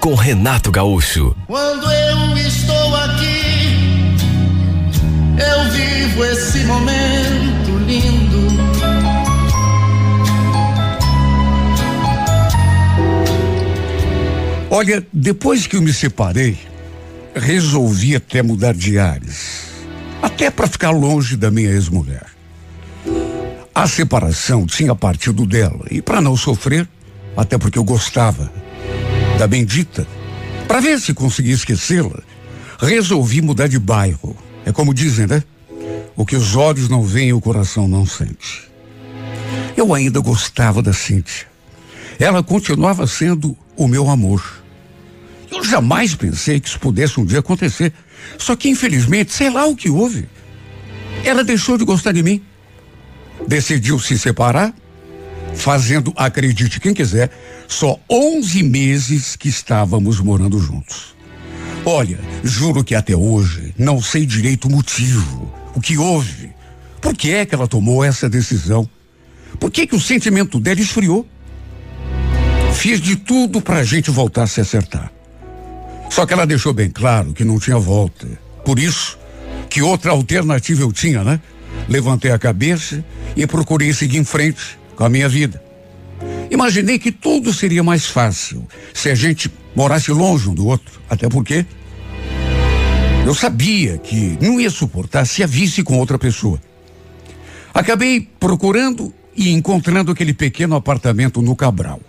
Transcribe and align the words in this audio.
com 0.00 0.14
Renato 0.14 0.70
Gaúcho. 0.70 1.34
Quando 1.46 1.90
eu 1.90 2.36
estou 2.38 2.96
aqui, 2.96 4.16
eu 5.38 5.70
vivo 5.72 6.24
esse 6.24 6.64
momento 6.64 7.78
lindo. 7.86 8.48
Olha, 14.70 15.04
depois 15.12 15.66
que 15.66 15.76
eu 15.76 15.82
me 15.82 15.92
separei, 15.92 16.58
resolvi 17.34 18.14
até 18.14 18.42
mudar 18.42 18.74
de 18.74 18.98
ares. 18.98 19.68
Até 20.22 20.50
para 20.50 20.66
ficar 20.66 20.90
longe 20.90 21.36
da 21.36 21.50
minha 21.50 21.70
ex-mulher. 21.70 22.26
A 23.74 23.86
separação 23.86 24.66
tinha 24.66 24.94
partido 24.94 25.46
dela 25.46 25.86
e 25.90 26.02
para 26.02 26.20
não 26.20 26.36
sofrer, 26.36 26.88
até 27.36 27.56
porque 27.56 27.78
eu 27.78 27.84
gostava 27.84 28.52
da 29.38 29.46
bendita, 29.46 30.04
para 30.66 30.80
ver 30.80 31.00
se 31.00 31.14
conseguia 31.14 31.54
esquecê-la, 31.54 32.20
resolvi 32.78 33.40
mudar 33.40 33.68
de 33.68 33.78
bairro. 33.78 34.36
É 34.66 34.72
como 34.72 34.92
dizem, 34.92 35.28
né? 35.28 35.44
O 36.16 36.26
que 36.26 36.34
os 36.34 36.56
olhos 36.56 36.88
não 36.88 37.02
veem, 37.04 37.32
o 37.32 37.40
coração 37.40 37.86
não 37.86 38.04
sente. 38.04 38.68
Eu 39.76 39.94
ainda 39.94 40.18
gostava 40.18 40.82
da 40.82 40.92
Cíntia. 40.92 41.46
Ela 42.18 42.42
continuava 42.42 43.06
sendo 43.06 43.56
o 43.76 43.86
meu 43.86 44.10
amor. 44.10 44.42
Eu 45.52 45.62
jamais 45.62 46.16
pensei 46.16 46.58
que 46.58 46.68
isso 46.68 46.80
pudesse 46.80 47.20
um 47.20 47.24
dia 47.24 47.38
acontecer. 47.38 47.92
Só 48.36 48.56
que, 48.56 48.68
infelizmente, 48.68 49.32
sei 49.32 49.48
lá 49.48 49.66
o 49.66 49.76
que 49.76 49.88
houve. 49.88 50.28
Ela 51.24 51.44
deixou 51.44 51.78
de 51.78 51.84
gostar 51.84 52.10
de 52.10 52.24
mim. 52.24 52.42
Decidiu 53.46 54.00
se 54.00 54.18
separar, 54.18 54.74
fazendo, 55.54 56.12
acredite 56.16 56.80
quem 56.80 56.92
quiser, 56.92 57.30
só 57.68 58.00
11 58.10 58.62
meses 58.62 59.36
que 59.36 59.48
estávamos 59.48 60.18
morando 60.20 60.58
juntos. 60.58 61.14
Olha, 61.84 62.18
juro 62.42 62.82
que 62.82 62.94
até 62.94 63.14
hoje 63.14 63.74
não 63.78 64.02
sei 64.02 64.24
direito 64.24 64.66
o 64.66 64.70
motivo, 64.70 65.52
o 65.74 65.80
que 65.80 65.98
houve, 65.98 66.50
por 67.00 67.14
que 67.14 67.32
é 67.32 67.46
que 67.46 67.54
ela 67.54 67.68
tomou 67.68 68.02
essa 68.02 68.28
decisão, 68.28 68.88
por 69.60 69.70
que 69.70 69.86
que 69.86 69.94
o 69.94 70.00
sentimento 70.00 70.58
dela 70.58 70.80
esfriou. 70.80 71.26
Fiz 72.72 73.00
de 73.00 73.16
tudo 73.16 73.60
para 73.60 73.78
a 73.78 73.84
gente 73.84 74.10
voltar 74.10 74.44
a 74.44 74.46
se 74.46 74.60
acertar. 74.60 75.12
Só 76.10 76.24
que 76.24 76.32
ela 76.32 76.46
deixou 76.46 76.72
bem 76.72 76.88
claro 76.88 77.34
que 77.34 77.44
não 77.44 77.58
tinha 77.58 77.78
volta. 77.78 78.26
Por 78.64 78.78
isso, 78.78 79.18
que 79.68 79.82
outra 79.82 80.12
alternativa 80.12 80.82
eu 80.82 80.92
tinha, 80.92 81.22
né? 81.22 81.40
Levantei 81.88 82.30
a 82.30 82.38
cabeça 82.38 83.04
e 83.36 83.46
procurei 83.46 83.92
seguir 83.92 84.18
em 84.18 84.24
frente 84.24 84.78
com 84.96 85.04
a 85.04 85.08
minha 85.08 85.28
vida. 85.28 85.67
Imaginei 86.50 86.98
que 86.98 87.12
tudo 87.12 87.52
seria 87.52 87.82
mais 87.82 88.06
fácil 88.06 88.66
se 88.94 89.10
a 89.10 89.14
gente 89.14 89.50
morasse 89.74 90.10
longe 90.10 90.48
um 90.48 90.54
do 90.54 90.66
outro, 90.66 91.00
até 91.08 91.28
porque 91.28 91.66
eu 93.26 93.34
sabia 93.34 93.98
que 93.98 94.38
não 94.40 94.58
ia 94.58 94.70
suportar 94.70 95.26
se 95.26 95.42
a 95.42 95.46
visse 95.46 95.82
com 95.82 95.98
outra 95.98 96.18
pessoa. 96.18 96.58
Acabei 97.74 98.26
procurando 98.40 99.12
e 99.36 99.50
encontrando 99.50 100.10
aquele 100.10 100.32
pequeno 100.32 100.74
apartamento 100.74 101.42
no 101.42 101.54
Cabral. 101.54 102.00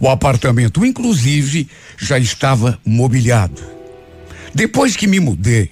O 0.00 0.08
apartamento, 0.08 0.84
inclusive, 0.84 1.68
já 1.96 2.18
estava 2.18 2.78
mobiliado. 2.84 3.62
Depois 4.52 4.96
que 4.96 5.06
me 5.06 5.20
mudei, 5.20 5.70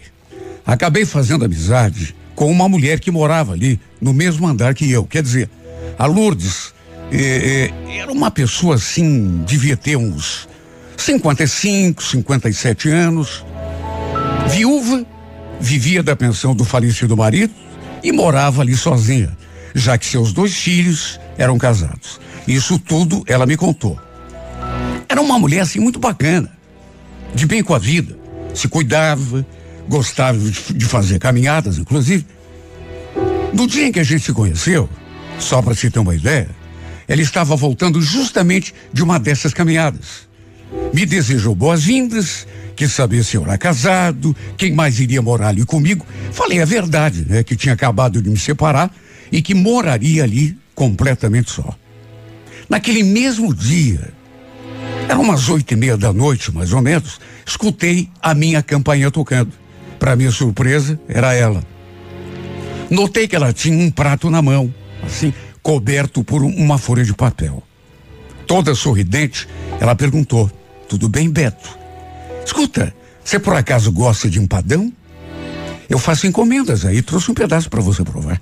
acabei 0.64 1.04
fazendo 1.04 1.44
amizade 1.44 2.14
com 2.34 2.50
uma 2.50 2.68
mulher 2.68 3.00
que 3.00 3.10
morava 3.10 3.52
ali 3.52 3.80
no 4.00 4.14
mesmo 4.14 4.46
andar 4.46 4.74
que 4.74 4.90
eu. 4.90 5.04
Quer 5.04 5.22
dizer, 5.22 5.50
a 5.98 6.06
Lourdes 6.06 6.71
eh, 7.12 7.70
eh, 7.88 7.98
era 7.98 8.10
uma 8.10 8.30
pessoa 8.30 8.76
assim, 8.76 9.44
devia 9.46 9.76
ter 9.76 9.96
uns 9.96 10.48
55, 10.96 12.02
57 12.02 12.88
anos, 12.88 13.44
viúva, 14.48 15.04
vivia 15.60 16.02
da 16.02 16.16
pensão 16.16 16.54
do 16.54 16.64
falecido 16.64 17.16
marido 17.16 17.52
e 18.02 18.10
morava 18.12 18.62
ali 18.62 18.74
sozinha, 18.74 19.36
já 19.74 19.98
que 19.98 20.06
seus 20.06 20.32
dois 20.32 20.54
filhos 20.54 21.20
eram 21.36 21.58
casados. 21.58 22.18
Isso 22.48 22.78
tudo 22.78 23.22
ela 23.26 23.44
me 23.44 23.56
contou. 23.56 24.00
Era 25.08 25.20
uma 25.20 25.38
mulher 25.38 25.60
assim 25.60 25.80
muito 25.80 25.98
bacana, 25.98 26.50
de 27.34 27.46
bem 27.46 27.62
com 27.62 27.74
a 27.74 27.78
vida, 27.78 28.16
se 28.54 28.68
cuidava, 28.68 29.46
gostava 29.86 30.38
de 30.38 30.86
fazer 30.86 31.18
caminhadas, 31.18 31.76
inclusive. 31.76 32.24
No 33.52 33.66
dia 33.66 33.86
em 33.86 33.92
que 33.92 34.00
a 34.00 34.04
gente 34.04 34.24
se 34.24 34.32
conheceu, 34.32 34.88
só 35.38 35.60
para 35.60 35.74
se 35.74 35.90
ter 35.90 35.98
uma 35.98 36.14
ideia, 36.14 36.48
ela 37.12 37.20
estava 37.20 37.54
voltando 37.54 38.00
justamente 38.00 38.74
de 38.90 39.02
uma 39.02 39.18
dessas 39.18 39.52
caminhadas. 39.52 40.26
Me 40.94 41.04
desejou 41.04 41.54
boas-vindas, 41.54 42.46
quis 42.74 42.90
saber 42.90 43.22
se 43.22 43.36
eu 43.36 43.44
era 43.44 43.58
casado, 43.58 44.34
quem 44.56 44.72
mais 44.72 44.98
iria 44.98 45.20
morar 45.20 45.48
ali 45.48 45.62
comigo. 45.62 46.06
Falei 46.32 46.62
a 46.62 46.64
verdade, 46.64 47.26
né? 47.28 47.42
Que 47.42 47.54
tinha 47.54 47.74
acabado 47.74 48.22
de 48.22 48.30
me 48.30 48.38
separar 48.38 48.90
e 49.30 49.42
que 49.42 49.54
moraria 49.54 50.24
ali 50.24 50.56
completamente 50.74 51.50
só. 51.50 51.76
Naquele 52.66 53.02
mesmo 53.02 53.54
dia, 53.54 54.10
eram 55.06 55.20
umas 55.20 55.50
oito 55.50 55.74
e 55.74 55.76
meia 55.76 55.98
da 55.98 56.14
noite, 56.14 56.50
mais 56.50 56.72
ou 56.72 56.80
menos, 56.80 57.20
escutei 57.44 58.08
a 58.22 58.32
minha 58.32 58.62
campainha 58.62 59.10
tocando. 59.10 59.52
Para 59.98 60.16
minha 60.16 60.30
surpresa, 60.30 60.98
era 61.06 61.34
ela. 61.34 61.62
Notei 62.88 63.28
que 63.28 63.36
ela 63.36 63.52
tinha 63.52 63.76
um 63.76 63.90
prato 63.90 64.30
na 64.30 64.40
mão, 64.40 64.72
assim, 65.04 65.34
coberto 65.62 66.24
por 66.24 66.42
uma 66.42 66.76
folha 66.76 67.04
de 67.04 67.14
papel. 67.14 67.62
Toda 68.46 68.74
sorridente, 68.74 69.48
ela 69.80 69.94
perguntou: 69.94 70.50
Tudo 70.88 71.08
bem, 71.08 71.30
Beto? 71.30 71.78
Escuta, 72.44 72.94
você 73.24 73.38
por 73.38 73.54
acaso 73.54 73.92
gosta 73.92 74.28
de 74.28 74.40
empadão? 74.40 74.92
Eu 75.88 75.98
faço 75.98 76.26
encomendas 76.26 76.84
aí, 76.84 77.02
trouxe 77.02 77.30
um 77.30 77.34
pedaço 77.34 77.70
para 77.70 77.80
você 77.80 78.02
provar. 78.02 78.40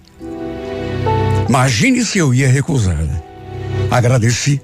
Imagine 1.48 2.04
se 2.04 2.18
eu 2.18 2.32
ia 2.32 2.48
recusar, 2.48 2.96
né? 2.96 3.22
Agradeci. 3.90 4.60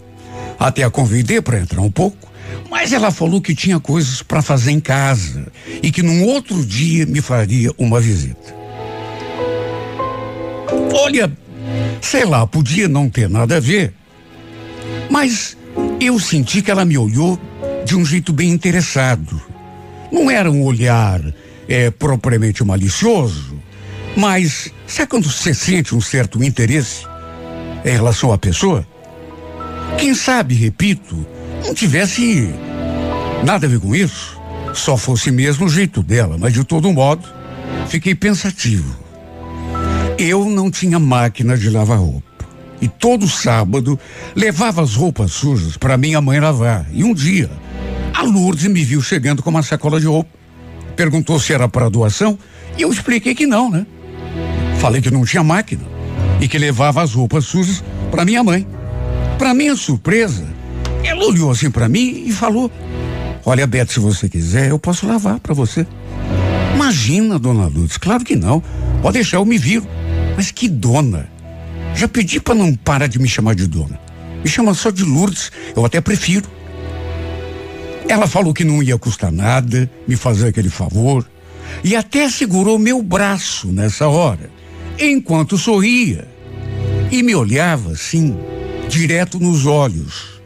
Até 0.58 0.84
a 0.84 0.90
convidei 0.90 1.42
para 1.42 1.58
entrar 1.58 1.82
um 1.82 1.90
pouco, 1.90 2.28
mas 2.70 2.92
ela 2.92 3.10
falou 3.10 3.40
que 3.42 3.54
tinha 3.54 3.78
coisas 3.78 4.22
para 4.22 4.40
fazer 4.40 4.70
em 4.70 4.80
casa 4.80 5.48
e 5.82 5.90
que 5.90 6.02
num 6.02 6.24
outro 6.24 6.64
dia 6.64 7.04
me 7.04 7.20
faria 7.20 7.70
uma 7.76 8.00
visita. 8.00 8.54
Olha, 10.94 11.30
sei 12.00 12.24
lá, 12.24 12.46
podia 12.46 12.88
não 12.88 13.08
ter 13.08 13.28
nada 13.28 13.56
a 13.56 13.60
ver, 13.60 13.92
mas 15.10 15.56
eu 16.00 16.18
senti 16.18 16.62
que 16.62 16.70
ela 16.70 16.84
me 16.84 16.96
olhou 16.96 17.38
de 17.84 17.96
um 17.96 18.04
jeito 18.04 18.32
bem 18.32 18.50
interessado. 18.50 19.40
Não 20.10 20.30
era 20.30 20.50
um 20.50 20.62
olhar 20.62 21.20
é, 21.68 21.90
propriamente 21.90 22.64
malicioso, 22.64 23.56
mas 24.16 24.72
sabe 24.86 25.08
quando 25.08 25.30
você 25.30 25.52
sente 25.52 25.94
um 25.94 26.00
certo 26.00 26.42
interesse 26.42 27.04
em 27.84 27.90
relação 27.90 28.32
à 28.32 28.38
pessoa? 28.38 28.86
Quem 29.98 30.14
sabe, 30.14 30.54
repito, 30.54 31.26
não 31.64 31.74
tivesse 31.74 32.50
nada 33.44 33.66
a 33.66 33.70
ver 33.70 33.80
com 33.80 33.94
isso, 33.94 34.40
só 34.74 34.96
fosse 34.96 35.30
mesmo 35.30 35.66
o 35.66 35.68
jeito 35.68 36.02
dela, 36.02 36.36
mas 36.38 36.52
de 36.52 36.64
todo 36.64 36.92
modo, 36.92 37.26
fiquei 37.88 38.14
pensativo. 38.14 39.05
Eu 40.18 40.46
não 40.46 40.70
tinha 40.70 40.98
máquina 40.98 41.58
de 41.58 41.68
lavar 41.68 41.98
roupa. 41.98 42.24
E 42.80 42.88
todo 42.88 43.28
sábado 43.28 43.98
levava 44.34 44.82
as 44.82 44.94
roupas 44.94 45.32
sujas 45.32 45.76
para 45.76 45.98
minha 45.98 46.20
mãe 46.22 46.40
lavar. 46.40 46.86
E 46.90 47.04
um 47.04 47.12
dia, 47.12 47.50
a 48.14 48.22
Lourdes 48.22 48.66
me 48.66 48.82
viu 48.82 49.02
chegando 49.02 49.42
com 49.42 49.50
uma 49.50 49.62
sacola 49.62 50.00
de 50.00 50.06
roupa. 50.06 50.30
Perguntou 50.94 51.38
se 51.38 51.52
era 51.52 51.68
para 51.68 51.90
doação 51.90 52.38
e 52.78 52.82
eu 52.82 52.90
expliquei 52.90 53.34
que 53.34 53.46
não, 53.46 53.70
né? 53.70 53.86
Falei 54.78 55.02
que 55.02 55.10
não 55.10 55.24
tinha 55.24 55.44
máquina 55.44 55.82
e 56.40 56.48
que 56.48 56.58
levava 56.58 57.02
as 57.02 57.12
roupas 57.12 57.44
sujas 57.44 57.84
para 58.10 58.24
minha 58.24 58.42
mãe. 58.42 58.66
Para 59.36 59.52
minha 59.52 59.76
surpresa, 59.76 60.46
ela 61.04 61.26
olhou 61.26 61.50
assim 61.50 61.70
para 61.70 61.90
mim 61.90 62.24
e 62.26 62.32
falou: 62.32 62.70
Olha, 63.44 63.66
Beto, 63.66 63.92
se 63.92 64.00
você 64.00 64.30
quiser, 64.30 64.70
eu 64.70 64.78
posso 64.78 65.06
lavar 65.06 65.40
para 65.40 65.52
você. 65.52 65.86
Imagina, 66.74 67.38
dona 67.38 67.66
Lourdes, 67.66 67.98
claro 67.98 68.24
que 68.24 68.34
não. 68.34 68.62
Pode 69.02 69.14
deixar, 69.14 69.36
eu 69.36 69.44
me 69.44 69.58
viro. 69.58 69.86
Mas 70.36 70.50
que 70.50 70.68
dona? 70.68 71.28
Já 71.94 72.06
pedi 72.06 72.38
para 72.38 72.54
não 72.54 72.74
parar 72.74 73.06
de 73.06 73.18
me 73.18 73.28
chamar 73.28 73.54
de 73.54 73.66
dona. 73.66 73.98
Me 74.44 74.50
chama 74.50 74.74
só 74.74 74.90
de 74.90 75.02
Lourdes, 75.02 75.50
eu 75.74 75.84
até 75.84 76.00
prefiro. 76.00 76.48
Ela 78.08 78.26
falou 78.26 78.54
que 78.54 78.62
não 78.62 78.82
ia 78.82 78.98
custar 78.98 79.32
nada 79.32 79.90
me 80.06 80.14
fazer 80.14 80.48
aquele 80.48 80.68
favor 80.68 81.26
e 81.82 81.96
até 81.96 82.28
segurou 82.28 82.78
meu 82.78 83.02
braço 83.02 83.68
nessa 83.68 84.06
hora, 84.06 84.50
enquanto 84.98 85.58
sorria 85.58 86.28
e 87.10 87.22
me 87.22 87.34
olhava 87.34 87.92
assim, 87.92 88.36
direto 88.88 89.40
nos 89.40 89.66
olhos. 89.66 90.40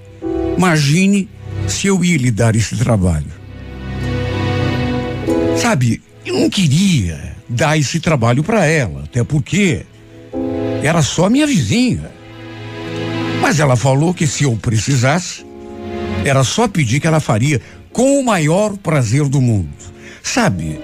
Imagine 0.56 1.28
se 1.66 1.86
eu 1.86 2.04
ia 2.04 2.16
lhe 2.16 2.30
dar 2.30 2.54
esse 2.56 2.76
trabalho. 2.76 3.40
Sabe, 5.60 6.02
eu 6.24 6.38
não 6.38 6.48
queria 6.48 7.29
dar 7.50 7.76
esse 7.76 7.98
trabalho 7.98 8.44
para 8.44 8.64
ela, 8.64 9.02
até 9.02 9.24
porque 9.24 9.84
era 10.82 11.02
só 11.02 11.28
minha 11.28 11.46
vizinha. 11.46 12.10
Mas 13.42 13.58
ela 13.58 13.74
falou 13.74 14.14
que 14.14 14.26
se 14.26 14.44
eu 14.44 14.56
precisasse, 14.56 15.44
era 16.24 16.44
só 16.44 16.68
pedir 16.68 17.00
que 17.00 17.06
ela 17.06 17.20
faria 17.20 17.60
com 17.92 18.20
o 18.20 18.24
maior 18.24 18.76
prazer 18.76 19.28
do 19.28 19.40
mundo. 19.40 19.74
Sabe, 20.22 20.80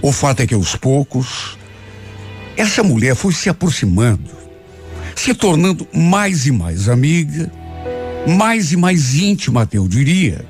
o 0.00 0.10
fato 0.10 0.40
é 0.40 0.46
que 0.46 0.54
aos 0.54 0.74
poucos, 0.74 1.58
essa 2.56 2.82
mulher 2.82 3.14
foi 3.14 3.32
se 3.34 3.50
aproximando, 3.50 4.30
se 5.14 5.34
tornando 5.34 5.86
mais 5.92 6.46
e 6.46 6.52
mais 6.52 6.88
amiga, 6.88 7.52
mais 8.26 8.72
e 8.72 8.76
mais 8.76 9.14
íntima, 9.14 9.62
até 9.62 9.76
eu 9.76 9.86
diria. 9.86 10.44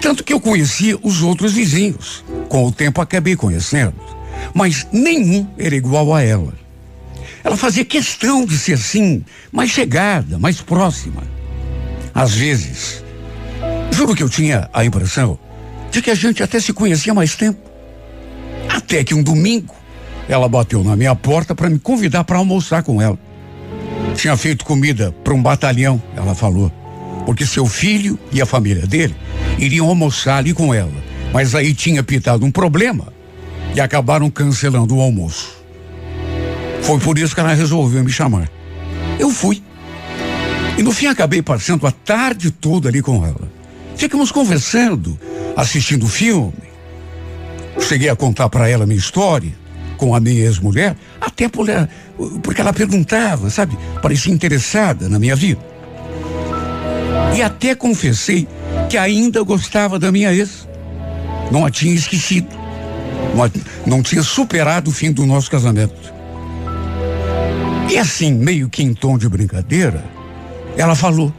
Tanto 0.00 0.24
que 0.24 0.32
eu 0.32 0.40
conhecia 0.40 0.98
os 1.02 1.22
outros 1.22 1.52
vizinhos. 1.52 2.24
Com 2.48 2.66
o 2.66 2.72
tempo 2.72 3.00
acabei 3.00 3.36
conhecendo, 3.36 3.94
mas 4.54 4.86
nenhum 4.92 5.46
era 5.58 5.74
igual 5.74 6.14
a 6.14 6.22
ela. 6.22 6.52
Ela 7.42 7.56
fazia 7.56 7.84
questão 7.84 8.44
de 8.44 8.58
ser 8.58 8.74
assim, 8.74 9.24
mais 9.52 9.70
chegada, 9.70 10.38
mais 10.38 10.60
próxima. 10.60 11.22
Às 12.14 12.34
vezes, 12.34 13.04
juro 13.90 14.14
que 14.14 14.22
eu 14.22 14.28
tinha 14.28 14.68
a 14.72 14.84
impressão 14.84 15.38
de 15.90 16.02
que 16.02 16.10
a 16.10 16.14
gente 16.14 16.42
até 16.42 16.60
se 16.60 16.72
conhecia 16.72 17.14
mais 17.14 17.34
tempo. 17.34 17.60
Até 18.68 19.02
que 19.02 19.14
um 19.14 19.22
domingo, 19.22 19.74
ela 20.28 20.48
bateu 20.48 20.84
na 20.84 20.94
minha 20.94 21.14
porta 21.14 21.54
para 21.54 21.70
me 21.70 21.78
convidar 21.78 22.24
para 22.24 22.38
almoçar 22.38 22.82
com 22.82 23.00
ela. 23.00 23.18
Tinha 24.14 24.36
feito 24.36 24.64
comida 24.64 25.12
para 25.24 25.32
um 25.32 25.42
batalhão, 25.42 26.02
ela 26.16 26.34
falou, 26.34 26.70
porque 27.24 27.46
seu 27.46 27.66
filho 27.66 28.18
e 28.32 28.42
a 28.42 28.46
família 28.46 28.86
dele 28.86 29.14
iriam 29.58 29.88
almoçar 29.88 30.38
ali 30.38 30.52
com 30.52 30.74
ela. 30.74 30.92
Mas 31.32 31.54
aí 31.54 31.72
tinha 31.72 32.02
pitado 32.02 32.44
um 32.44 32.50
problema 32.50 33.12
e 33.74 33.80
acabaram 33.80 34.30
cancelando 34.30 34.96
o 34.96 35.00
almoço. 35.00 35.56
Foi 36.82 36.98
por 36.98 37.18
isso 37.18 37.34
que 37.34 37.40
ela 37.40 37.52
resolveu 37.52 38.02
me 38.02 38.10
chamar. 38.10 38.50
Eu 39.18 39.30
fui. 39.30 39.62
E 40.76 40.82
no 40.82 40.92
fim 40.92 41.06
acabei 41.06 41.42
passando 41.42 41.86
a 41.86 41.90
tarde 41.90 42.50
toda 42.50 42.88
ali 42.88 43.02
com 43.02 43.24
ela. 43.24 43.50
Ficamos 43.96 44.30
conversando, 44.30 45.18
assistindo 45.56 46.06
filme. 46.06 46.54
Cheguei 47.80 48.08
a 48.08 48.16
contar 48.16 48.48
para 48.48 48.68
ela 48.68 48.86
minha 48.86 48.98
história 48.98 49.52
com 49.96 50.14
a 50.14 50.20
minha 50.20 50.44
ex-mulher, 50.44 50.96
até 51.20 51.48
por 51.48 51.66
porque 52.42 52.60
ela 52.60 52.72
perguntava, 52.72 53.50
sabe? 53.50 53.76
Parecia 54.00 54.32
interessada 54.32 55.08
na 55.08 55.18
minha 55.18 55.36
vida. 55.36 55.60
E 57.36 57.42
até 57.42 57.74
confessei 57.74 58.48
que 58.88 58.96
ainda 58.96 59.42
gostava 59.42 59.98
da 59.98 60.10
minha 60.10 60.32
ex. 60.32 60.68
Não 61.50 61.66
a 61.66 61.70
tinha 61.70 61.94
esquecido. 61.94 62.57
Não, 63.86 64.02
tinha 64.02 64.22
superado 64.22 64.90
o 64.90 64.92
fim 64.92 65.12
do 65.12 65.26
nosso 65.26 65.50
casamento. 65.50 66.12
E 67.90 67.96
assim, 67.96 68.32
meio 68.32 68.68
que 68.68 68.82
em 68.82 68.92
tom 68.92 69.16
de 69.16 69.28
brincadeira, 69.28 70.04
ela 70.76 70.94
falou: 70.94 71.32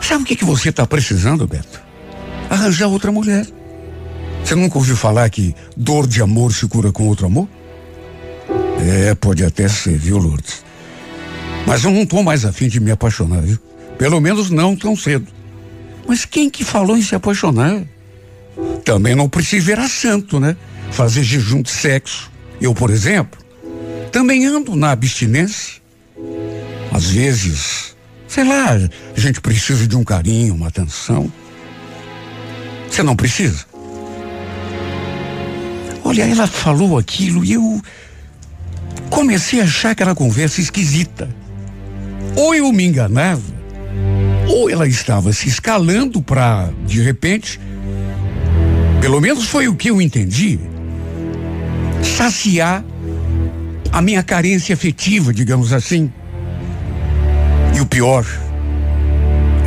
Sabe 0.00 0.22
o 0.22 0.26
que, 0.26 0.36
que 0.36 0.44
você 0.44 0.70
está 0.70 0.86
precisando, 0.86 1.46
Beto? 1.46 1.80
Arranjar 2.48 2.88
outra 2.88 3.10
mulher. 3.10 3.46
Você 4.44 4.54
nunca 4.54 4.78
ouviu 4.78 4.96
falar 4.96 5.28
que 5.28 5.54
dor 5.76 6.06
de 6.06 6.22
amor 6.22 6.52
se 6.52 6.66
cura 6.68 6.92
com 6.92 7.08
outro 7.08 7.26
amor? 7.26 7.48
É, 8.80 9.14
pode 9.14 9.44
até 9.44 9.68
ser, 9.68 9.98
viu, 9.98 10.18
Lourdes? 10.18 10.64
Mas 11.66 11.82
eu 11.82 11.90
não 11.90 12.02
estou 12.02 12.22
mais 12.22 12.44
afim 12.44 12.68
de 12.68 12.78
me 12.78 12.92
apaixonar, 12.92 13.42
viu? 13.42 13.58
Pelo 13.98 14.20
menos 14.20 14.50
não 14.50 14.76
tão 14.76 14.94
cedo. 14.94 15.26
Mas 16.06 16.24
quem 16.24 16.48
que 16.48 16.64
falou 16.64 16.96
em 16.96 17.02
se 17.02 17.14
apaixonar? 17.14 17.82
Também 18.84 19.14
não 19.14 19.28
precisa 19.28 19.66
virar 19.66 19.88
santo, 19.88 20.38
né? 20.38 20.56
Fazer 20.90 21.22
jejum 21.22 21.62
de 21.62 21.70
sexo. 21.70 22.30
Eu, 22.60 22.74
por 22.74 22.90
exemplo, 22.90 23.38
também 24.10 24.46
ando 24.46 24.74
na 24.74 24.92
abstinência. 24.92 25.80
Às 26.92 27.10
vezes, 27.10 27.96
sei 28.26 28.44
lá, 28.44 28.72
a 28.72 29.20
gente 29.20 29.40
precisa 29.40 29.86
de 29.86 29.96
um 29.96 30.02
carinho, 30.02 30.54
uma 30.54 30.68
atenção. 30.68 31.30
Você 32.90 33.02
não 33.02 33.14
precisa? 33.14 33.66
Olha, 36.02 36.22
ela 36.22 36.46
falou 36.46 36.96
aquilo 36.96 37.44
e 37.44 37.52
eu 37.52 37.82
comecei 39.10 39.60
a 39.60 39.64
achar 39.64 39.90
aquela 39.90 40.14
conversa 40.14 40.60
esquisita. 40.60 41.28
Ou 42.36 42.54
eu 42.54 42.72
me 42.72 42.84
enganava, 42.84 43.42
ou 44.48 44.70
ela 44.70 44.86
estava 44.86 45.32
se 45.32 45.48
escalando 45.48 46.22
para, 46.22 46.70
de 46.86 47.02
repente, 47.02 47.60
pelo 49.00 49.20
menos 49.20 49.46
foi 49.46 49.68
o 49.68 49.74
que 49.74 49.90
eu 49.90 50.00
entendi, 50.00 50.58
saciar 52.06 52.84
a 53.92 54.00
minha 54.00 54.22
carência 54.22 54.74
afetiva, 54.74 55.32
digamos 55.32 55.72
assim. 55.72 56.12
E 57.74 57.80
o 57.80 57.86
pior 57.86 58.24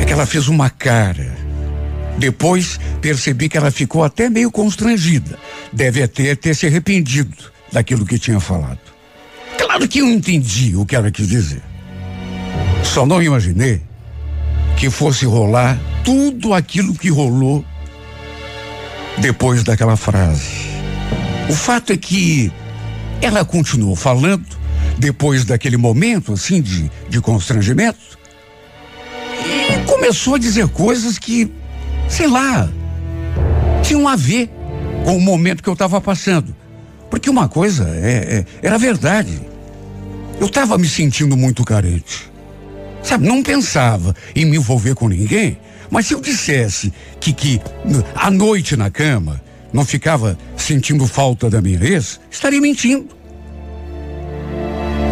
é 0.00 0.04
que 0.04 0.12
ela 0.12 0.26
fez 0.26 0.48
uma 0.48 0.70
cara. 0.70 1.38
Depois 2.18 2.78
percebi 3.00 3.48
que 3.48 3.56
ela 3.56 3.70
ficou 3.70 4.04
até 4.04 4.28
meio 4.28 4.50
constrangida. 4.50 5.38
Deve 5.72 6.02
até 6.02 6.34
ter 6.34 6.54
se 6.54 6.66
arrependido 6.66 7.36
daquilo 7.72 8.04
que 8.04 8.18
tinha 8.18 8.40
falado. 8.40 8.80
Claro 9.58 9.86
que 9.88 10.00
eu 10.00 10.06
entendi 10.06 10.76
o 10.76 10.84
que 10.84 10.96
ela 10.96 11.10
quis 11.10 11.28
dizer. 11.28 11.62
Só 12.82 13.06
não 13.06 13.22
imaginei 13.22 13.82
que 14.76 14.90
fosse 14.90 15.24
rolar 15.24 15.78
tudo 16.02 16.54
aquilo 16.54 16.94
que 16.94 17.10
rolou 17.10 17.64
depois 19.18 19.62
daquela 19.62 19.96
frase. 19.96 20.69
O 21.50 21.52
fato 21.52 21.92
é 21.92 21.96
que 21.96 22.52
ela 23.20 23.44
continuou 23.44 23.96
falando 23.96 24.46
depois 24.96 25.44
daquele 25.44 25.76
momento 25.76 26.32
assim 26.32 26.62
de, 26.62 26.88
de 27.08 27.20
constrangimento 27.20 27.98
e 29.44 29.84
começou 29.84 30.36
a 30.36 30.38
dizer 30.38 30.68
coisas 30.68 31.18
que, 31.18 31.50
sei 32.08 32.28
lá, 32.28 32.70
tinham 33.82 34.06
a 34.06 34.14
ver 34.14 34.48
com 35.04 35.16
o 35.16 35.20
momento 35.20 35.60
que 35.60 35.68
eu 35.68 35.72
estava 35.72 36.00
passando. 36.00 36.54
Porque 37.10 37.28
uma 37.28 37.48
coisa 37.48 37.88
é, 37.96 38.44
é, 38.62 38.68
era 38.68 38.78
verdade. 38.78 39.40
Eu 40.38 40.46
estava 40.46 40.78
me 40.78 40.88
sentindo 40.88 41.36
muito 41.36 41.64
carente. 41.64 42.30
Sabe, 43.02 43.26
não 43.26 43.42
pensava 43.42 44.14
em 44.36 44.44
me 44.44 44.56
envolver 44.56 44.94
com 44.94 45.08
ninguém, 45.08 45.58
mas 45.90 46.06
se 46.06 46.14
eu 46.14 46.20
dissesse 46.20 46.92
que, 47.18 47.32
que 47.32 47.60
à 48.14 48.30
noite 48.30 48.76
na 48.76 48.88
cama 48.88 49.49
não 49.72 49.84
ficava 49.84 50.36
sentindo 50.56 51.06
falta 51.06 51.48
da 51.48 51.60
minha 51.60 51.82
ex, 51.82 52.20
estaria 52.30 52.60
mentindo. 52.60 53.08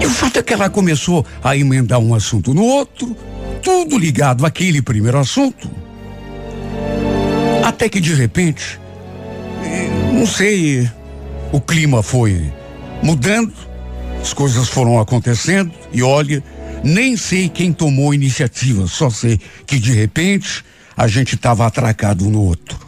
E 0.00 0.06
o 0.06 0.10
fato 0.10 0.38
é 0.38 0.42
que 0.42 0.52
ela 0.52 0.70
começou 0.70 1.24
a 1.42 1.56
emendar 1.56 1.98
um 1.98 2.14
assunto 2.14 2.54
no 2.54 2.62
outro, 2.62 3.16
tudo 3.62 3.98
ligado 3.98 4.46
àquele 4.46 4.80
primeiro 4.80 5.18
assunto. 5.18 5.68
Até 7.64 7.88
que 7.88 8.00
de 8.00 8.14
repente, 8.14 8.78
não 10.12 10.26
sei, 10.26 10.88
o 11.52 11.60
clima 11.60 12.02
foi 12.02 12.52
mudando, 13.02 13.52
as 14.20 14.32
coisas 14.32 14.68
foram 14.68 14.98
acontecendo 14.98 15.72
e 15.92 16.02
olha, 16.02 16.42
nem 16.82 17.16
sei 17.16 17.48
quem 17.48 17.72
tomou 17.72 18.12
a 18.12 18.14
iniciativa, 18.14 18.86
só 18.86 19.10
sei 19.10 19.40
que 19.66 19.78
de 19.78 19.92
repente 19.92 20.64
a 20.96 21.06
gente 21.06 21.34
estava 21.34 21.66
atracado 21.66 22.26
um 22.26 22.30
no 22.30 22.42
outro. 22.42 22.87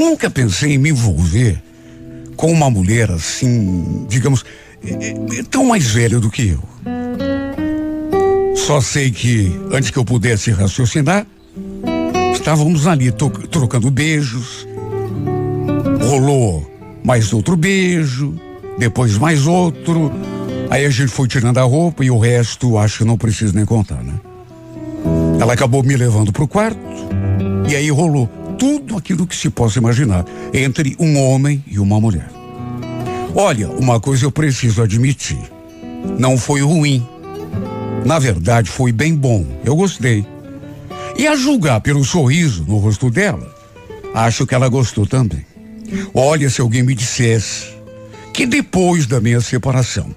Nunca 0.00 0.30
pensei 0.30 0.72
em 0.72 0.78
me 0.78 0.88
envolver 0.88 1.62
com 2.34 2.50
uma 2.50 2.70
mulher 2.70 3.10
assim, 3.10 4.06
digamos, 4.08 4.46
é, 4.82 5.40
é 5.40 5.42
tão 5.42 5.66
mais 5.66 5.88
velha 5.88 6.18
do 6.18 6.30
que 6.30 6.48
eu. 6.48 6.62
Só 8.56 8.80
sei 8.80 9.10
que, 9.10 9.52
antes 9.70 9.90
que 9.90 9.98
eu 9.98 10.04
pudesse 10.06 10.52
raciocinar, 10.52 11.26
estávamos 12.32 12.86
ali 12.86 13.12
trocando 13.50 13.90
beijos. 13.90 14.66
Rolou 16.08 16.66
mais 17.04 17.30
outro 17.34 17.54
beijo, 17.54 18.34
depois 18.78 19.18
mais 19.18 19.46
outro. 19.46 20.10
Aí 20.70 20.86
a 20.86 20.90
gente 20.90 21.08
foi 21.08 21.28
tirando 21.28 21.58
a 21.58 21.62
roupa 21.62 22.02
e 22.02 22.10
o 22.10 22.18
resto 22.18 22.78
acho 22.78 23.00
que 23.00 23.04
não 23.04 23.18
preciso 23.18 23.54
nem 23.54 23.66
contar, 23.66 24.02
né? 24.02 24.14
Ela 25.38 25.52
acabou 25.52 25.82
me 25.82 25.94
levando 25.94 26.32
para 26.32 26.42
o 26.42 26.48
quarto 26.48 26.80
e 27.68 27.76
aí 27.76 27.90
rolou 27.90 28.39
tudo 28.60 28.98
aquilo 28.98 29.26
que 29.26 29.34
se 29.34 29.48
possa 29.48 29.78
imaginar 29.78 30.22
entre 30.52 30.94
um 31.00 31.18
homem 31.18 31.64
e 31.66 31.78
uma 31.78 31.98
mulher. 31.98 32.30
Olha, 33.34 33.70
uma 33.70 33.98
coisa 33.98 34.26
eu 34.26 34.30
preciso 34.30 34.82
admitir. 34.82 35.40
Não 36.18 36.36
foi 36.36 36.60
ruim. 36.60 37.02
Na 38.04 38.18
verdade, 38.18 38.68
foi 38.68 38.92
bem 38.92 39.14
bom. 39.14 39.46
Eu 39.64 39.74
gostei. 39.74 40.26
E 41.16 41.26
a 41.26 41.34
julgar 41.34 41.80
pelo 41.80 42.04
sorriso 42.04 42.66
no 42.68 42.76
rosto 42.76 43.08
dela, 43.10 43.50
acho 44.14 44.46
que 44.46 44.54
ela 44.54 44.68
gostou 44.68 45.06
também. 45.06 45.46
Olha, 46.12 46.50
se 46.50 46.60
alguém 46.60 46.82
me 46.82 46.94
dissesse 46.94 47.68
que 48.30 48.44
depois 48.44 49.06
da 49.06 49.22
minha 49.22 49.40
separação 49.40 50.14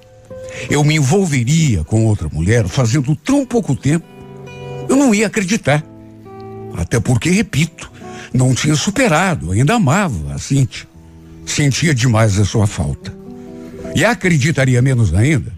eu 0.69 0.83
me 0.83 0.95
envolveria 0.95 1.85
com 1.85 2.05
outra 2.05 2.27
mulher 2.27 2.67
fazendo 2.67 3.15
tão 3.15 3.45
pouco 3.45 3.73
tempo, 3.73 4.05
eu 4.89 4.97
não 4.97 5.15
ia 5.15 5.27
acreditar. 5.27 5.81
Até 6.75 6.99
porque, 6.99 7.29
repito, 7.29 7.92
não 8.33 8.53
tinha 8.53 8.75
superado, 8.75 9.51
ainda 9.51 9.75
amava 9.75 10.33
a 10.33 10.37
Cintia. 10.37 10.87
Sentia 11.45 11.93
demais 11.93 12.39
a 12.39 12.45
sua 12.45 12.65
falta. 12.65 13.13
E 13.95 14.03
acreditaria 14.03 14.81
menos 14.81 15.13
ainda 15.13 15.51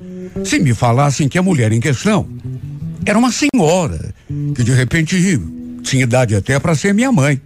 se 0.43 0.59
me 0.59 0.73
falassem 0.73 1.29
que 1.29 1.37
a 1.37 1.43
mulher 1.43 1.71
em 1.71 1.79
questão 1.79 2.27
era 3.05 3.17
uma 3.17 3.31
senhora 3.31 4.13
que 4.53 4.63
de 4.63 4.73
repente 4.73 5.39
tinha 5.83 6.03
idade 6.03 6.35
até 6.35 6.59
para 6.59 6.75
ser 6.75 6.93
minha 6.93 7.11
mãe. 7.11 7.39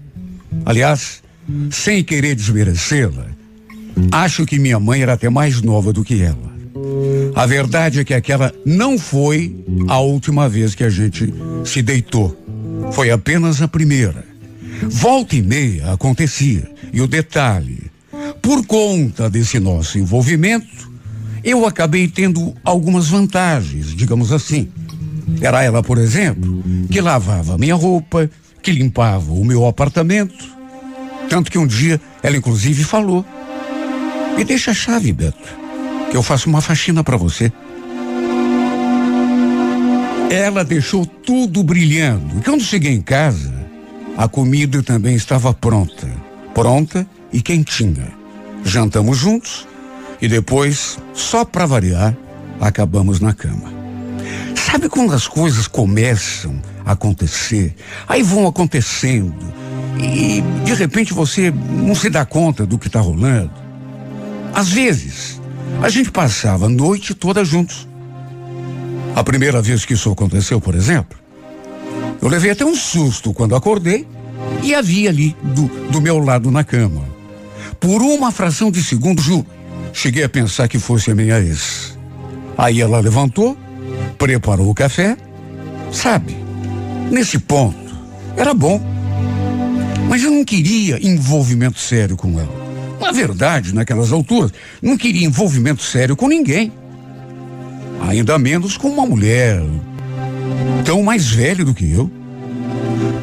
Aliás, 0.66 1.22
sem 1.70 2.04
querer 2.04 2.36
desmerecê-la, 2.36 3.28
acho 4.12 4.46
que 4.46 4.58
minha 4.58 4.80
mãe 4.80 5.02
era 5.02 5.14
até 5.14 5.30
mais 5.30 5.62
nova 5.62 5.94
do 5.94 6.04
que 6.04 6.22
ela. 6.22 6.50
A 7.36 7.46
verdade 7.46 8.00
é 8.00 8.04
que 8.06 8.14
aquela 8.14 8.54
não 8.66 8.98
foi 8.98 9.56
a 9.88 10.00
última 10.00 10.48
vez 10.48 10.74
que 10.74 10.84
a 10.84 10.90
gente 10.90 11.32
se 11.66 11.82
deitou. 11.82 12.36
Foi 12.94 13.12
apenas 13.12 13.62
a 13.62 13.68
primeira. 13.68 14.26
Volta 14.88 15.36
e 15.36 15.42
meia 15.42 15.94
acontecia. 15.94 16.70
E 16.94 17.02
o 17.02 17.08
detalhe, 17.08 17.92
por 18.42 18.66
conta 18.66 19.30
desse 19.30 19.60
nosso 19.60 19.98
envolvimento, 19.98 20.90
eu 21.44 21.66
acabei 21.66 22.08
tendo 22.08 22.56
algumas 22.64 23.08
vantagens, 23.08 23.96
digamos 23.96 24.32
assim. 24.32 24.70
Era 25.42 25.64
ela, 25.64 25.82
por 25.82 25.98
exemplo, 25.98 26.64
que 26.90 27.00
lavava 27.00 27.58
minha 27.58 27.76
roupa, 27.76 28.30
que 28.62 28.72
limpava 28.72 29.32
o 29.32 29.46
meu 29.46 29.66
apartamento. 29.66 30.58
Tanto 31.30 31.52
que 31.52 31.58
um 31.58 31.68
dia 31.68 32.02
ela 32.24 32.38
inclusive 32.38 32.84
falou: 32.84 33.26
Me 34.36 34.44
deixa 34.44 34.72
a 34.72 34.74
chave, 34.74 35.14
Beto, 35.14 35.58
que 36.10 36.18
eu 36.18 36.24
faço 36.24 36.50
uma 36.50 36.62
faxina 36.62 37.04
para 37.04 37.18
você. 37.18 37.52
Ela 40.30 40.64
deixou 40.64 41.06
tudo 41.06 41.64
brilhando. 41.64 42.40
E 42.40 42.44
quando 42.44 42.64
cheguei 42.64 42.94
em 42.94 43.02
casa, 43.02 43.69
a 44.20 44.28
comida 44.28 44.84
também 44.84 45.16
estava 45.16 45.54
pronta. 45.54 46.06
Pronta 46.54 47.08
e 47.32 47.42
quentinha. 47.42 48.12
Jantamos 48.66 49.18
juntos 49.18 49.66
e 50.22 50.28
depois, 50.28 51.00
só 51.14 51.46
para 51.46 51.66
variar, 51.66 52.14
acabamos 52.60 53.22
na 53.22 53.32
cama. 53.32 53.72
Sabe 54.58 54.90
quando 54.90 55.14
as 55.14 55.26
coisas 55.26 55.68
começam 55.68 56.62
a 56.86 56.92
acontecer, 56.92 57.74
aí 58.10 58.22
vão 58.22 58.46
acontecendo 58.46 59.38
e 59.98 60.44
de 60.66 60.74
repente 60.74 61.14
você 61.14 61.50
não 61.50 61.96
se 61.96 62.10
dá 62.10 62.26
conta 62.26 62.66
do 62.66 62.78
que 62.78 62.88
está 62.88 63.00
rolando? 63.00 63.54
Às 64.54 64.68
vezes, 64.68 65.42
a 65.82 65.88
gente 65.88 66.12
passava 66.12 66.66
a 66.66 66.70
noite 66.70 67.16
toda 67.16 67.46
juntos. 67.46 67.88
A 69.16 69.24
primeira 69.24 69.62
vez 69.62 69.86
que 69.86 69.94
isso 69.94 70.12
aconteceu, 70.12 70.60
por 70.60 70.76
exemplo, 70.76 71.18
eu 72.22 72.28
levei 72.28 72.52
até 72.52 72.66
um 72.66 72.76
susto 72.76 73.34
quando 73.34 73.56
acordei 73.56 74.06
e 74.64 74.74
havia 74.76 75.10
ali 75.10 75.36
do, 75.42 75.68
do 75.90 76.02
meu 76.02 76.20
lado 76.20 76.52
na 76.52 76.64
cama. 76.64 77.08
Por 77.80 78.02
uma 78.02 78.32
fração 78.32 78.70
de 78.70 78.84
segundo, 78.84 79.22
juro, 79.22 79.46
cheguei 79.94 80.24
a 80.24 80.30
pensar 80.30 80.68
que 80.68 80.78
fosse 80.78 81.12
a 81.12 81.16
minha 81.16 81.40
ex. 81.40 81.98
Aí 82.58 82.82
ela 82.82 83.00
levantou, 83.00 83.58
preparou 84.18 84.70
o 84.70 84.76
café. 84.76 85.16
Sabe, 85.92 86.36
nesse 87.10 87.40
ponto, 87.40 87.78
era 88.36 88.54
bom. 88.54 88.82
Mas 90.10 90.24
eu 90.24 90.32
não 90.32 90.44
queria 90.44 91.00
envolvimento 91.02 91.80
sério 91.80 92.18
com 92.18 92.40
ela. 92.40 92.60
Na 93.00 93.12
verdade, 93.12 93.74
naquelas 93.74 94.12
alturas, 94.12 94.52
não 94.82 94.98
queria 94.98 95.26
envolvimento 95.26 95.82
sério 95.82 96.16
com 96.16 96.28
ninguém. 96.28 96.72
Ainda 98.02 98.38
menos 98.38 98.76
com 98.76 98.90
uma 98.90 99.06
mulher 99.06 99.62
tão 100.86 101.04
mais 101.04 101.30
velha 101.30 101.64
do 101.64 101.74
que 101.74 101.92
eu. 101.92 102.10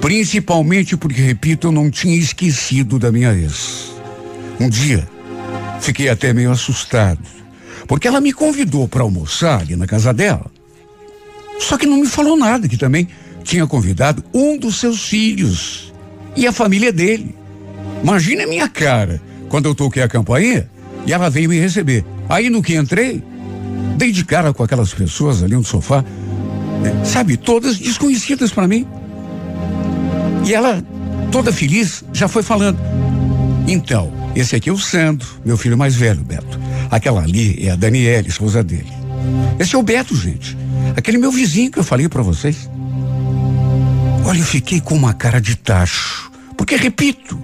Principalmente 0.01 0.97
porque, 0.97 1.21
repito, 1.21 1.69
eu 1.69 1.73
não 1.73 1.91
tinha 1.91 2.17
esquecido 2.17 2.99
da 2.99 3.11
minha 3.11 3.33
ex. 3.35 3.93
Um 4.61 4.69
dia, 4.69 5.07
fiquei 5.81 6.09
até 6.09 6.33
meio 6.33 6.51
assustado, 6.51 7.21
porque 7.87 8.07
ela 8.07 8.21
me 8.21 8.33
convidou 8.33 8.87
para 8.87 9.03
almoçar 9.03 9.61
ali 9.61 9.77
na 9.77 9.87
casa 9.87 10.13
dela. 10.13 10.47
Só 11.59 11.77
que 11.77 11.87
não 11.87 11.99
me 11.99 12.07
falou 12.07 12.37
nada, 12.37 12.69
que 12.69 12.77
também 12.77 13.09
tinha 13.43 13.67
convidado 13.67 14.25
um 14.33 14.59
dos 14.59 14.77
seus 14.79 15.07
filhos 15.07 15.93
e 16.37 16.47
a 16.47 16.53
família 16.53 16.93
dele. 16.93 17.35
Imagina 18.03 18.45
a 18.45 18.47
minha 18.47 18.69
cara 18.69 19.21
quando 19.49 19.67
eu 19.67 19.75
toquei 19.75 20.03
a 20.03 20.09
campainha 20.09 20.69
e 21.07 21.13
ela 21.13 21.31
veio 21.31 21.49
me 21.49 21.59
receber. 21.59 22.05
Aí 22.29 22.51
no 22.51 22.63
que 22.63 22.75
entrei, 22.75 23.23
dei 23.97 24.13
de 24.13 24.25
cara 24.25 24.53
com 24.53 24.63
aquelas 24.63 24.93
pessoas 24.93 25.43
ali 25.43 25.55
no 25.55 25.65
sofá, 25.65 26.05
sabe, 27.05 27.37
todas 27.37 27.79
desconhecidas 27.79 28.53
para 28.53 28.67
mim. 28.67 28.87
E 30.45 30.55
ela, 30.55 30.83
toda 31.33 31.53
feliz, 31.53 32.05
já 32.13 32.29
foi 32.29 32.43
falando. 32.43 32.79
Então, 33.67 34.13
esse 34.35 34.55
aqui 34.55 34.71
é 34.71 34.73
o 34.73 34.79
Sandro, 34.79 35.27
meu 35.45 35.57
filho 35.57 35.77
mais 35.77 35.95
velho, 35.95 36.23
Beto. 36.23 36.59
Aquela 36.91 37.23
ali 37.23 37.67
é 37.67 37.71
a 37.71 37.77
Daniela, 37.77 38.29
esposa 38.29 38.63
dele. 38.63 38.93
Esse 39.59 39.75
é 39.75 39.79
o 39.79 39.83
Beto, 39.83 40.15
gente. 40.15 40.57
Aquele 40.97 41.19
meu 41.19 41.33
vizinho 41.33 41.71
que 41.71 41.79
eu 41.79 41.85
falei 41.85 42.09
para 42.09 42.23
vocês. 42.23 42.71
Olha, 44.25 44.39
eu 44.39 44.45
fiquei 44.45 44.81
com 44.81 44.95
uma 44.95 45.13
cara 45.13 45.41
de 45.41 45.57
tacho. 45.57 46.31
Porque, 46.57 46.77
repito, 46.77 47.39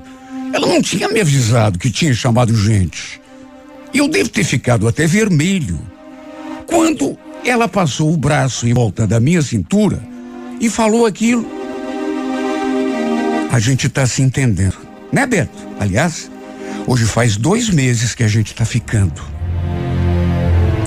ela 0.52 0.66
não 0.66 0.82
tinha 0.82 1.08
me 1.08 1.20
avisado 1.20 1.78
que 1.78 1.90
tinha 1.90 2.12
chamado 2.14 2.54
gente. 2.56 3.20
E 3.92 3.98
eu 3.98 4.08
devo 4.08 4.28
ter 4.28 4.44
ficado 4.44 4.86
até 4.86 5.06
vermelho. 5.06 5.80
Quando 6.66 7.18
ela 7.48 7.68
passou 7.68 8.12
o 8.12 8.16
braço 8.16 8.66
em 8.66 8.72
volta 8.72 9.06
da 9.06 9.18
minha 9.18 9.42
cintura 9.42 10.02
e 10.60 10.70
falou 10.70 11.06
aquilo. 11.06 11.46
A 13.50 13.58
gente 13.58 13.86
está 13.86 14.06
se 14.06 14.22
entendendo, 14.22 14.76
né, 15.12 15.26
Beto? 15.26 15.58
Aliás, 15.78 16.30
hoje 16.86 17.04
faz 17.04 17.36
dois 17.36 17.68
meses 17.68 18.14
que 18.14 18.22
a 18.22 18.28
gente 18.28 18.52
está 18.52 18.64
ficando. 18.64 19.20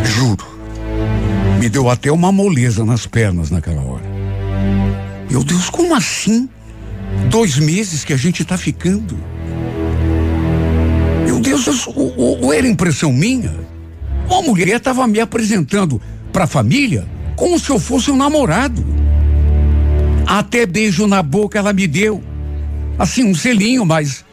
Juro. 0.03 0.55
Me 1.59 1.69
deu 1.69 1.89
até 1.89 2.11
uma 2.11 2.31
moleza 2.31 2.83
nas 2.83 3.05
pernas 3.05 3.51
naquela 3.51 3.81
hora. 3.81 4.03
Meu 5.29 5.43
Deus, 5.43 5.69
como 5.69 5.93
assim? 5.93 6.49
Dois 7.29 7.57
meses 7.57 8.03
que 8.03 8.13
a 8.13 8.17
gente 8.17 8.41
está 8.41 8.57
ficando. 8.57 9.17
Meu 11.25 11.39
Deus, 11.39 11.87
ou, 11.87 12.53
era 12.53 12.67
impressão 12.67 13.11
minha? 13.11 13.53
Uma 14.27 14.41
mulher 14.41 14.67
estava 14.69 15.07
me 15.07 15.19
apresentando 15.19 16.01
para 16.35 16.43
a 16.43 16.47
família 16.47 17.07
como 17.37 17.57
se 17.57 17.69
eu 17.69 17.79
fosse 17.79 18.11
um 18.11 18.17
namorado. 18.17 18.85
Até 20.27 20.65
beijo 20.65 21.07
na 21.07 21.23
boca 21.23 21.57
ela 21.57 21.71
me 21.71 21.87
deu. 21.87 22.21
Assim, 22.99 23.23
um 23.23 23.33
selinho, 23.33 23.85
mas. 23.85 24.25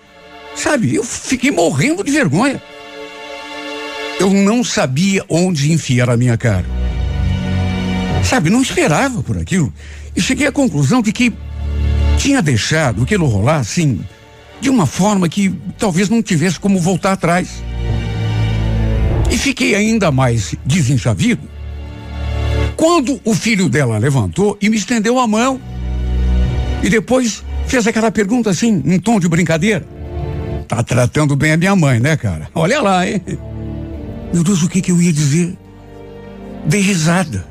Sabe, 0.56 0.96
eu 0.96 1.04
fiquei 1.04 1.52
morrendo 1.52 2.02
de 2.02 2.10
vergonha. 2.10 2.60
Eu 4.18 4.32
não 4.32 4.64
sabia 4.64 5.24
onde 5.28 5.70
enfiar 5.70 6.10
a 6.10 6.16
minha 6.16 6.36
cara. 6.36 6.66
Sabe, 8.24 8.50
não 8.50 8.62
esperava 8.62 9.22
por 9.22 9.38
aquilo. 9.38 9.72
E 10.16 10.20
cheguei 10.20 10.48
à 10.48 10.52
conclusão 10.52 11.02
de 11.02 11.12
que 11.12 11.32
tinha 12.18 12.42
deixado 12.42 13.04
aquilo 13.04 13.26
rolar 13.26 13.58
assim, 13.58 14.04
de 14.60 14.68
uma 14.68 14.86
forma 14.86 15.28
que 15.28 15.54
talvez 15.78 16.08
não 16.08 16.20
tivesse 16.20 16.58
como 16.58 16.80
voltar 16.80 17.12
atrás. 17.12 17.62
E 19.30 19.38
fiquei 19.38 19.76
ainda 19.76 20.10
mais 20.10 20.56
desenchavido 20.66 21.51
quando 22.76 23.20
o 23.24 23.34
filho 23.34 23.68
dela 23.68 23.98
levantou 23.98 24.56
e 24.60 24.68
me 24.68 24.76
estendeu 24.76 25.18
a 25.18 25.26
mão. 25.26 25.60
E 26.82 26.88
depois 26.88 27.44
fez 27.66 27.86
aquela 27.86 28.10
pergunta 28.10 28.50
assim, 28.50 28.82
em 28.84 28.98
tom 28.98 29.20
de 29.20 29.28
brincadeira. 29.28 29.86
Tá 30.66 30.82
tratando 30.82 31.36
bem 31.36 31.52
a 31.52 31.56
minha 31.56 31.76
mãe, 31.76 32.00
né, 32.00 32.16
cara? 32.16 32.48
Olha 32.54 32.80
lá, 32.80 33.06
hein? 33.06 33.20
Meu 34.32 34.42
Deus, 34.42 34.62
o 34.62 34.68
que 34.68 34.80
que 34.80 34.90
eu 34.90 35.00
ia 35.00 35.12
dizer? 35.12 35.56
Dei 36.66 36.80
risada. 36.80 37.46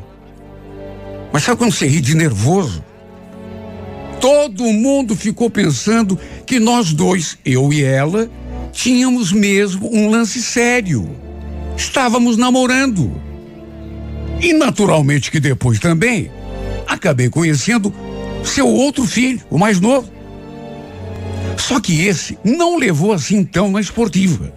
Mas 1.31 1.43
sabe 1.43 1.57
quando 1.57 1.71
você 1.71 1.87
ri 1.87 2.01
de 2.01 2.15
nervoso? 2.15 2.83
Todo 4.19 4.63
mundo 4.65 5.15
ficou 5.15 5.49
pensando 5.49 6.17
que 6.45 6.59
nós 6.59 6.93
dois, 6.93 7.37
eu 7.45 7.71
e 7.71 7.83
ela, 7.83 8.29
tínhamos 8.71 9.31
mesmo 9.31 9.89
um 9.91 10.09
lance 10.09 10.41
sério. 10.41 11.09
Estávamos 11.75 12.37
namorando. 12.37 13.11
E 14.41 14.53
naturalmente 14.53 15.29
que 15.29 15.39
depois 15.39 15.79
também 15.79 16.31
acabei 16.87 17.29
conhecendo 17.29 17.93
seu 18.43 18.67
outro 18.67 19.05
filho, 19.05 19.41
o 19.49 19.57
mais 19.57 19.79
novo. 19.79 20.11
Só 21.57 21.79
que 21.79 22.01
esse 22.01 22.37
não 22.43 22.77
levou 22.77 23.13
assim 23.13 23.43
tão 23.43 23.71
na 23.71 23.79
esportiva. 23.79 24.51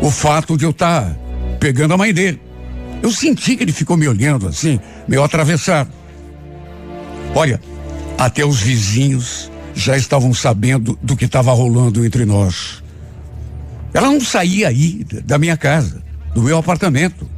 O 0.00 0.10
fato 0.10 0.56
de 0.56 0.64
eu 0.64 0.70
estar 0.70 1.04
tá 1.04 1.16
pegando 1.58 1.94
a 1.94 1.98
mãe 1.98 2.14
dele. 2.14 2.40
Eu 3.02 3.10
senti 3.10 3.56
que 3.56 3.64
ele 3.64 3.72
ficou 3.72 3.96
me 3.96 4.08
olhando 4.08 4.46
assim, 4.46 4.78
meio 5.06 5.22
atravessado. 5.22 5.90
Olha, 7.34 7.60
Até 8.16 8.44
os 8.44 8.60
vizinhos 8.60 9.48
já 9.74 9.96
estavam 9.96 10.34
sabendo 10.34 10.98
do 11.00 11.16
que 11.16 11.24
estava 11.24 11.52
rolando 11.52 12.04
entre 12.04 12.24
nós. 12.24 12.82
Ela 13.94 14.08
não 14.08 14.20
saía 14.20 14.68
aí 14.68 15.04
da 15.24 15.38
minha 15.38 15.56
casa, 15.56 16.02
do 16.34 16.42
meu 16.42 16.58
apartamento. 16.58 17.28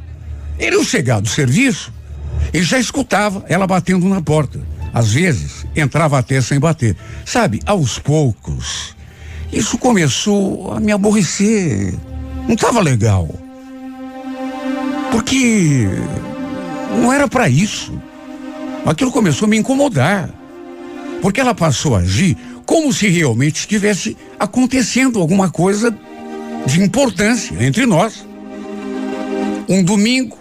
Ele, 0.61 0.75
ao 0.75 0.83
chegar 0.83 1.19
do 1.19 1.27
serviço, 1.27 1.91
ele 2.53 2.63
já 2.63 2.77
escutava 2.77 3.43
ela 3.49 3.65
batendo 3.65 4.07
na 4.07 4.21
porta. 4.21 4.61
Às 4.93 5.13
vezes, 5.13 5.65
entrava 5.75 6.19
até 6.19 6.39
sem 6.39 6.59
bater. 6.59 6.95
Sabe, 7.25 7.59
aos 7.65 7.97
poucos, 7.97 8.95
isso 9.51 9.77
começou 9.79 10.71
a 10.73 10.79
me 10.79 10.91
aborrecer. 10.91 11.95
Não 12.47 12.53
estava 12.53 12.79
legal. 12.79 13.27
Porque 15.11 15.87
não 17.01 17.11
era 17.11 17.27
para 17.27 17.49
isso. 17.49 17.99
Aquilo 18.85 19.11
começou 19.11 19.47
a 19.47 19.49
me 19.49 19.57
incomodar. 19.57 20.29
Porque 21.21 21.41
ela 21.41 21.55
passou 21.55 21.95
a 21.95 21.99
agir 21.99 22.37
como 22.65 22.93
se 22.93 23.07
realmente 23.07 23.61
estivesse 23.61 24.15
acontecendo 24.39 25.19
alguma 25.19 25.49
coisa 25.49 25.95
de 26.65 26.81
importância 26.81 27.55
entre 27.59 27.85
nós. 27.85 28.25
Um 29.67 29.83
domingo, 29.83 30.37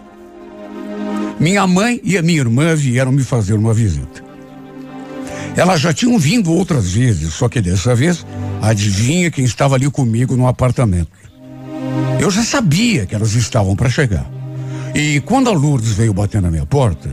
minha 1.40 1.66
mãe 1.66 1.98
e 2.04 2.18
a 2.18 2.22
minha 2.22 2.38
irmã 2.38 2.76
vieram 2.76 3.10
me 3.10 3.24
fazer 3.24 3.54
uma 3.54 3.72
visita. 3.72 4.22
Elas 5.56 5.80
já 5.80 5.92
tinham 5.92 6.18
vindo 6.18 6.52
outras 6.52 6.92
vezes, 6.92 7.32
só 7.32 7.48
que 7.48 7.62
dessa 7.62 7.94
vez, 7.94 8.24
adivinha 8.60 9.30
quem 9.30 9.44
estava 9.44 9.74
ali 9.74 9.90
comigo 9.90 10.36
no 10.36 10.46
apartamento. 10.46 11.10
Eu 12.20 12.30
já 12.30 12.42
sabia 12.42 13.06
que 13.06 13.14
elas 13.14 13.34
estavam 13.34 13.74
para 13.74 13.88
chegar. 13.88 14.30
E 14.94 15.20
quando 15.20 15.48
a 15.48 15.52
Lourdes 15.52 15.92
veio 15.92 16.12
bater 16.12 16.42
na 16.42 16.50
minha 16.50 16.66
porta, 16.66 17.10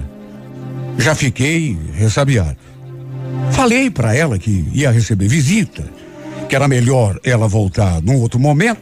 já 0.98 1.15
fiquei 1.15 1.77
ressabiado. 1.93 2.57
Falei 3.51 3.89
para 3.89 4.13
ela 4.13 4.38
que 4.38 4.67
ia 4.74 4.91
receber 4.91 5.27
visita, 5.29 5.86
que 6.50 6.55
era 6.55 6.67
melhor 6.67 7.17
ela 7.24 7.48
voltar 7.48 8.01
num 8.01 8.17
outro 8.17 8.39
momento, 8.39 8.81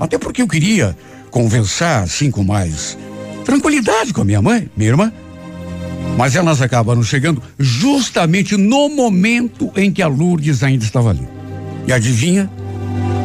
até 0.00 0.18
porque 0.18 0.42
eu 0.42 0.48
queria 0.48 0.96
conversar 1.30 2.02
assim 2.02 2.30
com 2.30 2.42
mais 2.42 2.98
tranquilidade 3.46 4.12
com 4.12 4.22
a 4.22 4.24
minha 4.24 4.42
mãe, 4.42 4.68
minha 4.76 4.90
irmã. 4.90 5.12
Mas 6.18 6.34
elas 6.34 6.60
acabaram 6.60 7.02
chegando 7.02 7.40
justamente 7.58 8.56
no 8.56 8.88
momento 8.88 9.70
em 9.76 9.92
que 9.92 10.02
a 10.02 10.08
Lourdes 10.08 10.64
ainda 10.64 10.84
estava 10.84 11.10
ali. 11.10 11.26
E 11.86 11.92
adivinha? 11.92 12.50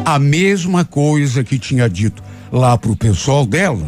A 0.04 0.18
mesma 0.18 0.84
coisa 0.84 1.42
que 1.42 1.58
tinha 1.58 1.88
dito 1.88 2.22
lá 2.52 2.78
pro 2.78 2.96
pessoal 2.96 3.44
dela, 3.44 3.86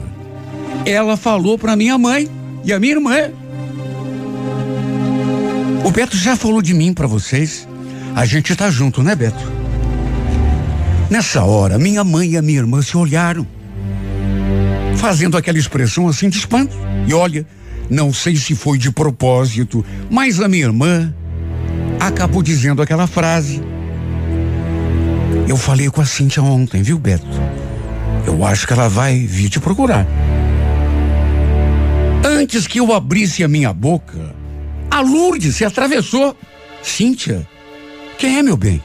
ela 0.84 1.16
falou 1.16 1.56
para 1.56 1.76
minha 1.76 1.96
mãe 1.96 2.28
e 2.64 2.72
a 2.72 2.80
minha 2.80 2.94
irmã. 2.94 3.30
O 5.84 5.90
Beto 5.90 6.16
já 6.16 6.34
falou 6.34 6.60
de 6.60 6.74
mim 6.74 6.92
para 6.92 7.06
vocês. 7.06 7.68
A 8.16 8.24
gente 8.24 8.56
tá 8.56 8.70
junto, 8.70 9.02
né, 9.02 9.14
Beto? 9.14 9.52
Nessa 11.10 11.44
hora, 11.44 11.78
minha 11.78 12.02
mãe 12.02 12.30
e 12.30 12.36
a 12.36 12.42
minha 12.42 12.58
irmã 12.58 12.80
se 12.80 12.96
olharam, 12.96 13.46
fazendo 14.96 15.36
aquela 15.36 15.58
expressão 15.58 16.08
assim 16.08 16.28
de 16.28 16.38
espanto. 16.38 16.76
E 17.06 17.14
olha, 17.14 17.46
não 17.90 18.12
sei 18.12 18.36
se 18.36 18.54
foi 18.54 18.78
de 18.78 18.90
propósito, 18.90 19.84
mas 20.10 20.40
a 20.40 20.48
minha 20.48 20.64
irmã 20.64 21.14
acabou 22.00 22.42
dizendo 22.42 22.82
aquela 22.82 23.06
frase. 23.06 23.62
Eu 25.48 25.56
falei 25.56 25.90
com 25.90 26.00
a 26.00 26.06
Cintia 26.06 26.42
ontem, 26.42 26.82
viu, 26.82 26.98
Beto? 26.98 27.26
Eu 28.26 28.44
acho 28.44 28.66
que 28.66 28.72
ela 28.72 28.88
vai 28.88 29.18
vir 29.18 29.50
te 29.50 29.60
procurar. 29.60 30.06
Antes 32.24 32.66
que 32.66 32.80
eu 32.80 32.92
abrisse 32.92 33.44
a 33.44 33.48
minha 33.48 33.72
boca, 33.72 34.34
a 34.90 35.00
Lourdes 35.00 35.56
se 35.56 35.64
atravessou. 35.64 36.36
Cíntia, 36.82 37.46
quem 38.18 38.38
é 38.38 38.42
meu 38.42 38.56
bem? 38.56 38.82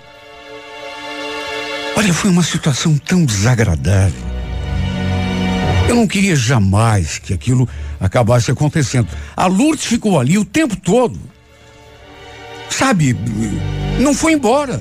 Olha, 1.96 2.14
foi 2.14 2.30
uma 2.30 2.44
situação 2.44 2.98
tão 2.98 3.24
desagradável. 3.26 4.29
Eu 5.90 5.96
não 5.96 6.06
queria 6.06 6.36
jamais 6.36 7.18
que 7.18 7.34
aquilo 7.34 7.68
acabasse 8.00 8.52
acontecendo. 8.52 9.08
A 9.36 9.48
Lourdes 9.48 9.86
ficou 9.86 10.20
ali 10.20 10.38
o 10.38 10.46
tempo 10.46 10.76
todo. 10.76 11.20
Sabe, 12.70 13.18
não 14.00 14.14
foi 14.14 14.34
embora. 14.34 14.80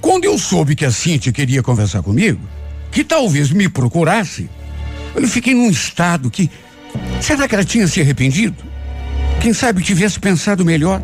Quando 0.00 0.24
eu 0.24 0.38
soube 0.38 0.76
que 0.76 0.84
a 0.84 0.92
Cíntia 0.92 1.32
queria 1.32 1.60
conversar 1.60 2.02
comigo, 2.02 2.40
que 2.92 3.02
talvez 3.02 3.50
me 3.50 3.68
procurasse, 3.68 4.48
eu 5.12 5.26
fiquei 5.26 5.52
num 5.54 5.68
estado 5.68 6.30
que. 6.30 6.48
Será 7.20 7.48
que 7.48 7.56
ela 7.56 7.64
tinha 7.64 7.88
se 7.88 8.00
arrependido? 8.00 8.62
Quem 9.40 9.52
sabe 9.52 9.82
tivesse 9.82 10.20
pensado 10.20 10.64
melhor. 10.64 11.02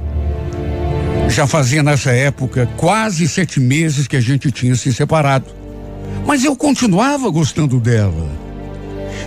Já 1.28 1.44
fazia 1.48 1.82
nessa 1.82 2.12
época 2.12 2.70
quase 2.76 3.26
sete 3.26 3.58
meses 3.58 4.06
que 4.06 4.16
a 4.16 4.20
gente 4.20 4.52
tinha 4.52 4.76
se 4.76 4.92
separado. 4.92 5.46
Mas 6.24 6.44
eu 6.44 6.54
continuava 6.54 7.28
gostando 7.30 7.80
dela. 7.80 8.41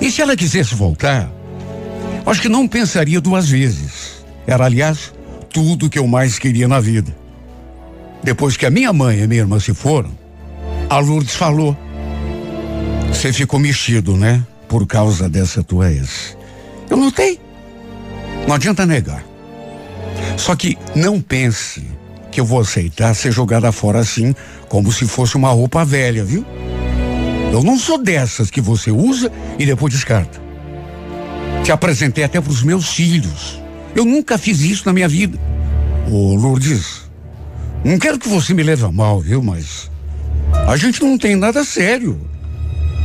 E 0.02 0.12
se 0.12 0.22
ela 0.22 0.36
quisesse 0.36 0.76
voltar, 0.76 1.32
acho 2.26 2.42
que 2.42 2.50
não 2.50 2.68
pensaria 2.68 3.22
duas 3.22 3.50
vezes. 3.50 4.24
Era, 4.46 4.66
aliás, 4.66 5.14
tudo 5.52 5.90
que 5.90 5.98
eu 5.98 6.08
mais 6.08 6.38
queria 6.38 6.68
na 6.68 6.80
vida. 6.80 7.16
Depois 8.24 8.58
que 8.58 8.66
a 8.66 8.70
minha 8.72 8.92
mãe 8.92 9.20
e 9.20 9.28
minha 9.28 9.42
irmã 9.42 9.60
se 9.60 9.74
foram, 9.74 10.12
a 10.90 11.00
Lourdes 11.00 11.36
falou: 11.36 11.78
Você 13.10 13.32
ficou 13.32 13.60
mexido, 13.60 14.18
né? 14.18 14.46
Por 14.68 14.86
causa 14.86 15.30
dessa 15.30 15.64
tua 15.64 15.92
ex. 15.92 16.38
Eu 16.90 16.98
notei. 16.98 17.40
Não 18.48 18.56
adianta 18.56 18.86
negar. 18.86 19.24
Só 20.38 20.56
que 20.56 20.78
não 20.96 21.22
pense 21.22 21.84
que 22.32 22.40
eu 22.42 22.46
vou 22.46 22.60
aceitar 22.60 23.14
ser 23.14 23.32
jogada 23.32 23.72
fora 23.72 24.00
assim, 24.00 24.36
como 24.68 24.92
se 24.92 25.08
fosse 25.08 25.36
uma 25.36 25.50
roupa 25.50 25.86
velha, 25.86 26.24
viu? 26.24 26.46
Eu 27.56 27.64
não 27.64 27.80
sou 27.80 27.98
dessas 27.98 28.52
que 28.52 28.60
você 28.60 28.92
usa 28.92 29.32
e 29.58 29.66
depois 29.66 29.94
descarta. 29.94 30.42
Te 31.64 31.72
apresentei 31.72 32.26
até 32.26 32.42
para 32.42 32.52
os 32.52 32.62
meus 32.62 32.90
filhos. 32.90 33.62
Eu 33.96 34.04
nunca 34.04 34.38
fiz 34.38 34.60
isso 34.60 34.84
na 34.86 34.92
minha 34.92 35.08
vida. 35.08 35.40
Ô, 36.12 36.36
Lourdes, 36.36 37.10
não 37.82 37.98
quero 37.98 38.20
que 38.20 38.28
você 38.28 38.54
me 38.54 38.62
leve 38.62 38.84
a 38.84 38.92
mal, 38.92 39.22
viu? 39.22 39.42
Mas 39.42 39.90
a 40.68 40.76
gente 40.76 41.02
não 41.02 41.18
tem 41.18 41.38
nada 41.38 41.64
sério. 41.64 42.20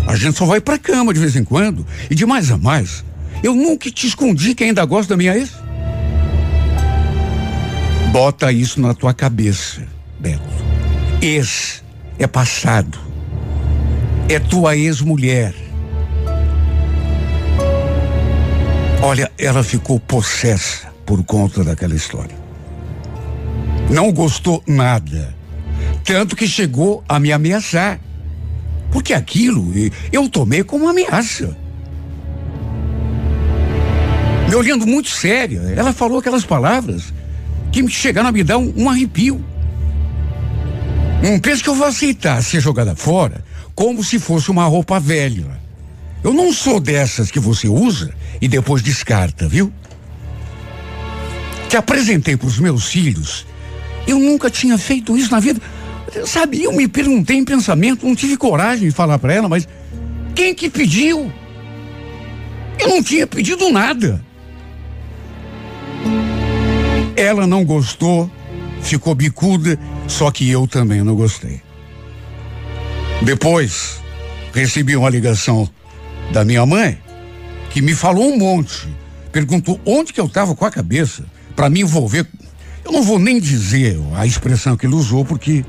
A 0.04 0.16
gente 0.16 0.36
só 0.36 0.44
vai 0.44 0.60
pra 0.60 0.76
cama 0.76 1.14
de 1.14 1.20
vez 1.20 1.36
em 1.36 1.44
quando. 1.44 1.86
E 2.10 2.14
de 2.16 2.26
mais 2.26 2.50
a 2.50 2.58
mais, 2.58 3.04
eu 3.44 3.54
nunca 3.54 3.88
te 3.88 4.08
escondi 4.08 4.52
que 4.56 4.64
ainda 4.64 4.84
gosto 4.84 5.10
da 5.10 5.16
minha 5.16 5.36
ex. 5.36 5.52
Bota 8.10 8.50
isso 8.50 8.80
na 8.80 8.94
tua 8.94 9.14
cabeça, 9.14 9.86
Beto. 10.18 10.42
Ex 11.22 11.84
é 12.18 12.26
passado. 12.26 13.09
É 14.30 14.38
tua 14.38 14.76
ex-mulher. 14.76 15.52
Olha, 19.02 19.28
ela 19.36 19.64
ficou 19.64 19.98
possessa 19.98 20.86
por 21.04 21.24
conta 21.24 21.64
daquela 21.64 21.96
história. 21.96 22.36
Não 23.90 24.12
gostou 24.12 24.62
nada. 24.68 25.34
Tanto 26.04 26.36
que 26.36 26.46
chegou 26.46 27.02
a 27.08 27.18
me 27.18 27.32
ameaçar. 27.32 27.98
Porque 28.92 29.12
aquilo 29.12 29.72
eu 30.12 30.28
tomei 30.28 30.62
como 30.62 30.88
ameaça 30.88 31.56
me 34.48 34.54
olhando 34.54 34.86
muito 34.86 35.08
séria. 35.08 35.60
Ela 35.76 35.92
falou 35.92 36.20
aquelas 36.20 36.44
palavras 36.44 37.12
que 37.72 37.82
me 37.82 37.90
chegaram 37.90 38.28
a 38.28 38.32
me 38.32 38.44
dar 38.44 38.58
um, 38.58 38.72
um 38.76 38.88
arrepio. 38.88 39.44
Não 41.20 41.36
pense 41.40 41.64
que 41.64 41.68
eu 41.68 41.74
vou 41.74 41.88
aceitar 41.88 42.40
ser 42.44 42.60
jogada 42.60 42.94
fora 42.94 43.44
como 43.80 44.04
se 44.04 44.18
fosse 44.18 44.50
uma 44.50 44.66
roupa 44.66 45.00
velha. 45.00 45.58
Eu 46.22 46.34
não 46.34 46.52
sou 46.52 46.78
dessas 46.78 47.30
que 47.30 47.40
você 47.40 47.66
usa 47.66 48.12
e 48.38 48.46
depois 48.46 48.82
descarta, 48.82 49.48
viu? 49.48 49.72
Te 51.66 51.78
apresentei 51.78 52.36
para 52.36 52.46
os 52.46 52.58
meus 52.58 52.88
filhos. 52.88 53.46
Eu 54.06 54.18
nunca 54.18 54.50
tinha 54.50 54.76
feito 54.76 55.16
isso 55.16 55.32
na 55.32 55.40
vida. 55.40 55.62
Sabe, 56.26 56.62
eu 56.62 56.74
me 56.74 56.86
perguntei 56.86 57.38
em 57.38 57.44
pensamento, 57.44 58.04
não 58.04 58.14
tive 58.14 58.36
coragem 58.36 58.86
de 58.86 58.94
falar 58.94 59.18
para 59.18 59.32
ela, 59.32 59.48
mas 59.48 59.66
quem 60.34 60.54
que 60.54 60.68
pediu? 60.68 61.32
Eu 62.78 62.86
não 62.86 63.02
tinha 63.02 63.26
pedido 63.26 63.70
nada. 63.70 64.22
Ela 67.16 67.46
não 67.46 67.64
gostou, 67.64 68.30
ficou 68.82 69.14
bicuda, 69.14 69.78
só 70.06 70.30
que 70.30 70.50
eu 70.50 70.66
também 70.66 71.02
não 71.02 71.14
gostei. 71.14 71.62
Depois, 73.22 74.00
recebi 74.52 74.96
uma 74.96 75.10
ligação 75.10 75.68
da 76.32 76.44
minha 76.44 76.64
mãe, 76.64 76.98
que 77.70 77.82
me 77.82 77.94
falou 77.94 78.32
um 78.32 78.38
monte. 78.38 78.88
Perguntou 79.30 79.80
onde 79.84 80.12
que 80.12 80.20
eu 80.20 80.26
estava 80.26 80.54
com 80.54 80.64
a 80.64 80.70
cabeça 80.70 81.24
para 81.54 81.68
me 81.68 81.82
envolver. 81.82 82.26
Eu 82.84 82.92
não 82.92 83.02
vou 83.02 83.18
nem 83.18 83.38
dizer 83.38 83.98
a 84.14 84.26
expressão 84.26 84.76
que 84.76 84.86
ele 84.86 84.94
usou, 84.94 85.24
porque 85.24 85.64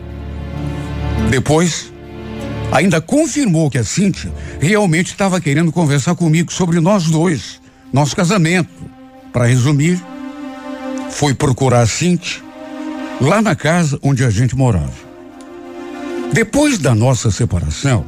depois 1.30 1.92
ainda 2.72 3.02
confirmou 3.02 3.70
que 3.70 3.78
a 3.78 3.84
Cíntia 3.84 4.32
realmente 4.60 5.08
estava 5.08 5.42
querendo 5.42 5.72
conversar 5.72 6.16
comigo 6.16 6.52
sobre 6.54 6.80
nós 6.80 7.06
dois, 7.06 7.62
nosso 7.92 8.16
casamento. 8.16 8.70
Para 9.34 9.46
resumir, 9.46 10.02
foi 11.10 11.34
procurar 11.34 11.82
a 11.82 11.88
Cintia 11.88 12.42
lá 13.20 13.42
na 13.42 13.56
casa 13.56 14.00
onde 14.02 14.24
a 14.24 14.30
gente 14.30 14.56
morava. 14.56 15.11
Depois 16.34 16.78
da 16.78 16.96
nossa 16.96 17.30
separação, 17.30 18.06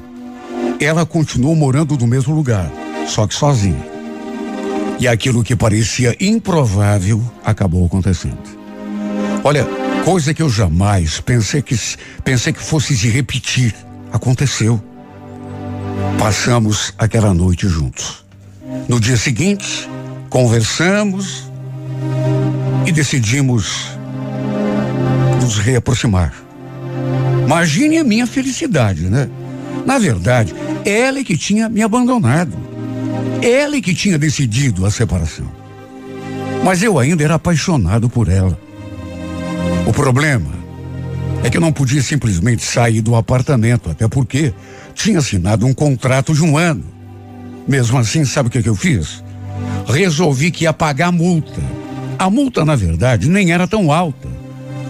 ela 0.80 1.06
continuou 1.06 1.56
morando 1.56 1.98
no 1.98 2.08
mesmo 2.08 2.34
lugar, 2.34 2.72
só 3.06 3.28
que 3.28 3.36
sozinha. 3.36 3.86
E 4.98 5.08
aquilo 5.08 5.44
que 5.44 5.58
parecia 5.58 6.16
improvável 6.20 7.22
acabou 7.44 7.86
acontecendo. 7.86 8.40
Olha, 9.44 9.66
coisa 10.06 10.34
que 10.34 10.42
eu 10.42 10.50
jamais 10.50 11.20
pensei 11.20 11.62
que 11.62 11.76
pensei 12.24 12.54
que 12.54 12.64
fosse 12.64 12.98
se 12.98 13.10
repetir, 13.10 13.76
aconteceu. 14.12 14.82
Passamos 16.18 16.94
aquela 16.98 17.34
noite 17.34 17.68
juntos. 17.68 18.24
No 18.88 19.02
dia 19.02 19.18
seguinte, 19.18 19.90
conversamos 20.30 21.52
e 22.86 22.92
decidimos 22.94 23.90
nos 25.42 25.58
reaproximar. 25.58 26.34
Imagine 27.46 27.98
a 27.98 28.04
minha 28.04 28.26
felicidade, 28.26 29.04
né? 29.04 29.30
Na 29.86 30.00
verdade, 30.00 30.54
ela 30.86 31.20
é 31.20 31.24
que 31.24 31.38
tinha 31.38 31.68
me 31.68 31.82
abandonado. 31.82 32.56
Ela 33.42 33.76
é 33.76 33.82
que 33.82 33.94
tinha 33.94 34.18
decidido 34.18 34.86
a 34.86 34.92
separação. 34.92 35.46
Mas 36.64 36.82
eu 36.82 36.98
ainda 36.98 37.24
era 37.24 37.36
apaixonado 37.36 38.10
por 38.10 38.30
ela. 38.30 38.58
O 39.86 39.92
problema 39.92 40.52
é 41.44 41.50
que 41.50 41.58
eu 41.58 41.62
não 41.62 41.74
podia 41.74 42.02
simplesmente 42.02 42.64
sair 42.64 43.02
do 43.02 43.16
apartamento, 43.16 43.90
até 43.90 44.08
porque 44.08 44.54
tinha 44.94 45.20
assinado 45.20 45.66
um 45.66 45.74
contrato 45.74 46.34
de 46.34 46.42
um 46.42 46.58
ano. 46.58 46.86
Mesmo 47.68 47.98
assim, 47.98 48.24
sabe 48.24 48.48
o 48.48 48.52
que, 48.52 48.64
que 48.64 48.70
eu 48.70 48.76
fiz? 48.76 49.22
Resolvi 49.86 50.50
que 50.52 50.64
ia 50.64 50.72
pagar 50.72 51.08
a 51.08 51.12
multa. 51.12 51.62
A 52.18 52.30
multa, 52.30 52.64
na 52.64 52.76
verdade, 52.76 53.30
nem 53.30 53.52
era 53.52 53.68
tão 53.68 53.92
alta 53.92 54.43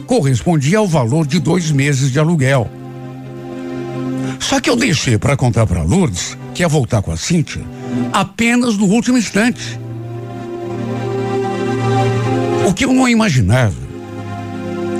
correspondia 0.06 0.78
ao 0.78 0.88
valor 0.88 1.26
de 1.26 1.40
dois 1.40 1.72
meses 1.72 2.12
de 2.12 2.20
aluguel. 2.20 2.70
Só 4.40 4.60
que 4.60 4.70
eu 4.70 4.76
deixei 4.76 5.18
para 5.18 5.38
contar 5.38 5.66
para 5.66 5.84
Lourdes 5.84 6.38
que 6.54 6.62
ia 6.62 6.68
voltar 6.68 7.02
com 7.02 7.12
a 7.12 7.18
Cíntia 7.18 7.62
apenas 8.12 8.78
no 8.78 8.86
último 8.86 9.18
instante. 9.18 9.80
O 12.68 12.74
que 12.74 12.86
eu 12.86 12.94
não 12.94 13.08
imaginava 13.08 13.76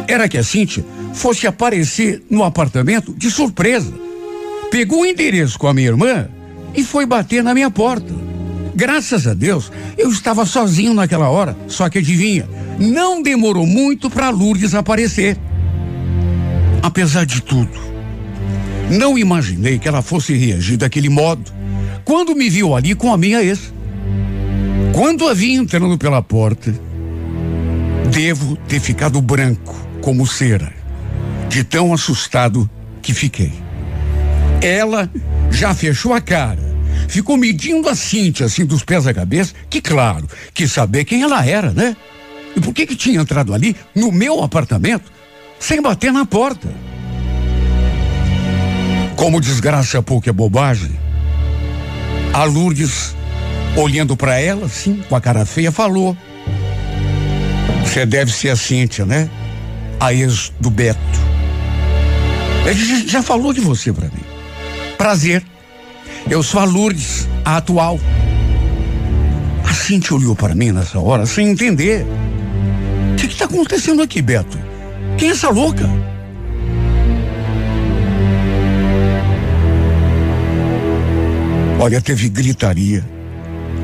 era 0.08 0.28
que 0.28 0.38
a 0.38 0.44
Cíntia 0.44 0.86
fosse 1.14 1.48
aparecer 1.48 2.24
no 2.30 2.44
apartamento 2.44 3.14
de 3.14 3.30
surpresa. 3.30 3.94
Pegou 4.72 5.02
o 5.02 5.06
endereço 5.06 5.58
com 5.60 5.68
a 5.68 5.74
minha 5.74 5.88
irmã 5.88 6.28
e 6.74 6.84
foi 6.84 7.06
bater 7.06 7.44
na 7.44 7.54
minha 7.54 7.70
porta. 7.70 8.14
Graças 8.76 9.28
a 9.28 9.34
Deus, 9.34 9.72
eu 9.98 10.10
estava 10.10 10.46
sozinho 10.46 10.94
naquela 10.94 11.30
hora, 11.30 11.56
só 11.68 11.90
que 11.90 12.00
adivinha, 12.00 12.48
não 12.80 13.22
demorou 13.22 13.66
muito 13.66 14.10
para 14.10 14.30
Lourdes 14.30 14.74
aparecer. 14.74 15.38
Apesar 16.82 17.26
de 17.26 17.42
tudo, 17.42 17.80
não 18.90 19.18
imaginei 19.18 19.78
que 19.78 19.88
ela 19.88 20.02
fosse 20.02 20.34
reagir 20.34 20.78
daquele 20.78 21.10
modo 21.10 21.52
quando 22.04 22.36
me 22.36 22.50
viu 22.50 22.76
ali 22.76 22.96
com 22.96 23.14
a 23.14 23.18
minha 23.18 23.42
ex. 23.42 23.72
Quando 24.92 25.28
a 25.28 25.34
vi 25.34 25.54
entrando 25.54 25.98
pela 25.98 26.22
porta, 26.22 26.74
devo 28.12 28.56
ter 28.68 28.80
ficado 28.80 29.22
branco 29.22 29.76
como 30.02 30.28
cera, 30.28 30.72
de 31.48 31.64
tão 31.64 31.94
assustado 31.94 32.70
que 33.02 33.14
fiquei. 33.14 33.54
Ela 34.62 35.10
já 35.50 35.74
fechou 35.74 36.14
a 36.14 36.22
cara, 36.22 36.62
ficou 37.08 37.38
medindo 37.38 37.90
a 37.90 37.96
Cintia 37.96 38.46
assim 38.46 38.66
dos 38.66 38.84
pés 38.84 39.08
à 39.08 39.14
cabeça, 39.14 39.54
que 39.70 39.82
claro, 39.82 40.28
quis 40.54 40.72
saber 40.72 41.06
quem 41.06 41.22
ela 41.22 41.46
era, 41.46 41.72
né? 41.72 41.96
E 42.56 42.62
por 42.62 42.74
que 42.74 42.86
que 42.86 42.96
tinha 42.96 43.20
entrado 43.20 43.54
ali, 43.54 43.76
no 43.96 44.12
meu 44.12 44.44
apartamento, 44.44 45.12
sem 45.60 45.82
bater 45.82 46.12
na 46.12 46.26
porta? 46.26 46.70
Como 49.16 49.40
desgraça 49.40 50.02
pouco 50.02 50.30
é 50.30 50.34
bobagem, 50.34 50.92
a 52.34 52.44
Lourdes, 52.46 53.16
olhando 53.76 54.18
para 54.18 54.40
ela, 54.40 54.66
assim, 54.66 55.04
com 55.08 55.16
a 55.16 55.22
cara 55.22 55.46
feia, 55.46 55.72
falou: 55.72 56.18
Você 57.84 58.06
deve 58.06 58.32
ser 58.32 58.50
a 58.50 58.56
Cíntia, 58.56 59.06
né? 59.06 59.30
A 60.00 60.14
ex 60.14 60.52
do 60.60 60.70
Beto. 60.70 61.00
Ele 62.66 63.08
já 63.08 63.22
falou 63.22 63.54
de 63.54 63.62
você 63.62 63.94
para 63.94 64.08
mim. 64.08 64.24
Prazer. 64.98 65.44
Eu 66.30 66.42
sou 66.42 66.62
a 66.62 66.64
Lourdes, 66.64 67.28
a 67.44 67.58
atual. 67.58 68.00
A 69.64 69.74
Cíntia 69.74 70.16
olhou 70.16 70.36
para 70.36 70.56
mim 70.56 70.72
nessa 70.72 71.00
hora 71.00 71.26
sem 71.26 71.50
entender. 71.50 72.06
O 73.12 73.16
que 73.16 73.28
está 73.28 73.46
acontecendo 73.46 74.02
aqui, 74.02 74.22
Beto? 74.22 74.58
Quem 75.18 75.30
é 75.30 75.32
essa 75.32 75.50
louca? 75.50 75.90
Olha, 81.80 82.00
teve 82.00 82.30
gritaria, 82.30 83.04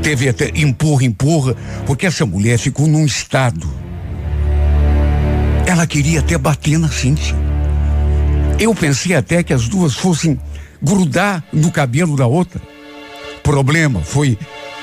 teve 0.01 0.29
até 0.29 0.49
empurra, 0.55 1.03
empurra, 1.03 1.55
porque 1.85 2.05
essa 2.05 2.25
mulher 2.25 2.57
ficou 2.57 2.87
num 2.87 3.05
estado. 3.05 3.69
Ela 5.65 5.85
queria 5.85 6.21
até 6.21 6.37
bater 6.37 6.79
na 6.79 6.87
Cíntia. 6.87 7.35
Eu 8.57 8.73
pensei 8.73 9.15
até 9.15 9.43
que 9.43 9.53
as 9.53 9.67
duas 9.67 9.95
fossem 9.95 10.39
grudar 10.81 11.43
no 11.51 11.71
cabelo 11.71 12.15
da 12.15 12.27
outra. 12.27 12.61
Problema 13.43 14.01
foi 14.01 14.37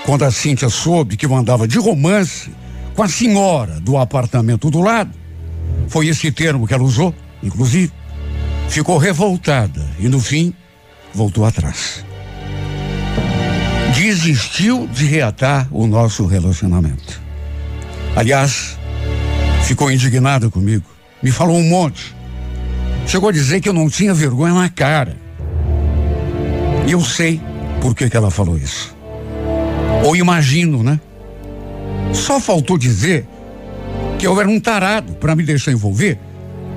quando 0.05 0.25
a 0.25 0.31
Cíntia 0.31 0.69
soube 0.69 1.17
que 1.17 1.27
eu 1.27 1.35
andava 1.35 1.67
de 1.67 1.79
romance 1.79 2.51
com 2.95 3.03
a 3.03 3.09
senhora 3.09 3.81
do 3.81 3.97
apartamento 3.97 4.71
do 4.71 4.81
lado. 4.81 5.11
Foi 5.89 6.09
esse 6.09 6.31
termo 6.33 6.67
que 6.67 6.75
ela 6.75 6.83
usou, 6.83 7.15
inclusive. 7.43 7.93
Ficou 8.69 8.99
revoltada 8.99 9.87
e, 9.99 10.09
no 10.09 10.21
fim, 10.21 10.53
voltou 11.15 11.45
atrás. 11.45 12.05
Desistiu 13.95 14.89
de 14.89 15.07
reatar 15.07 15.69
o 15.71 15.87
nosso 15.87 16.27
relacionamento. 16.27 17.21
Aliás, 18.15 18.77
ficou 19.63 19.91
indignada 19.91 20.51
comigo. 20.51 20.85
Me 21.23 21.31
falou 21.31 21.57
um 21.57 21.69
monte. 21.69 22.15
Chegou 23.07 23.29
a 23.29 23.33
dizer 23.33 23.61
que 23.61 23.69
eu 23.69 23.73
não 23.73 23.89
tinha 23.89 24.13
vergonha 24.13 24.55
na 24.55 24.69
cara. 24.69 25.17
E 26.87 26.93
eu 26.93 27.01
sei 27.01 27.41
por 27.81 27.95
que, 27.95 28.09
que 28.09 28.17
ela 28.17 28.31
falou 28.31 28.57
isso. 28.57 28.95
Ou 30.05 30.15
imagino, 30.15 30.83
né? 30.83 31.01
Só 32.13 32.39
faltou 32.39 32.79
dizer 32.79 33.27
que 34.19 34.27
eu 34.27 34.41
era 34.41 34.49
um 34.49 34.61
tarado 34.61 35.15
para 35.15 35.35
me 35.35 35.43
deixar 35.43 35.73
envolver 35.73 36.19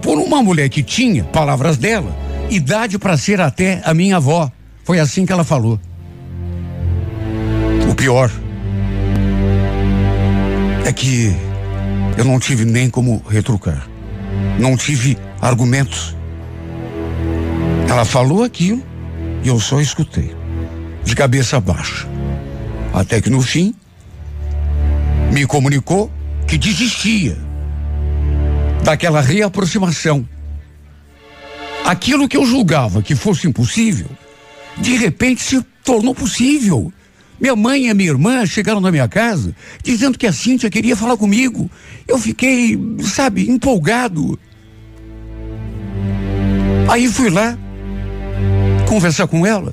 por 0.02 0.18
uma 0.18 0.42
mulher 0.42 0.68
que 0.70 0.82
tinha, 0.82 1.24
palavras 1.24 1.78
dela, 1.78 2.16
idade 2.50 2.98
para 2.98 3.16
ser 3.18 3.40
até 3.40 3.82
a 3.86 3.94
minha 3.94 4.18
avó. 4.18 4.52
Foi 4.84 5.00
assim 5.00 5.26
que 5.26 5.32
ela 5.32 5.44
falou. 5.44 5.80
O 7.90 7.94
pior 7.94 8.32
é 10.86 10.92
que 10.92 11.36
eu 12.18 12.26
não 12.26 12.40
tive 12.40 12.66
nem 12.66 12.90
como 12.90 13.22
retrucar. 13.30 13.88
Não 14.58 14.76
tive 14.76 15.18
argumentos. 15.40 16.16
Ela 17.88 18.06
falou 18.06 18.44
aquilo 18.44 18.89
e 19.44 19.48
eu 19.48 19.60
só 19.60 19.80
escutei, 19.80 20.36
de 21.04 21.16
cabeça 21.16 21.60
baixa. 21.60 22.08
Até 22.94 23.22
que 23.22 23.30
no 23.30 23.42
fim, 23.42 23.74
me 25.32 25.46
comunicou 25.46 26.12
que 26.48 26.58
desistia 26.58 27.38
daquela 28.84 29.22
reaproximação. 29.22 30.28
Aquilo 31.86 32.28
que 32.28 32.38
eu 32.38 32.46
julgava 32.46 33.02
que 33.02 33.16
fosse 33.16 33.48
impossível, 33.48 34.08
de 34.78 34.96
repente 34.96 35.42
se 35.42 35.62
tornou 35.84 36.14
possível. 36.14 36.92
Minha 37.40 37.56
mãe 37.56 37.88
e 37.88 37.94
minha 37.94 38.10
irmã 38.10 38.46
chegaram 38.46 38.82
na 38.82 38.92
minha 38.92 39.08
casa 39.08 39.56
dizendo 39.82 40.18
que 40.18 40.28
a 40.28 40.34
Cíntia 40.34 40.70
queria 40.70 40.96
falar 40.96 41.16
comigo. 41.16 41.70
Eu 42.08 42.18
fiquei, 42.18 42.78
sabe, 43.02 43.50
empolgado. 43.50 44.38
Aí 46.90 47.08
fui 47.08 47.30
lá 47.30 47.58
conversar 48.90 49.28
com 49.28 49.46
ela. 49.46 49.72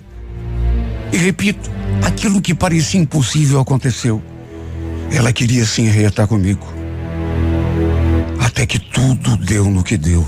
E 1.10 1.16
repito, 1.16 1.70
aquilo 2.04 2.42
que 2.42 2.54
parecia 2.54 3.00
impossível 3.00 3.58
aconteceu. 3.58 4.22
Ela 5.10 5.32
queria 5.32 5.64
se 5.64 5.80
enretar 5.80 6.28
comigo. 6.28 6.66
Até 8.38 8.66
que 8.66 8.78
tudo 8.78 9.38
deu 9.38 9.70
no 9.70 9.82
que 9.82 9.96
deu. 9.96 10.26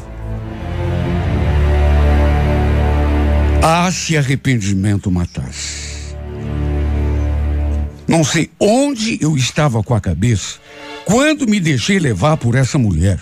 Ah, 3.62 3.90
se 3.92 4.16
arrependimento 4.16 5.10
matasse. 5.10 6.16
Não 8.06 8.24
sei 8.24 8.50
onde 8.58 9.18
eu 9.20 9.36
estava 9.36 9.82
com 9.82 9.94
a 9.94 10.00
cabeça 10.00 10.58
quando 11.04 11.46
me 11.46 11.60
deixei 11.60 11.98
levar 11.98 12.38
por 12.38 12.54
essa 12.54 12.78
mulher. 12.78 13.18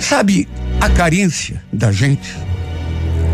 Sabe 0.00 0.48
a 0.80 0.88
carência 0.88 1.62
da 1.72 1.92
gente? 1.92 2.47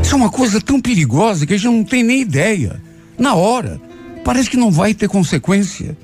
Isso 0.04 0.12
é 0.12 0.16
uma 0.18 0.28
coisa 0.28 0.60
tão 0.60 0.78
perigosa 0.82 1.46
que 1.46 1.54
a 1.54 1.56
gente 1.56 1.72
não 1.72 1.82
tem 1.82 2.02
nem 2.02 2.20
ideia. 2.20 2.78
Na 3.18 3.34
hora, 3.34 3.80
parece 4.22 4.50
que 4.50 4.56
não 4.56 4.70
vai 4.70 4.92
ter 4.92 5.08
consequência. 5.08 5.96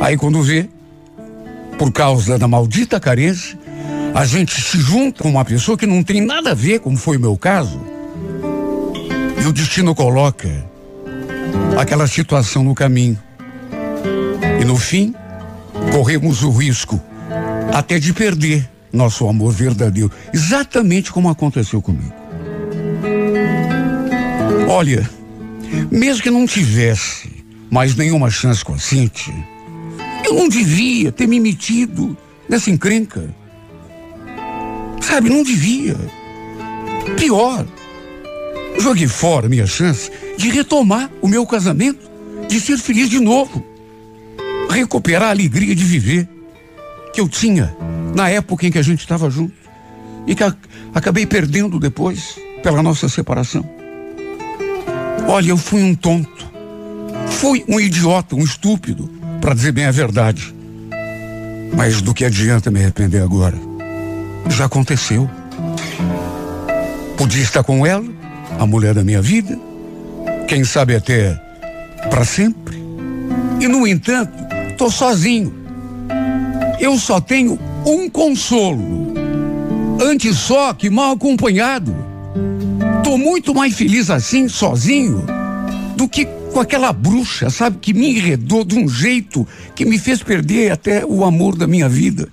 Aí 0.00 0.16
quando 0.16 0.40
vê, 0.40 0.68
por 1.76 1.90
causa 1.90 2.38
da 2.38 2.46
maldita 2.46 3.00
carência, 3.00 3.58
a 4.14 4.24
gente 4.24 4.60
se 4.60 4.78
junta 4.78 5.24
com 5.24 5.30
uma 5.30 5.44
pessoa 5.44 5.76
que 5.76 5.84
não 5.84 6.00
tem 6.04 6.20
nada 6.20 6.52
a 6.52 6.54
ver, 6.54 6.78
como 6.78 6.96
foi 6.96 7.16
o 7.16 7.20
meu 7.20 7.36
caso, 7.36 7.80
e 9.42 9.44
o 9.44 9.52
destino 9.52 9.96
coloca 9.96 10.48
aquela 11.76 12.06
situação 12.06 12.62
no 12.62 12.72
caminho. 12.74 13.18
E 14.60 14.64
no 14.64 14.76
fim, 14.76 15.12
corremos 15.92 16.44
o 16.44 16.50
risco 16.52 17.00
até 17.74 17.98
de 17.98 18.12
perder 18.12 18.70
nosso 18.92 19.26
amor 19.26 19.52
verdadeiro, 19.52 20.10
exatamente 20.32 21.10
como 21.10 21.28
aconteceu 21.28 21.82
comigo. 21.82 22.19
Olha, 24.72 25.10
mesmo 25.90 26.22
que 26.22 26.30
não 26.30 26.46
tivesse 26.46 27.28
mais 27.68 27.96
nenhuma 27.96 28.30
chance 28.30 28.64
Cintia, 28.78 29.34
eu 30.24 30.32
não 30.32 30.48
devia 30.48 31.10
ter 31.10 31.26
me 31.26 31.40
metido 31.40 32.16
nessa 32.48 32.70
encrenca. 32.70 33.34
Sabe, 35.00 35.28
não 35.28 35.42
devia. 35.42 35.96
Pior, 37.18 37.66
joguei 38.78 39.08
fora 39.08 39.48
minha 39.48 39.66
chance 39.66 40.08
de 40.38 40.50
retomar 40.50 41.10
o 41.20 41.26
meu 41.26 41.44
casamento, 41.44 42.08
de 42.46 42.60
ser 42.60 42.78
feliz 42.78 43.10
de 43.10 43.18
novo, 43.18 43.66
recuperar 44.70 45.24
a 45.24 45.30
alegria 45.30 45.74
de 45.74 45.82
viver 45.82 46.28
que 47.12 47.20
eu 47.20 47.28
tinha 47.28 47.76
na 48.14 48.30
época 48.30 48.68
em 48.68 48.70
que 48.70 48.78
a 48.78 48.82
gente 48.82 49.00
estava 49.00 49.28
junto 49.28 49.52
e 50.28 50.34
que 50.36 50.44
acabei 50.94 51.26
perdendo 51.26 51.80
depois 51.80 52.38
pela 52.62 52.80
nossa 52.84 53.08
separação. 53.08 53.79
Olha, 55.32 55.50
eu 55.50 55.56
fui 55.56 55.80
um 55.80 55.94
tonto, 55.94 56.50
fui 57.28 57.64
um 57.68 57.78
idiota, 57.78 58.34
um 58.34 58.42
estúpido, 58.42 59.08
para 59.40 59.54
dizer 59.54 59.70
bem 59.70 59.84
a 59.84 59.92
verdade. 59.92 60.52
Mas 61.72 62.02
do 62.02 62.12
que 62.12 62.24
adianta 62.24 62.68
me 62.68 62.80
arrepender 62.80 63.22
agora? 63.22 63.56
Já 64.48 64.64
aconteceu. 64.64 65.30
Podia 67.16 67.44
estar 67.44 67.62
com 67.62 67.86
ela, 67.86 68.04
a 68.58 68.66
mulher 68.66 68.92
da 68.92 69.04
minha 69.04 69.22
vida, 69.22 69.56
quem 70.48 70.64
sabe 70.64 70.96
até 70.96 71.40
para 72.10 72.24
sempre. 72.24 72.82
E 73.60 73.68
no 73.68 73.86
entanto, 73.86 74.32
tô 74.76 74.90
sozinho. 74.90 75.54
Eu 76.80 76.98
só 76.98 77.20
tenho 77.20 77.56
um 77.86 78.10
consolo. 78.10 79.14
Antes 80.02 80.38
só 80.38 80.74
que 80.74 80.90
mal 80.90 81.12
acompanhado. 81.12 82.09
Tô 83.02 83.16
muito 83.16 83.54
mais 83.54 83.74
feliz 83.74 84.10
assim, 84.10 84.48
sozinho, 84.48 85.24
do 85.96 86.08
que 86.08 86.26
com 86.52 86.60
aquela 86.60 86.92
bruxa, 86.92 87.48
sabe, 87.48 87.78
que 87.80 87.94
me 87.94 88.10
enredou 88.10 88.64
de 88.64 88.76
um 88.76 88.88
jeito 88.88 89.46
que 89.74 89.84
me 89.84 89.98
fez 89.98 90.22
perder 90.22 90.72
até 90.72 91.04
o 91.04 91.24
amor 91.24 91.56
da 91.56 91.66
minha 91.66 91.88
vida. 91.88 92.28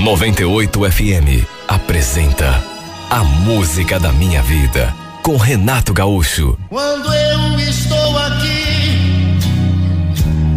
98 0.00 0.90
FM 0.90 1.44
apresenta 1.68 2.64
A 3.10 3.22
Música 3.22 4.00
da 4.00 4.10
Minha 4.10 4.42
Vida 4.42 4.94
com 5.22 5.36
Renato 5.36 5.92
Gaúcho. 5.92 6.58
Quando 6.70 7.12
eu 7.12 7.60
estou 7.60 8.18
aqui, 8.18 9.38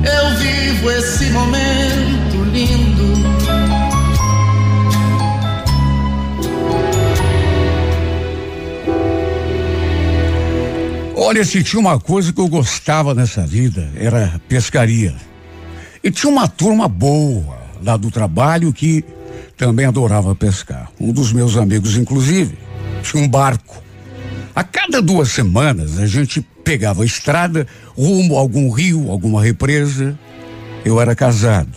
eu 0.02 0.38
vivo 0.38 0.92
esse 0.92 1.30
momento 1.32 2.44
lindo. 2.54 3.14
Olha, 11.18 11.44
se 11.44 11.62
tinha 11.62 11.82
uma 11.82 12.00
coisa 12.00 12.32
que 12.32 12.40
eu 12.40 12.48
gostava 12.48 13.14
nessa 13.14 13.46
vida, 13.46 13.92
era 13.98 14.40
pescaria. 14.48 15.14
E 16.02 16.10
tinha 16.10 16.32
uma 16.32 16.48
turma 16.48 16.88
boa 16.88 17.58
lá 17.84 17.98
do 17.98 18.10
trabalho 18.10 18.72
que 18.72 19.04
também 19.58 19.86
adorava 19.86 20.36
pescar. 20.36 20.92
Um 21.00 21.12
dos 21.12 21.32
meus 21.32 21.58
amigos, 21.58 21.96
inclusive, 21.96 22.58
tinha 23.02 23.24
um 23.24 23.28
barco. 23.28 23.82
A 24.56 24.64
cada 24.64 25.02
duas 25.02 25.30
semanas 25.30 25.98
a 25.98 26.06
gente 26.06 26.42
pegava 26.64 27.04
a 27.04 27.06
estrada 27.06 27.68
rumo 27.96 28.38
a 28.38 28.40
algum 28.40 28.70
rio, 28.70 29.12
alguma 29.12 29.44
represa. 29.44 30.18
Eu 30.86 31.00
era 31.00 31.16
casado. 31.16 31.72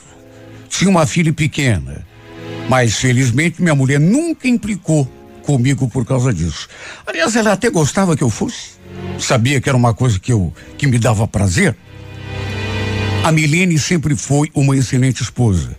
Tinha 0.68 0.90
uma 0.90 1.06
filha 1.06 1.32
pequena. 1.32 2.06
Mas 2.68 2.96
felizmente 2.96 3.62
minha 3.62 3.74
mulher 3.74 4.00
nunca 4.00 4.48
implicou 4.48 5.08
comigo 5.42 5.88
por 5.88 6.04
causa 6.04 6.32
disso. 6.32 6.68
Aliás, 7.06 7.36
ela 7.36 7.52
até 7.52 7.70
gostava 7.70 8.16
que 8.16 8.22
eu 8.22 8.30
fosse. 8.30 8.76
Sabia 9.18 9.60
que 9.60 9.68
era 9.68 9.78
uma 9.78 9.94
coisa 9.94 10.18
que 10.18 10.32
eu 10.32 10.52
que 10.76 10.86
me 10.86 10.98
dava 10.98 11.26
prazer. 11.28 11.76
A 13.22 13.32
Milene 13.32 13.78
sempre 13.78 14.14
foi 14.14 14.50
uma 14.54 14.76
excelente 14.76 15.22
esposa. 15.22 15.76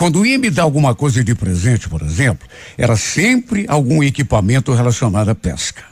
Quando 0.00 0.24
ia 0.24 0.38
me 0.38 0.48
dar 0.48 0.62
alguma 0.62 0.94
coisa 0.94 1.22
de 1.22 1.34
presente, 1.34 1.86
por 1.86 2.00
exemplo, 2.00 2.48
era 2.78 2.96
sempre 2.96 3.66
algum 3.68 4.02
equipamento 4.02 4.72
relacionado 4.72 5.28
à 5.28 5.34
pesca. 5.34 5.82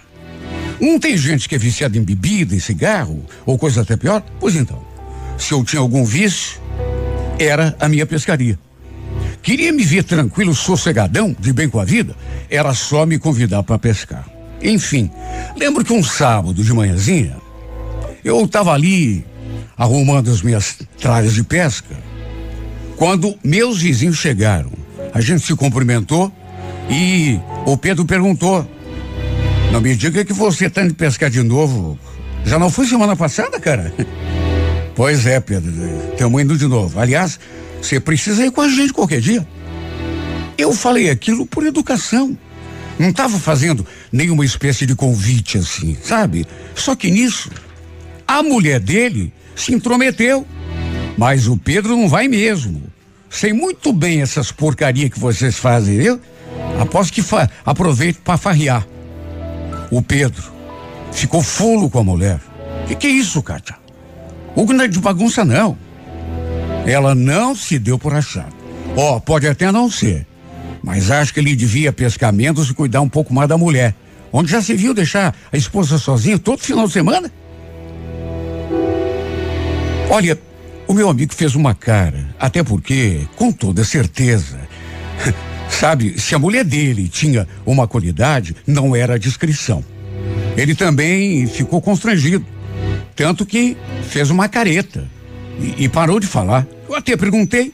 Não 0.81 0.99
tem 0.99 1.15
gente 1.15 1.47
que 1.47 1.55
é 1.55 1.59
viciada 1.59 1.99
em 1.99 2.03
bebida, 2.03 2.55
em 2.55 2.59
cigarro, 2.59 3.23
ou 3.45 3.59
coisa 3.59 3.83
até 3.83 3.99
pior? 3.99 4.25
Pois 4.41 4.57
então, 4.57 4.83
se 5.37 5.53
eu 5.53 5.63
tinha 5.63 5.83
algum 5.83 6.07
vício, 6.07 6.59
era 7.39 7.77
a 7.79 7.87
minha 7.87 8.07
pescaria. 8.07 8.59
Queria 9.43 9.71
me 9.75 9.85
ver 9.85 10.05
tranquilo, 10.05 10.55
sossegadão, 10.55 11.37
de 11.39 11.53
bem 11.53 11.69
com 11.69 11.79
a 11.79 11.85
vida? 11.85 12.17
Era 12.49 12.73
só 12.73 13.05
me 13.05 13.19
convidar 13.19 13.63
para 13.63 13.79
pescar. 13.79 14.27
Enfim, 14.63 15.11
lembro 15.55 15.85
que 15.85 15.93
um 15.93 16.03
sábado 16.03 16.65
de 16.65 16.73
manhãzinha, 16.73 17.37
eu 18.25 18.43
estava 18.43 18.73
ali 18.73 19.23
arrumando 19.77 20.31
as 20.31 20.41
minhas 20.41 20.79
tralhas 20.99 21.35
de 21.35 21.45
pesca, 21.45 22.08
quando 22.99 23.39
meus 23.43 23.81
vizinhos 23.81 24.19
chegaram. 24.19 24.73
A 25.15 25.21
gente 25.21 25.47
se 25.47 25.55
cumprimentou 25.55 26.31
e 26.91 27.41
o 27.65 27.77
Pedro 27.77 28.05
perguntou: 28.05 28.69
Não 29.73 29.81
me 29.81 29.95
diga 29.97 30.25
que 30.25 30.33
você 30.33 30.67
está 30.67 30.83
indo 30.83 30.95
pescar 30.95 31.31
de 31.31 31.43
novo. 31.43 31.99
Já 32.45 32.59
não 32.59 32.71
foi 32.71 32.87
semana 32.87 33.17
passada, 33.17 33.59
cara? 33.59 33.95
Pois 34.95 35.27
é, 35.27 35.39
Pedro, 35.39 35.73
estamos 36.11 36.43
indo 36.43 36.59
de 36.59 36.67
novo. 36.67 36.99
Aliás, 36.99 37.39
você 37.81 38.01
precisa 38.01 38.45
ir 38.45 38.51
com 38.51 38.61
a 38.61 38.69
gente 38.69 38.93
qualquer 38.93 39.21
dia. 39.21 39.47
Eu 40.59 40.73
falei 40.73 41.09
aquilo 41.09 41.47
por 41.47 41.65
educação. 41.65 42.37
Não 42.99 43.11
estava 43.11 43.39
fazendo 43.39 43.87
nenhuma 44.11 44.45
espécie 44.45 44.87
de 44.87 44.97
convite 44.97 45.57
assim, 45.57 45.97
sabe? 46.03 46.45
Só 46.75 46.97
que 46.97 47.13
nisso, 47.13 47.49
a 48.27 48.43
mulher 48.43 48.81
dele 48.81 49.33
se 49.55 49.73
intrometeu. 49.73 50.45
Mas 51.19 51.49
o 51.49 51.57
Pedro 51.57 51.97
não 51.97 52.09
vai 52.09 52.29
mesmo. 52.29 52.81
Sei 53.29 53.53
muito 53.53 53.93
bem 53.93 54.23
essas 54.23 54.53
porcaria 54.53 55.11
que 55.11 55.19
vocês 55.19 55.57
fazem, 55.57 55.99
viu? 55.99 56.21
Aposto 56.81 57.13
que 57.13 57.23
fa 57.23 57.51
aproveito 57.67 58.19
para 58.19 58.39
farrear. 58.39 58.87
O 59.91 60.01
Pedro 60.01 60.45
ficou 61.11 61.43
fulo 61.43 61.91
com 61.91 61.99
a 61.99 62.05
mulher. 62.05 62.39
Que 62.87 62.95
que 62.95 63.07
é 63.09 63.11
isso, 63.11 63.43
Kátia? 63.43 63.77
O 64.55 64.65
não 64.73 64.85
é 64.85 64.89
de 64.89 65.01
bagunça, 65.01 65.45
não. 65.45 65.77
Ela 66.87 67.17
não 67.17 67.53
se 67.53 67.81
deu 67.81 67.99
por 67.99 68.15
achado. 68.15 68.55
Ó, 68.97 69.17
oh, 69.17 69.21
pode 69.21 69.49
até 69.49 69.73
não 69.73 69.91
ser. 69.91 70.25
Mas 70.83 71.11
acho 71.11 71.35
que 71.35 71.41
ele 71.41 71.57
devia 71.57 71.93
pescar 71.93 72.33
menos 72.33 72.71
e 72.71 72.75
cuidar 72.75 73.01
um 73.01 73.09
pouco 73.09 73.35
mais 73.35 73.49
da 73.49 73.59
mulher. 73.59 73.93
Onde 74.33 74.53
já 74.53 74.63
se 74.63 74.73
viu 74.75 74.95
deixar 74.95 75.35
a 75.53 75.57
esposa 75.57 75.99
sozinha 75.99 76.39
todo 76.39 76.61
final 76.61 76.87
de 76.87 76.93
semana? 76.93 77.33
Olha, 80.11 80.39
o 80.89 80.95
meu 80.95 81.09
amigo 81.09 81.35
fez 81.35 81.55
uma 81.55 81.75
cara, 81.75 82.35
até 82.41 82.63
porque, 82.63 83.21
com 83.37 83.53
toda 83.53 83.85
certeza, 83.85 84.59
sabe, 85.69 86.19
se 86.19 86.35
a 86.35 86.39
mulher 86.39 86.65
dele 86.65 87.09
tinha 87.09 87.47
uma 87.65 87.87
qualidade, 87.87 88.57
não 88.67 88.97
era 88.97 89.15
a 89.15 89.19
descrição. 89.19 89.85
Ele 90.57 90.75
também 90.75 91.47
ficou 91.47 91.81
constrangido, 91.81 92.45
tanto 93.15 93.45
que 93.45 93.77
fez 94.09 94.31
uma 94.31 94.49
careta 94.49 95.07
e, 95.61 95.85
e 95.85 95.89
parou 95.89 96.19
de 96.19 96.27
falar. 96.27 96.67
Eu 96.89 96.97
até 96.97 97.17
perguntei, 97.17 97.73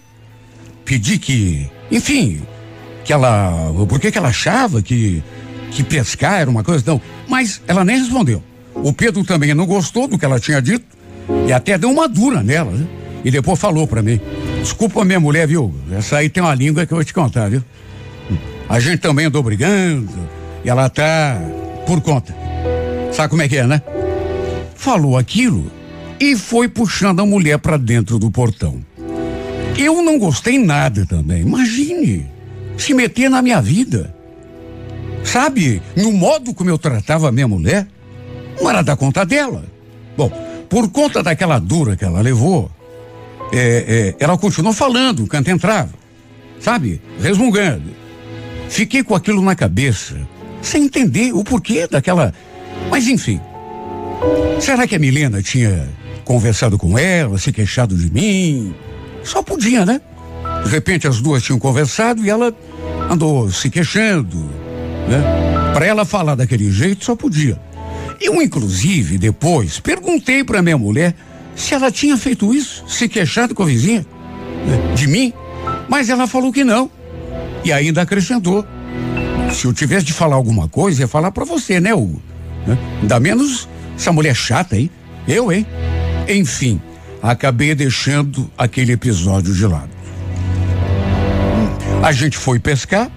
pedi 0.84 1.16
que, 1.18 1.70
enfim, 1.90 2.42
que 3.04 3.12
ela, 3.12 3.72
por 3.88 4.00
que 4.00 4.18
ela 4.18 4.28
achava 4.28 4.82
que 4.82 5.22
que 5.70 5.82
pescar 5.82 6.40
era 6.40 6.48
uma 6.48 6.62
coisa 6.62 6.84
não, 6.86 7.00
mas 7.28 7.60
ela 7.66 7.84
nem 7.84 7.98
respondeu. 7.98 8.42
O 8.74 8.92
Pedro 8.92 9.24
também 9.24 9.52
não 9.54 9.66
gostou 9.66 10.06
do 10.06 10.16
que 10.18 10.24
ela 10.24 10.38
tinha 10.38 10.62
dito 10.62 10.84
e 11.48 11.52
até 11.52 11.76
deu 11.76 11.90
uma 11.90 12.08
dura 12.08 12.42
nela, 12.42 12.70
né? 12.70 12.86
E 13.24 13.30
depois 13.30 13.58
falou 13.58 13.86
para 13.86 14.02
mim: 14.02 14.20
"Desculpa 14.60 15.04
minha 15.04 15.18
mulher, 15.18 15.48
viu? 15.48 15.74
Essa 15.92 16.18
aí 16.18 16.28
tem 16.28 16.42
uma 16.42 16.54
língua 16.54 16.86
que 16.86 16.92
eu 16.92 16.96
vou 16.96 17.04
te 17.04 17.14
contar, 17.14 17.48
viu? 17.48 17.62
A 18.68 18.80
gente 18.80 18.98
também 18.98 19.26
andou 19.26 19.42
brigando 19.42 20.10
e 20.64 20.68
ela 20.68 20.88
tá 20.88 21.40
por 21.86 22.00
conta. 22.00 22.34
Sabe 23.12 23.28
como 23.28 23.42
é 23.42 23.48
que 23.48 23.56
é, 23.56 23.66
né? 23.66 23.82
Falou 24.74 25.16
aquilo 25.16 25.70
e 26.18 26.36
foi 26.36 26.68
puxando 26.68 27.20
a 27.20 27.26
mulher 27.26 27.58
para 27.58 27.76
dentro 27.76 28.18
do 28.18 28.30
portão. 28.30 28.84
Eu 29.76 30.02
não 30.02 30.18
gostei 30.18 30.58
nada 30.58 31.04
também. 31.06 31.42
Imagine 31.42 32.26
se 32.76 32.94
meter 32.94 33.28
na 33.28 33.42
minha 33.42 33.60
vida. 33.60 34.14
Sabe, 35.22 35.82
no 35.96 36.12
modo 36.12 36.52
como 36.54 36.70
eu 36.70 36.78
tratava 36.78 37.28
a 37.28 37.32
minha 37.32 37.48
mulher, 37.48 37.86
não 38.60 38.68
era 38.68 38.82
da 38.82 38.96
conta 38.96 39.24
dela. 39.24 39.64
Bom, 40.16 40.30
por 40.68 40.90
conta 40.90 41.22
daquela 41.22 41.58
dura 41.58 41.96
que 41.96 42.04
ela 42.04 42.20
levou, 42.20 42.70
é, 43.54 43.84
é, 43.86 44.14
ela 44.18 44.36
continuou 44.36 44.74
falando, 44.74 45.26
canto 45.28 45.48
entrava, 45.48 45.92
sabe, 46.58 47.00
resmungando. 47.20 47.90
Fiquei 48.68 49.04
com 49.04 49.14
aquilo 49.14 49.40
na 49.40 49.54
cabeça, 49.54 50.16
sem 50.60 50.84
entender 50.84 51.32
o 51.32 51.44
porquê 51.44 51.86
daquela. 51.86 52.34
Mas 52.90 53.06
enfim. 53.06 53.40
Será 54.58 54.86
que 54.86 54.96
a 54.96 54.98
Milena 54.98 55.40
tinha 55.40 55.88
conversado 56.24 56.76
com 56.76 56.98
ela, 56.98 57.38
se 57.38 57.52
queixado 57.52 57.96
de 57.96 58.10
mim? 58.10 58.74
Só 59.22 59.42
podia, 59.42 59.86
né? 59.86 60.00
De 60.64 60.70
repente 60.70 61.06
as 61.06 61.20
duas 61.20 61.42
tinham 61.42 61.58
conversado 61.58 62.24
e 62.24 62.30
ela 62.30 62.52
andou 63.08 63.50
se 63.52 63.70
queixando, 63.70 64.38
né? 65.08 65.22
Para 65.72 65.86
ela 65.86 66.04
falar 66.04 66.34
daquele 66.34 66.72
jeito 66.72 67.04
só 67.04 67.14
podia. 67.14 67.60
Eu 68.20 68.40
inclusive 68.42 69.18
depois 69.18 69.78
perguntei 69.78 70.42
para 70.42 70.62
minha 70.62 70.78
mulher 70.78 71.14
se 71.54 71.74
ela 71.74 71.90
tinha 71.90 72.16
feito 72.16 72.52
isso, 72.54 72.84
se 72.88 73.08
queixado 73.08 73.54
com 73.54 73.62
a 73.62 73.66
vizinha 73.66 74.04
né? 74.66 74.94
de 74.94 75.06
mim, 75.06 75.32
mas 75.88 76.08
ela 76.08 76.26
falou 76.26 76.52
que 76.52 76.64
não. 76.64 76.90
E 77.64 77.72
ainda 77.72 78.02
acrescentou: 78.02 78.66
se 79.52 79.66
eu 79.66 79.72
tivesse 79.72 80.06
de 80.06 80.12
falar 80.12 80.36
alguma 80.36 80.68
coisa, 80.68 81.02
ia 81.02 81.08
falar 81.08 81.30
para 81.30 81.44
você, 81.44 81.80
né, 81.80 81.94
Hugo? 81.94 82.20
Né? 82.66 82.76
Ainda 83.02 83.20
menos 83.20 83.68
essa 83.96 84.12
mulher 84.12 84.34
chata 84.34 84.76
aí. 84.76 84.90
Eu, 85.26 85.52
hein? 85.52 85.66
Enfim, 86.28 86.80
acabei 87.22 87.74
deixando 87.74 88.50
aquele 88.58 88.92
episódio 88.92 89.54
de 89.54 89.66
lado. 89.66 89.90
A 92.02 92.12
gente 92.12 92.36
foi 92.36 92.58
pescar. 92.58 93.10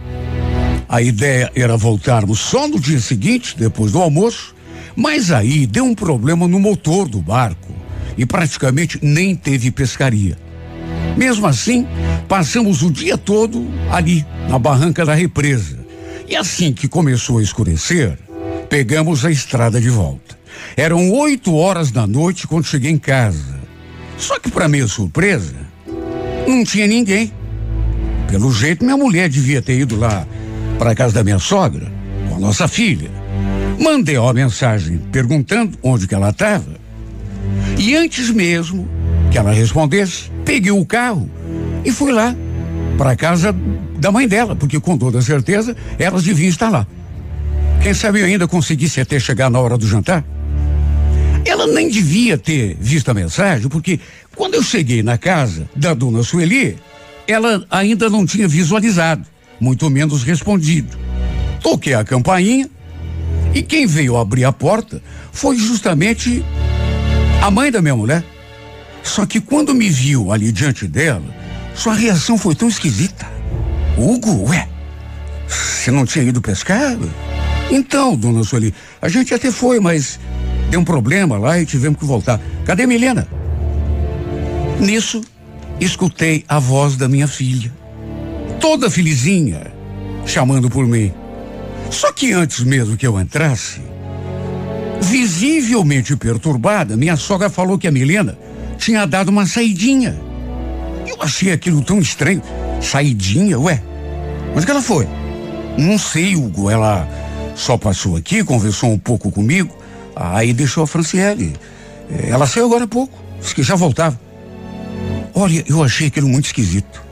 A 0.88 1.02
ideia 1.02 1.52
era 1.54 1.76
voltarmos 1.76 2.40
só 2.40 2.66
no 2.66 2.80
dia 2.80 3.00
seguinte, 3.02 3.58
depois 3.58 3.92
do 3.92 4.02
almoço, 4.02 4.56
mas 4.96 5.32
aí 5.32 5.68
deu 5.68 5.84
um 5.84 5.94
problema 5.94 6.48
no 6.48 6.60
motor 6.60 7.10
do 7.10 7.22
barco 7.22 7.66
e 8.18 8.26
praticamente 8.26 8.99
nem 9.01 9.36
teve 9.36 9.72
pescaria. 9.72 10.38
Mesmo 11.15 11.47
assim, 11.47 11.88
passamos 12.28 12.82
o 12.82 12.91
dia 12.91 13.18
todo 13.18 13.68
ali, 13.91 14.26
na 14.49 14.59
barranca 14.59 15.05
da 15.05 15.13
represa. 15.13 15.78
E 16.28 16.36
assim 16.36 16.74
que 16.74 16.88
começou 16.88 17.38
a 17.39 17.43
escurecer, 17.43 18.18
pegamos 18.70 19.26
a 19.26 19.32
estrada 19.32 19.80
de 19.80 19.89
volta. 19.89 20.38
Eram 20.76 21.11
oito 21.11 21.55
horas 21.55 21.91
da 21.91 22.05
noite 22.05 22.47
quando 22.47 22.65
cheguei 22.65 22.91
em 22.91 22.97
casa. 22.97 23.57
Só 24.18 24.39
que, 24.39 24.49
para 24.49 24.68
minha 24.68 24.88
surpresa, 24.88 25.55
Não 26.47 26.63
tinha 26.63 26.88
ninguém. 26.88 27.32
Pelo 28.30 28.51
jeito, 28.53 28.84
minha 28.84 28.95
mulher 28.95 29.28
devia 29.28 29.61
ter 29.61 29.80
ido 29.80 29.97
lá 29.97 30.26
para 30.80 30.91
a 30.91 30.95
casa 30.95 31.15
da 31.15 31.24
minha 31.24 31.39
sogra, 31.39 31.91
com 32.30 32.36
a 32.36 32.39
nossa 32.39 32.68
filha. 32.68 33.11
Mandei 33.80 34.18
uma 34.18 34.34
mensagem 34.34 34.97
perguntando 35.11 35.78
onde 35.84 36.07
que 36.07 36.15
ela 36.15 36.30
estava. 36.30 36.76
E 37.78 37.95
antes 37.95 38.30
mesmo 38.30 38.88
que 39.32 39.38
ela 39.38 39.52
respondesse, 39.52 40.32
peguei 40.43 40.72
o 40.72 40.86
carro 40.86 41.30
e 41.84 41.91
fui 41.91 42.12
lá 42.12 42.36
para 42.98 43.12
a 43.12 43.16
casa 43.16 43.56
da 44.00 44.12
mãe 44.12 44.28
dela, 44.28 44.56
porque 44.56 44.80
com 44.80 44.98
toda 44.98 45.22
certeza 45.22 45.76
elas 46.00 46.24
deviam 46.24 46.50
estar 46.50 46.70
lá. 46.70 46.88
Quem 47.82 47.93
sabe 47.93 48.20
eu 48.20 48.26
ainda 48.26 48.48
conseguisse 48.48 49.00
até 49.00 49.20
chegar 49.20 49.50
na 49.50 49.60
hora 49.60 49.78
do 49.78 49.88
jantar? 49.88 50.24
Ela 51.45 51.68
nem 51.68 51.89
devia 51.89 52.38
ter 52.38 52.76
visto 52.80 53.10
a 53.10 53.14
mensagem, 53.14 53.70
porque 53.70 54.00
quando 54.36 54.56
eu 54.56 54.64
cheguei 54.64 55.02
na 55.02 55.18
casa 55.18 55.70
da 55.76 55.93
dona 55.93 56.24
Sueli, 56.24 56.78
ela 57.28 57.66
ainda 57.70 58.10
não 58.10 58.26
tinha 58.26 58.48
visualizado, 58.48 59.26
muito 59.60 59.89
menos 59.89 60.24
respondido. 60.24 60.98
Toquei 61.62 61.93
a 61.93 62.04
campainha 62.04 62.70
e 63.54 63.62
quem 63.62 63.88
veio 63.88 64.18
abrir 64.18 64.43
a 64.43 64.52
porta 64.52 65.02
foi 65.32 65.58
justamente 65.58 66.43
a 67.42 67.52
mãe 67.52 67.72
da 67.72 67.82
minha 67.82 67.96
mulher. 67.96 68.24
Só 69.04 69.26
que 69.26 69.40
quando 69.40 69.74
me 69.74 69.90
viu 69.90 70.32
ali 70.32 70.52
diante 70.52 70.88
dela, 70.88 71.24
sua 71.74 71.94
reação 71.94 72.38
foi 72.38 72.56
tão 72.56 72.68
esquisita. 72.68 73.26
Hugo, 73.98 74.50
ué, 74.50 74.68
você 75.48 75.92
não 75.92 76.06
tinha 76.06 76.26
ido 76.26 76.42
pescar? 76.42 76.98
Então, 77.72 78.16
dona 78.16 78.44
Sueli, 78.44 78.74
a 79.02 79.10
gente 79.10 79.34
até 79.34 79.52
foi, 79.52 79.80
mas 79.80 80.20
deu 80.70 80.80
um 80.80 80.84
problema 80.84 81.38
lá 81.38 81.60
e 81.60 81.66
tivemos 81.66 82.00
que 82.00 82.06
voltar. 82.06 82.40
Cadê 82.66 82.86
Milena? 82.86 83.28
Nisso, 84.80 85.22
escutei 85.80 86.44
a 86.48 86.60
voz 86.60 86.96
da 86.96 87.08
minha 87.08 87.28
filha, 87.28 87.74
toda 88.60 88.90
felizinha, 88.90 89.72
chamando 90.26 90.70
por 90.70 90.86
mim. 90.86 91.12
Só 91.90 92.12
que 92.12 92.34
antes 92.34 92.64
mesmo 92.64 92.98
que 92.98 93.08
eu 93.08 93.20
entrasse, 93.20 93.82
visivelmente 95.02 96.16
perturbada, 96.16 96.98
minha 96.98 97.16
sogra 97.16 97.50
falou 97.50 97.78
que 97.78 97.88
a 97.88 97.91
Milena 97.91 98.38
tinha 98.78 99.06
dado 99.06 99.30
uma 99.30 99.45
saidinha. 99.45 100.18
Eu 101.08 101.22
achei 101.22 101.52
aquilo 101.52 101.84
tão 101.84 102.00
estranho. 102.00 102.41
Saidinha, 102.82 103.60
ué? 103.60 103.82
Onde 104.56 104.66
que 104.66 104.72
ela 104.72 104.82
foi? 104.82 105.08
Não 105.78 105.98
sei, 105.98 106.36
Hugo. 106.36 106.70
Ela 106.70 107.08
só 107.56 107.78
passou 107.78 108.16
aqui, 108.16 108.43
conversou 108.43 108.91
um 108.91 109.00
pouco 109.00 109.32
comigo, 109.32 109.76
aí 110.16 110.54
deixou 110.54 110.84
a 110.84 110.88
Franciele. 110.88 111.56
Eh, 112.10 112.30
ela 112.30 112.45
saiu 112.45 112.66
agora 112.66 112.84
há 112.84 112.88
pouco, 112.88 113.18
disse 113.39 113.56
que 113.56 113.64
já 113.64 113.76
voltava. 113.76 114.20
Olha, 115.34 115.64
eu 115.68 115.84
achei 115.84 116.08
aquilo 116.08 116.28
muito 116.28 116.45
esquisito. 116.45 117.04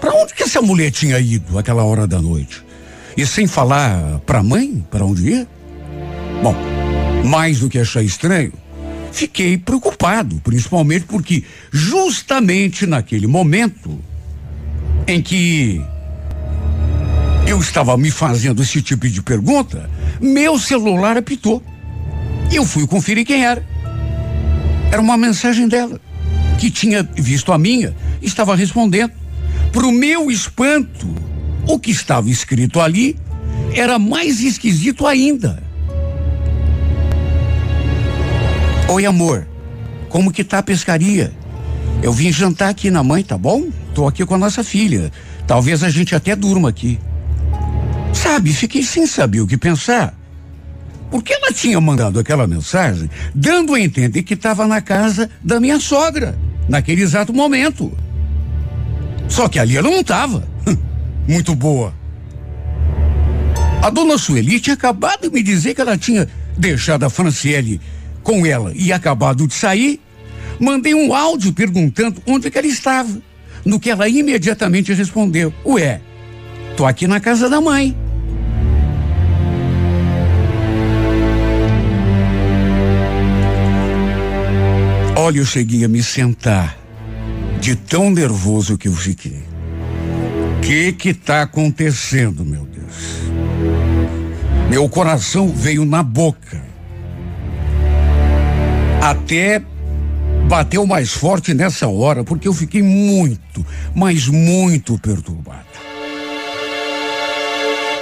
Para 0.00 0.14
onde 0.14 0.34
que 0.34 0.42
essa 0.42 0.60
mulher 0.60 0.90
tinha 0.90 1.18
ido 1.18 1.58
aquela 1.58 1.82
hora 1.82 2.06
da 2.06 2.20
noite? 2.20 2.62
E 3.16 3.26
sem 3.26 3.46
falar 3.46 4.20
para 4.26 4.40
a 4.40 4.42
mãe 4.42 4.84
para 4.90 5.04
onde 5.04 5.30
ia? 5.30 5.48
Bom, 6.42 6.54
mais 7.24 7.58
do 7.58 7.68
que 7.68 7.78
achar 7.78 8.02
estranho, 8.02 8.52
fiquei 9.10 9.56
preocupado, 9.56 10.40
principalmente 10.44 11.06
porque 11.06 11.42
justamente 11.72 12.86
naquele 12.86 13.26
momento 13.26 13.98
em 15.06 15.22
que 15.22 15.80
eu 17.46 17.58
estava 17.60 17.96
me 17.96 18.10
fazendo 18.10 18.62
esse 18.62 18.82
tipo 18.82 19.08
de 19.08 19.22
pergunta, 19.22 19.88
meu 20.20 20.58
celular 20.58 21.16
apitou. 21.16 21.62
Eu 22.52 22.64
fui 22.64 22.86
conferir 22.86 23.24
quem 23.24 23.44
era. 23.44 23.64
Era 24.90 25.00
uma 25.00 25.16
mensagem 25.16 25.66
dela, 25.66 26.00
que 26.58 26.70
tinha 26.70 27.02
visto 27.16 27.52
a 27.52 27.58
minha 27.58 27.94
e 28.20 28.26
estava 28.26 28.54
respondendo. 28.54 29.12
Para 29.72 29.86
o 29.86 29.92
meu 29.92 30.30
espanto, 30.30 31.08
o 31.66 31.78
que 31.78 31.90
estava 31.90 32.30
escrito 32.30 32.80
ali 32.80 33.16
era 33.74 33.98
mais 33.98 34.40
esquisito 34.40 35.06
ainda. 35.06 35.62
Oi, 38.88 39.06
amor. 39.06 39.46
Como 40.10 40.30
que 40.30 40.44
tá 40.44 40.58
a 40.58 40.62
pescaria? 40.62 41.32
Eu 42.02 42.12
vim 42.12 42.30
jantar 42.30 42.68
aqui 42.68 42.90
na 42.90 43.02
mãe, 43.02 43.24
tá 43.24 43.36
bom? 43.36 43.68
Tô 43.94 44.06
aqui 44.06 44.24
com 44.26 44.34
a 44.34 44.38
nossa 44.38 44.62
filha. 44.62 45.10
Talvez 45.46 45.82
a 45.82 45.88
gente 45.88 46.14
até 46.14 46.36
durma 46.36 46.68
aqui. 46.68 46.98
Sabe, 48.12 48.52
fiquei 48.52 48.82
sem 48.82 49.06
saber 49.06 49.40
o 49.40 49.46
que 49.46 49.56
pensar. 49.56 50.14
Porque 51.10 51.32
ela 51.32 51.52
tinha 51.52 51.80
mandado 51.80 52.20
aquela 52.20 52.46
mensagem 52.46 53.08
dando 53.34 53.74
a 53.74 53.80
entender 53.80 54.22
que 54.22 54.34
estava 54.34 54.66
na 54.66 54.80
casa 54.80 55.30
da 55.42 55.58
minha 55.58 55.80
sogra, 55.80 56.38
naquele 56.68 57.02
exato 57.02 57.32
momento. 57.32 57.90
Só 59.28 59.48
que 59.48 59.58
ali 59.58 59.76
ela 59.76 59.90
não 59.90 60.00
estava. 60.00 60.46
Muito 61.26 61.54
boa. 61.54 61.94
A 63.82 63.90
dona 63.90 64.18
Sueli 64.18 64.60
tinha 64.60 64.74
acabado 64.74 65.22
de 65.22 65.30
me 65.30 65.42
dizer 65.42 65.74
que 65.74 65.80
ela 65.80 65.96
tinha 65.96 66.28
deixado 66.56 67.04
a 67.04 67.10
Franciele 67.10 67.80
com 68.24 68.44
ela 68.44 68.72
e 68.74 68.92
acabado 68.92 69.46
de 69.46 69.54
sair. 69.54 70.00
Mandei 70.58 70.94
um 70.94 71.14
áudio 71.14 71.52
perguntando 71.52 72.20
onde 72.26 72.50
que 72.50 72.58
ela 72.58 72.66
estava. 72.66 73.22
No 73.64 73.78
que 73.78 73.90
ela 73.90 74.08
imediatamente 74.08 74.92
respondeu: 74.92 75.52
Ué, 75.64 76.00
tô 76.76 76.84
aqui 76.84 77.06
na 77.06 77.20
casa 77.20 77.48
da 77.48 77.60
mãe. 77.60 77.96
Olha, 85.16 85.38
eu 85.38 85.46
cheguei 85.46 85.84
a 85.84 85.88
me 85.88 86.02
sentar 86.02 86.76
de 87.60 87.76
tão 87.76 88.10
nervoso 88.10 88.76
que 88.76 88.88
eu 88.88 88.92
fiquei. 88.92 89.42
O 90.58 90.60
que 90.60 90.92
que 90.92 91.14
tá 91.14 91.42
acontecendo, 91.42 92.44
meu 92.44 92.66
Deus? 92.66 93.22
Meu 94.68 94.88
coração 94.88 95.48
veio 95.48 95.84
na 95.84 96.02
boca. 96.02 96.63
Até 99.04 99.60
bateu 100.48 100.86
mais 100.86 101.12
forte 101.12 101.52
nessa 101.52 101.86
hora, 101.86 102.24
porque 102.24 102.48
eu 102.48 102.54
fiquei 102.54 102.82
muito, 102.82 103.66
mas 103.94 104.28
muito 104.28 104.98
perturbado. 104.98 105.66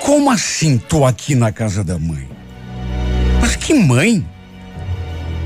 Como 0.01 0.31
assim 0.31 0.79
tô 0.79 1.05
aqui 1.05 1.35
na 1.35 1.51
casa 1.51 1.83
da 1.83 1.99
mãe? 1.99 2.29
Mas 3.41 3.57
que 3.57 3.75
mãe? 3.75 4.25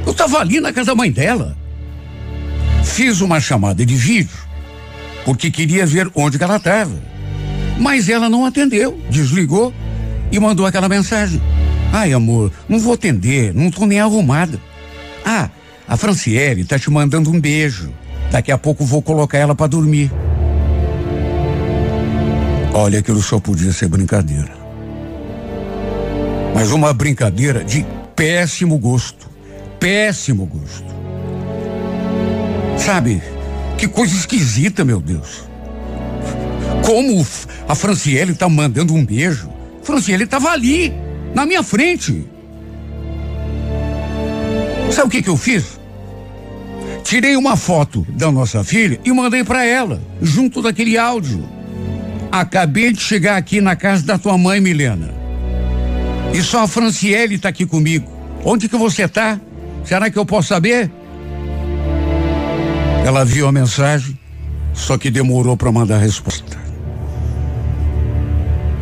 Eu 0.07 0.13
tava 0.13 0.41
ali 0.41 0.61
na 0.61 0.75
casa 0.75 0.89
da 0.89 0.95
mãe 0.95 1.11
dela. 1.11 1.57
Fiz 2.85 3.23
uma 3.23 3.41
chamada 3.41 3.87
de 3.87 3.97
vídeo, 3.97 4.37
porque 5.25 5.51
queria 5.51 5.87
ver 5.87 6.11
onde 6.15 6.37
ela 6.39 6.57
estava. 6.59 7.01
Mas 7.81 8.11
ela 8.11 8.29
não 8.29 8.45
atendeu, 8.45 9.01
desligou 9.09 9.73
e 10.31 10.39
mandou 10.39 10.67
aquela 10.67 10.87
mensagem. 10.87 11.41
Ai, 11.95 12.13
amor, 12.13 12.53
não 12.69 12.79
vou 12.79 12.93
atender, 12.93 13.55
não 13.55 13.71
tô 13.71 13.87
nem 13.87 14.01
arrumada. 14.01 14.61
Ah, 15.29 15.51
a 15.89 15.97
Franciele 15.97 16.65
tá 16.65 16.79
te 16.79 16.89
mandando 16.89 17.33
um 17.33 17.41
beijo. 17.41 17.93
Daqui 18.31 18.53
a 18.53 18.57
pouco 18.57 18.85
vou 18.85 19.03
colocar 19.03 19.39
ela 19.39 19.57
para 19.57 19.67
dormir. 19.67 20.09
Olha, 22.73 23.01
aquilo 23.01 23.21
só 23.21 23.41
podia 23.41 23.73
ser 23.73 23.89
brincadeira. 23.89 24.53
Mas 26.55 26.71
uma 26.71 26.93
brincadeira 26.93 27.65
de 27.65 27.85
péssimo 28.15 28.79
gosto. 28.79 29.29
Péssimo 29.81 30.47
gosto. 30.47 30.95
Sabe, 32.79 33.21
que 33.77 33.89
coisa 33.89 34.15
esquisita, 34.15 34.85
meu 34.85 35.01
Deus. 35.01 35.43
Como 36.85 37.27
a 37.69 37.75
Franciele 37.75 38.33
tá 38.33 38.49
mandando 38.49 38.95
um 38.95 39.05
beijo? 39.05 39.51
Franciele 39.83 40.23
estava 40.23 40.51
ali, 40.51 40.95
na 41.35 41.45
minha 41.45 41.65
frente. 41.65 42.36
Sabe 44.91 45.09
o 45.09 45.11
que 45.11 45.23
que 45.23 45.29
eu 45.29 45.37
fiz? 45.37 45.79
Tirei 47.05 47.37
uma 47.37 47.57
foto 47.57 48.07
da 48.11 48.33
nossa 48.33 48.65
filha 48.65 48.99
e 49.05 49.13
mandei 49.13 49.45
para 49.45 49.65
ela, 49.65 50.03
junto 50.21 50.61
daquele 50.61 50.99
áudio. 50.99 51.49
Acabei 52.33 52.93
de 52.93 53.01
chegar 53.01 53.37
aqui 53.37 53.61
na 53.61 53.77
casa 53.77 54.05
da 54.05 54.19
tua 54.19 54.37
mãe, 54.37 54.61
Milena. 54.61 55.15
E 56.35 56.43
só 56.43 56.65
a 56.65 56.69
Franciele 56.69 57.39
tá 57.39 57.49
aqui 57.49 57.65
comigo. 57.65 58.11
Onde 58.45 58.69
que 58.69 58.77
você 58.77 59.07
tá? 59.07 59.41
Será 59.85 60.11
que 60.11 60.19
eu 60.19 60.27
posso 60.27 60.49
saber? 60.49 60.91
Ela 63.05 63.25
viu 63.25 63.47
a 63.47 63.53
mensagem, 63.53 64.19
só 64.75 64.99
que 64.99 65.11
demorou 65.11 65.57
para 65.57 65.71
mandar 65.71 65.97
a 65.97 66.01
resposta. 66.01 66.59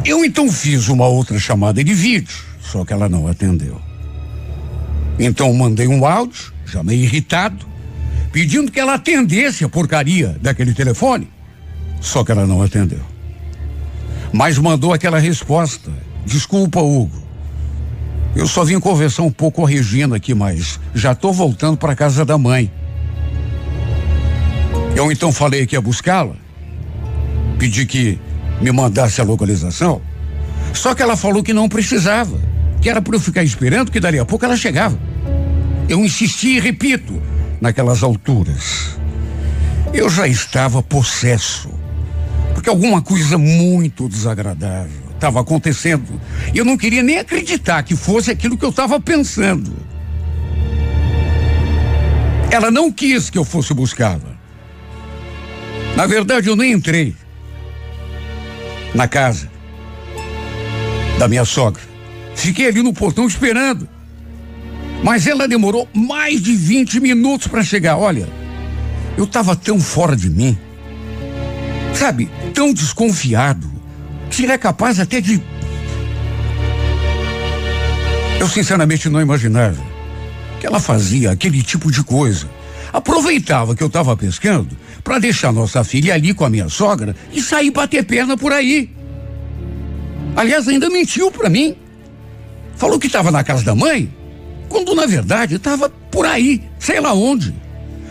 Eu 0.03 0.25
então 0.25 0.51
fiz 0.51 0.89
uma 0.89 1.07
outra 1.07 1.39
chamada 1.39 1.85
de 1.85 1.93
vídeo, 1.93 2.35
só 2.61 2.85
que 2.85 2.93
ela 2.93 3.09
não 3.09 3.29
atendeu. 3.29 3.84
Então 5.19 5.53
mandei 5.53 5.87
um 5.87 6.05
áudio, 6.05 6.53
já 6.67 6.83
meio 6.83 7.03
irritado, 7.03 7.67
pedindo 8.33 8.73
que 8.73 8.81
ela 8.81 8.95
atendesse 8.95 9.65
a 9.65 9.69
porcaria 9.69 10.37
daquele 10.41 10.75
telefone, 10.75 11.29
só 12.01 12.25
que 12.25 12.33
ela 12.33 12.47
não 12.47 12.63
atendeu. 12.63 13.01
Mas 14.33 14.59
mandou 14.59 14.93
aquela 14.93 15.19
resposta: 15.19 15.91
Desculpa, 16.27 16.81
Hugo. 16.81 17.23
Eu 18.35 18.49
só 18.49 18.65
vim 18.65 18.81
conversar 18.81 19.23
um 19.23 19.31
pouco 19.31 19.61
com 19.61 19.67
a 19.67 19.71
Regina 19.71 20.17
aqui, 20.17 20.35
mas 20.35 20.81
já 20.93 21.13
estou 21.13 21.33
voltando 21.33 21.77
para 21.77 21.95
casa 21.95 22.25
da 22.25 22.37
mãe. 22.37 22.71
Eu 24.97 25.11
então 25.13 25.33
falei 25.33 25.67
que 25.67 25.77
ia 25.77 25.81
buscá-la, 25.81 26.35
pedi 27.59 27.87
que 27.87 28.19
me 28.61 28.73
mandasse 28.73 29.21
a 29.21 29.25
localização. 29.25 30.03
Só 30.73 30.95
que 30.95 31.03
ela 31.03 31.17
falou 31.17 31.45
que 31.45 31.53
não 31.53 31.69
precisava, 31.69 32.37
que 32.85 32.91
era 32.91 33.01
para 33.01 33.17
eu 33.17 33.21
ficar 33.21 33.43
esperando 33.43 33.91
que 33.91 33.99
dali 33.99 34.19
a 34.19 34.27
pouco 34.27 34.45
ela 34.45 34.59
chegava. 34.59 34.99
Eu 35.89 36.05
insisti 36.05 36.57
e 36.57 36.61
repito, 36.61 37.19
naquelas 37.59 38.03
alturas. 38.03 38.99
Eu 39.95 40.11
já 40.11 40.29
estava 40.29 40.83
possesso, 40.83 41.71
porque 42.53 42.69
alguma 42.69 43.01
coisa 43.01 43.39
muito 43.39 44.07
desagradável 44.07 45.01
estava 45.15 45.41
acontecendo. 45.41 46.21
E 46.53 46.59
eu 46.59 46.65
não 46.67 46.77
queria 46.77 47.03
nem 47.03 47.17
acreditar 47.17 47.83
que 47.85 47.97
fosse 47.97 48.31
aquilo 48.31 48.59
que 48.59 48.67
eu 48.67 48.69
estava 48.69 49.01
pensando. 49.01 49.75
Ela 52.51 52.71
não 52.71 52.93
quis 52.93 53.31
que 53.31 53.39
eu 53.39 53.47
fosse 53.47 53.73
buscá-la. 53.73 54.37
Na 55.97 56.07
verdade, 56.07 56.51
eu 56.51 56.57
nem 56.57 56.73
entrei 56.73 57.17
na 58.95 59.09
casa 59.09 59.51
da 61.19 61.27
minha 61.27 61.47
sogra. 61.47 61.94
Fiquei 62.35 62.69
ali 62.69 62.83
no 62.83 62.93
portão 62.93 63.27
esperando. 63.27 63.89
Mas 65.03 65.27
ela 65.27 65.47
demorou 65.47 65.89
mais 65.95 66.41
de 66.41 66.55
20 66.55 67.01
minutos 67.01 67.47
para 67.47 67.63
chegar. 67.63 67.97
Olha, 67.97 68.29
eu 69.17 69.25
estava 69.25 69.55
tão 69.55 69.79
fora 69.81 70.17
de 70.17 70.31
mim, 70.31 70.57
sabe, 71.95 72.29
tão 72.53 72.73
desconfiado, 72.73 73.71
que 74.29 74.37
seria 74.37 74.59
capaz 74.59 74.99
até 74.99 75.21
de. 75.21 75.43
Eu 78.41 78.49
sinceramente 78.49 79.09
não 79.09 79.21
imaginava 79.21 79.83
que 80.61 80.67
ela 80.67 80.81
fazia 80.81 81.31
aquele 81.31 81.63
tipo 81.63 81.91
de 81.91 82.03
coisa. 82.03 82.49
Aproveitava 82.93 83.75
que 83.75 83.83
eu 83.83 83.89
estava 83.89 84.17
pescando 84.17 84.77
para 85.03 85.19
deixar 85.19 85.53
nossa 85.53 85.85
filha 85.85 86.15
ali 86.15 86.33
com 86.33 86.45
a 86.45 86.51
minha 86.51 86.69
sogra 86.69 87.15
e 87.33 87.43
sair 87.43 87.71
bater 87.71 88.05
perna 88.05 88.37
por 88.37 88.53
aí. 88.53 88.91
Aliás, 90.37 90.67
ainda 90.67 90.89
mentiu 90.89 91.31
para 91.31 91.49
mim. 91.49 91.77
Falou 92.77 92.99
que 92.99 93.07
estava 93.07 93.31
na 93.31 93.45
casa 93.45 93.65
da 93.65 93.75
mãe, 93.75 94.13
quando 94.69 94.95
na 94.95 95.07
verdade 95.07 95.57
estava 95.57 95.89
por 95.89 96.27
aí, 96.27 96.63
sei 96.79 97.01
lá 97.01 97.13
onde. 97.13 97.55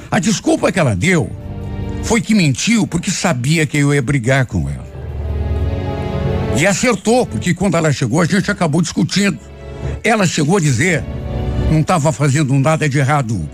A 0.09 0.20
desculpa 0.20 0.72
que 0.72 0.80
ela 0.80 0.95
deu 0.95 1.30
foi 2.03 2.22
que 2.22 2.36
mentiu 2.36 2.86
porque 2.86 3.09
sabia 3.09 3.66
que 3.66 3.78
eu 3.78 3.93
ia 3.93 4.01
brigar 4.01 4.45
com 4.45 4.70
ela. 4.70 4.84
E 6.57 6.68
acertou, 6.68 7.26
porque 7.26 7.53
quando 7.53 7.76
ela 7.76 7.91
chegou, 7.91 8.22
a 8.22 8.26
gente 8.26 8.49
acabou 8.51 8.82
discutindo. 8.82 9.39
Ela 10.03 10.26
chegou 10.28 10.57
a 10.57 10.59
dizer: 10.59 11.03
não 11.72 11.82
estava 11.82 12.11
fazendo 12.11 12.53
nada 12.53 12.88
de 12.88 12.99
errado, 12.99 13.34
Hugo. 13.34 13.49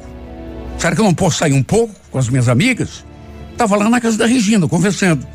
Será 0.77 0.95
que 0.95 1.01
eu 1.01 1.05
não 1.05 1.13
posso 1.13 1.37
sair 1.37 1.53
um 1.53 1.63
pouco 1.63 1.93
com 2.11 2.17
as 2.17 2.29
minhas 2.29 2.49
amigas? 2.49 3.05
Estava 3.51 3.75
lá 3.75 3.89
na 3.89 4.01
casa 4.01 4.17
da 4.17 4.25
Regina, 4.25 4.67
conversando. 4.67 5.25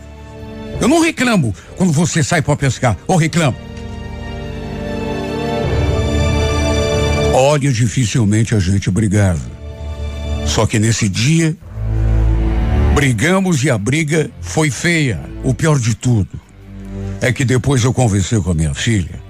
Eu 0.80 0.88
não 0.88 1.00
reclamo 1.00 1.54
quando 1.76 1.92
você 1.92 2.22
sai 2.22 2.42
para 2.42 2.56
pescar, 2.56 2.96
ou 3.06 3.16
reclamo. 3.16 3.56
Dificilmente 7.58 8.54
a 8.54 8.58
gente 8.58 8.90
brigava. 8.90 9.40
Só 10.46 10.66
que 10.66 10.78
nesse 10.78 11.08
dia, 11.08 11.56
brigamos 12.94 13.64
e 13.64 13.70
a 13.70 13.78
briga 13.78 14.30
foi 14.40 14.70
feia. 14.70 15.20
O 15.42 15.54
pior 15.54 15.78
de 15.78 15.94
tudo 15.94 16.40
é 17.20 17.32
que 17.32 17.44
depois 17.44 17.84
eu 17.84 17.92
conversei 17.92 18.40
com 18.40 18.50
a 18.50 18.54
minha 18.54 18.74
filha 18.74 19.22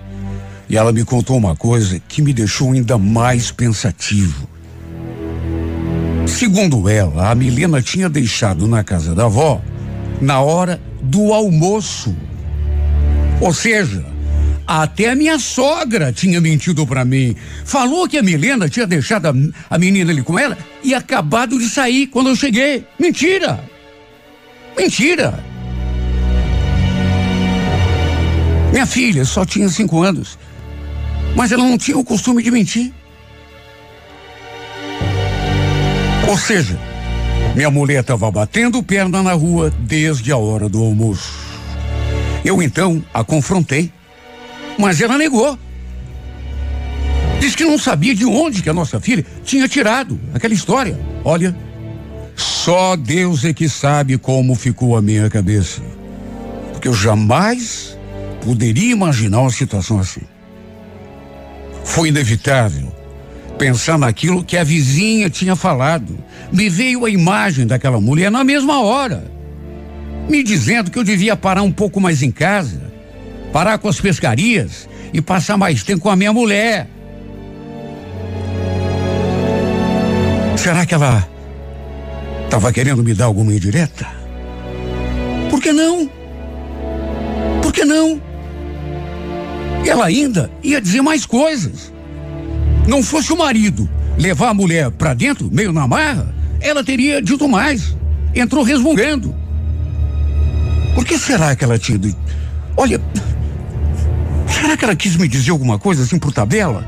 e 0.69 0.77
ela 0.77 0.93
me 0.93 1.05
contou 1.05 1.37
uma 1.37 1.55
coisa 1.55 2.01
que 2.09 2.23
me 2.23 2.33
deixou 2.33 2.73
ainda 2.73 2.99
mais 2.99 3.51
pensativo. 3.51 4.49
Segundo 6.27 6.89
ela, 6.89 7.31
a 7.31 7.35
Milena 7.35 7.81
tinha 7.81 8.09
deixado 8.09 8.67
na 8.67 8.83
casa 8.83 9.15
da 9.15 9.27
avó 9.27 9.61
na 10.21 10.41
hora 10.41 10.81
do 11.03 11.33
almoço. 11.33 12.15
Ou 13.41 13.53
seja, 13.53 14.05
até 14.67 15.11
a 15.11 15.15
minha 15.15 15.39
sogra 15.39 16.13
tinha 16.13 16.41
mentido 16.41 16.87
para 16.87 17.05
mim. 17.05 17.37
Falou 17.65 18.09
que 18.09 18.19
a 18.19 18.23
Milena 18.23 18.69
tinha 18.69 18.87
deixado 18.87 19.27
a, 19.27 19.35
a, 19.71 19.79
menina 19.79 20.11
ali 20.11 20.23
com 20.23 20.39
ela 20.39 20.57
e 20.83 20.95
acabado 20.95 21.59
de 21.59 21.69
sair 21.69 22.07
quando 22.07 22.31
eu 22.31 22.37
cheguei. 22.37 22.85
Mentira! 22.99 23.63
Mentira! 24.77 25.45
Minha 28.73 28.87
filha 28.87 29.25
só 29.25 29.45
tinha 29.45 29.69
cinco 29.69 30.03
anos, 30.03 30.37
mas 31.37 31.53
ela 31.53 31.63
não 31.63 31.79
tinha 31.79 31.97
o 31.97 32.05
costume 32.05 32.43
de 32.43 32.51
mentir. 32.51 32.93
Ou 36.27 36.37
seja, 36.39 36.77
minha 37.55 37.71
mulher 37.71 38.01
estava 38.01 38.31
batendo 38.31 38.83
perna 38.83 39.23
na 39.23 39.33
rua 39.33 39.71
desde 39.79 40.33
a 40.33 40.37
hora 40.37 40.69
do 40.69 40.83
almoço. 40.83 41.33
Eu 42.45 42.61
então 42.61 43.03
a 43.15 43.23
confrontei, 43.23 43.93
mas 44.79 45.01
ela 45.01 45.19
negou. 45.19 45.59
Diz 47.41 47.55
que 47.55 47.65
não 47.65 47.79
sabia 47.79 48.15
de 48.15 48.25
onde 48.25 48.63
que 48.63 48.71
a 48.71 48.75
nossa 48.75 48.99
filha 49.01 49.25
tinha 49.45 49.69
tirado 49.69 50.19
aquela 50.33 50.55
história. 50.55 50.99
Olha, 51.25 51.55
só 52.35 52.97
Deus 52.97 53.45
é 53.45 53.53
que 53.53 53.69
sabe 53.69 54.17
como 54.17 54.55
ficou 54.55 54.97
a 54.97 55.03
minha 55.03 55.29
cabeça. 55.29 55.83
Porque 56.73 56.89
eu 56.89 56.95
jamais 56.95 57.99
poderia 58.43 58.93
imaginar 58.93 59.41
uma 59.41 59.51
situação 59.51 59.99
assim. 59.99 60.23
Foi 61.85 62.09
inevitável 62.09 62.93
pensar 63.59 63.99
naquilo 63.99 64.45
que 64.45 64.57
a 64.57 64.65
vizinha 64.65 65.31
tinha 65.31 65.55
falado. 65.55 66.19
Me 66.53 66.69
veio 66.69 67.05
a 67.05 67.11
imagem 67.11 67.67
daquela 67.67 68.01
mulher 68.01 68.31
na 68.31 68.43
mesma 68.43 68.81
hora, 68.83 69.31
me 70.29 70.43
dizendo 70.43 70.91
que 70.91 70.99
eu 70.99 71.05
devia 71.05 71.37
parar 71.37 71.63
um 71.63 71.73
pouco 71.73 72.01
mais 72.01 72.23
em 72.23 72.31
casa, 72.31 72.94
parar 73.55 73.79
com 73.79 73.87
as 73.89 74.01
pescarias 74.01 74.89
e 75.13 75.21
passar 75.21 75.57
mais 75.57 75.85
tempo 75.85 76.01
com 76.01 76.11
a 76.11 76.17
minha 76.17 76.33
mulher. 76.33 76.89
Será 80.57 80.85
que 80.85 80.93
ela 80.93 81.25
estava 82.47 82.73
querendo 82.73 83.05
me 83.05 83.15
dar 83.15 83.27
alguma 83.27 83.55
indireta? 83.55 84.09
Por 85.51 85.63
que 85.63 85.71
não? 85.71 86.11
Por 87.63 87.73
que 87.73 87.85
não? 87.85 88.21
E 89.85 89.89
ela 89.89 90.07
ainda 90.07 90.51
ia 90.61 90.81
dizer 90.81 91.03
mais 91.03 91.25
coisas. 91.25 91.93
Não 92.89 93.05
fosse 93.05 93.33
o 93.33 93.39
marido 93.39 93.89
levar 94.19 94.49
a 94.49 94.55
mulher 94.55 94.91
para 94.91 95.15
dentro, 95.15 95.49
meio 95.53 95.73
na 95.73 95.87
marra, 95.87 96.35
ela 96.61 96.83
teria 96.83 97.23
dito 97.23 97.49
mais. 97.49 97.97
Entrou 98.35 98.65
resmungando. 98.65 99.33
Por 100.97 101.05
que 101.05 101.17
será 101.17 101.55
que 101.55 101.63
ela 101.63 101.79
tinha. 101.79 102.01
Olha, 102.77 103.01
será 104.75 104.77
que 104.77 104.85
ela 104.85 104.97
quis 104.97 105.17
me 105.17 105.29
dizer 105.29 105.53
alguma 105.53 105.79
coisa 105.79 106.03
assim 106.03 106.19
por 106.19 106.33
tabela? 106.33 106.85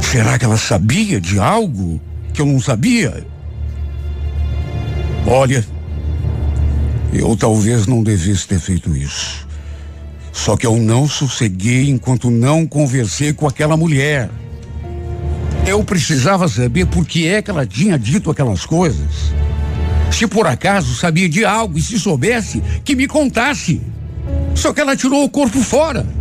Será 0.00 0.36
que 0.36 0.44
ela 0.44 0.56
sabia 0.56 1.20
de 1.20 1.38
algo 1.38 2.00
que 2.32 2.40
eu 2.40 2.46
não 2.46 2.60
sabia? 2.60 3.24
Olha, 5.26 5.64
eu 7.12 7.36
talvez 7.36 7.86
não 7.86 8.02
devesse 8.02 8.48
ter 8.48 8.58
feito 8.58 8.96
isso. 8.96 9.46
Só 10.32 10.56
que 10.56 10.66
eu 10.66 10.76
não 10.76 11.06
sosseguei 11.06 11.88
enquanto 11.88 12.30
não 12.30 12.66
conversei 12.66 13.32
com 13.32 13.46
aquela 13.46 13.76
mulher. 13.76 14.28
Eu 15.64 15.84
precisava 15.84 16.48
saber 16.48 16.86
por 16.86 17.06
que 17.06 17.28
é 17.28 17.40
que 17.40 17.50
ela 17.50 17.64
tinha 17.64 17.96
dito 17.96 18.28
aquelas 18.28 18.66
coisas. 18.66 19.32
Se 20.10 20.26
por 20.26 20.48
acaso 20.48 20.96
sabia 20.96 21.28
de 21.28 21.44
algo 21.44 21.78
e 21.78 21.82
se 21.82 21.96
soubesse, 21.96 22.60
que 22.84 22.96
me 22.96 23.06
contasse. 23.06 23.80
Só 24.56 24.72
que 24.72 24.80
ela 24.80 24.96
tirou 24.96 25.22
o 25.22 25.30
corpo 25.30 25.60
fora. 25.60 26.19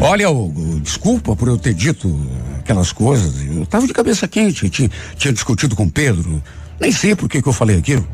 Olha, 0.00 0.30
Hugo, 0.30 0.78
desculpa 0.78 1.34
por 1.34 1.48
eu 1.48 1.58
ter 1.58 1.74
dito 1.74 2.08
aquelas 2.60 2.92
coisas. 2.92 3.44
Eu 3.44 3.64
estava 3.64 3.84
de 3.84 3.92
cabeça 3.92 4.28
quente, 4.28 4.70
tinha, 4.70 4.88
tinha 5.16 5.32
discutido 5.32 5.74
com 5.74 5.88
Pedro. 5.88 6.40
Nem 6.80 6.92
sei 6.92 7.16
por 7.16 7.28
que, 7.28 7.42
que 7.42 7.48
eu 7.48 7.52
falei 7.52 7.78
aquilo. 7.78 8.06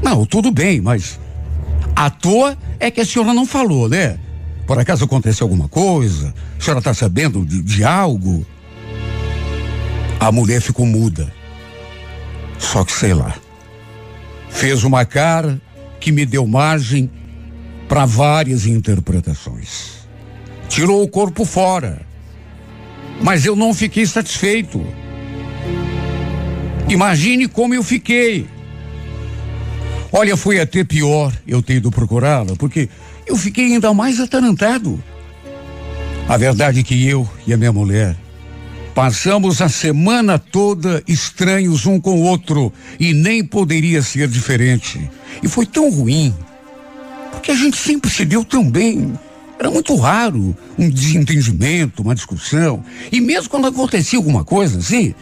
Não, 0.00 0.24
tudo 0.24 0.52
bem, 0.52 0.80
mas 0.80 1.18
à 1.96 2.08
toa 2.08 2.56
é 2.78 2.90
que 2.92 3.00
a 3.00 3.04
senhora 3.04 3.34
não 3.34 3.44
falou, 3.44 3.88
né? 3.88 4.18
Por 4.66 4.78
acaso 4.78 5.04
aconteceu 5.04 5.44
alguma 5.44 5.68
coisa? 5.68 6.32
A 6.58 6.62
senhora 6.62 6.78
está 6.78 6.94
sabendo 6.94 7.44
de, 7.44 7.60
de 7.60 7.82
algo? 7.82 8.46
A 10.20 10.30
mulher 10.30 10.60
ficou 10.60 10.86
muda. 10.86 11.32
Só 12.56 12.84
que 12.84 12.92
sei 12.92 13.14
lá. 13.14 13.34
Fez 14.48 14.84
uma 14.84 15.04
cara 15.04 15.60
que 15.98 16.12
me 16.12 16.24
deu 16.24 16.46
margem 16.46 17.10
para 17.88 18.06
várias 18.06 18.64
interpretações. 18.64 20.01
Tirou 20.72 21.02
o 21.02 21.08
corpo 21.08 21.44
fora. 21.44 22.00
Mas 23.20 23.44
eu 23.44 23.54
não 23.54 23.74
fiquei 23.74 24.06
satisfeito. 24.06 24.84
Imagine 26.88 27.46
como 27.46 27.74
eu 27.74 27.82
fiquei. 27.82 28.46
Olha, 30.10 30.36
foi 30.36 30.60
até 30.60 30.82
pior 30.82 31.32
eu 31.46 31.62
ter 31.62 31.74
ido 31.74 31.90
procurá-la, 31.90 32.56
porque 32.56 32.88
eu 33.26 33.36
fiquei 33.36 33.74
ainda 33.74 33.92
mais 33.92 34.18
atarantado. 34.18 35.02
A 36.28 36.36
verdade 36.36 36.80
é 36.80 36.82
que 36.82 37.06
eu 37.06 37.28
e 37.46 37.52
a 37.52 37.56
minha 37.56 37.72
mulher 37.72 38.16
Passamos 38.94 39.62
a 39.62 39.70
semana 39.70 40.38
toda 40.38 41.02
estranhos 41.08 41.86
um 41.86 41.98
com 41.98 42.20
o 42.20 42.24
outro 42.24 42.70
e 43.00 43.14
nem 43.14 43.42
poderia 43.42 44.02
ser 44.02 44.28
diferente. 44.28 45.10
E 45.42 45.48
foi 45.48 45.64
tão 45.64 45.90
ruim, 45.90 46.34
porque 47.30 47.52
a 47.52 47.54
gente 47.54 47.76
sempre 47.78 48.10
se 48.10 48.26
deu 48.26 48.44
tão 48.44 48.70
bem. 48.70 49.18
Era 49.62 49.70
muito 49.70 49.94
raro 49.94 50.56
um 50.76 50.90
desentendimento, 50.90 52.02
uma 52.02 52.16
discussão. 52.16 52.84
E 53.12 53.20
mesmo 53.20 53.48
quando 53.48 53.68
acontecia 53.68 54.18
alguma 54.18 54.44
coisa 54.44 54.80
assim, 54.80 55.14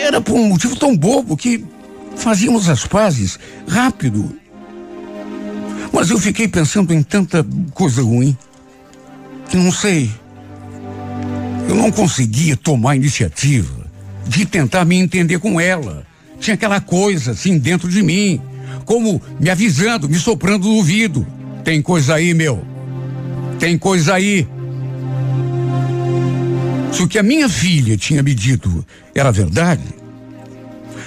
era 0.00 0.22
por 0.22 0.32
um 0.32 0.48
motivo 0.48 0.74
tão 0.74 0.96
bobo 0.96 1.36
que 1.36 1.62
fazíamos 2.16 2.66
as 2.70 2.86
pazes 2.86 3.38
rápido. 3.68 4.34
Mas 5.92 6.08
eu 6.08 6.18
fiquei 6.18 6.48
pensando 6.48 6.94
em 6.94 7.02
tanta 7.02 7.46
coisa 7.74 8.00
ruim 8.00 8.34
que 9.50 9.56
não 9.58 9.70
sei. 9.70 10.10
Eu 11.68 11.74
não 11.74 11.92
conseguia 11.92 12.56
tomar 12.56 12.96
iniciativa 12.96 13.86
de 14.26 14.46
tentar 14.46 14.86
me 14.86 14.96
entender 14.96 15.38
com 15.40 15.60
ela. 15.60 16.06
Tinha 16.40 16.54
aquela 16.54 16.80
coisa 16.80 17.32
assim 17.32 17.58
dentro 17.58 17.86
de 17.86 18.02
mim, 18.02 18.40
como 18.86 19.20
me 19.38 19.50
avisando, 19.50 20.08
me 20.08 20.18
soprando 20.18 20.66
no 20.68 20.76
ouvido. 20.76 21.26
Tem 21.62 21.82
coisa 21.82 22.14
aí, 22.14 22.32
meu. 22.32 22.75
Tem 23.58 23.76
coisa 23.78 24.14
aí. 24.14 24.46
Se 26.92 27.02
o 27.02 27.08
que 27.08 27.18
a 27.18 27.22
minha 27.22 27.48
filha 27.48 27.96
tinha 27.96 28.22
me 28.22 28.34
dito 28.34 28.84
era 29.14 29.30
verdade, 29.30 29.82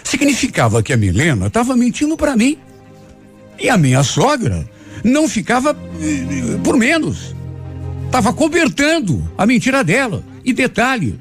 significava 0.03 0.83
que 0.83 0.93
a 0.93 0.97
Milena 0.97 1.47
estava 1.47 1.75
mentindo 1.75 2.15
para 2.15 2.35
mim. 2.35 2.57
E 3.59 3.69
a 3.69 3.77
minha 3.77 4.03
sogra 4.03 4.67
não 5.03 5.27
ficava 5.27 5.71
eh, 5.71 6.57
por 6.63 6.77
menos. 6.77 7.35
Estava 8.05 8.33
cobertando 8.33 9.29
a 9.37 9.45
mentira 9.45 9.83
dela. 9.83 10.23
E 10.43 10.53
detalhe, 10.53 11.19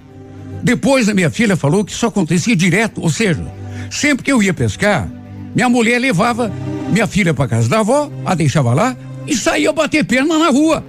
depois 0.62 1.08
a 1.08 1.14
minha 1.14 1.30
filha 1.30 1.56
falou 1.56 1.84
que 1.84 1.92
isso 1.92 2.06
acontecia 2.06 2.56
direto, 2.56 3.00
ou 3.00 3.10
seja, 3.10 3.44
sempre 3.90 4.24
que 4.24 4.32
eu 4.32 4.42
ia 4.42 4.54
pescar, 4.54 5.10
minha 5.54 5.68
mulher 5.68 5.98
levava 5.98 6.52
minha 6.90 7.06
filha 7.06 7.34
para 7.34 7.48
casa 7.48 7.68
da 7.68 7.80
avó, 7.80 8.10
a 8.24 8.34
deixava 8.34 8.72
lá 8.72 8.96
e 9.26 9.36
saía 9.36 9.72
bater 9.72 10.04
perna 10.04 10.38
na 10.38 10.48
rua. 10.48 10.84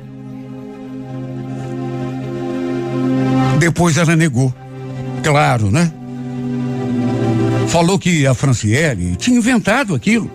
Depois 3.60 3.97
ela 3.97 4.16
negou. 4.16 4.53
Claro, 5.22 5.70
né? 5.70 5.91
Falou 7.68 7.99
que 7.99 8.26
a 8.26 8.34
Franciele 8.34 9.16
tinha 9.16 9.38
inventado 9.38 9.93
aquilo. 9.93 10.32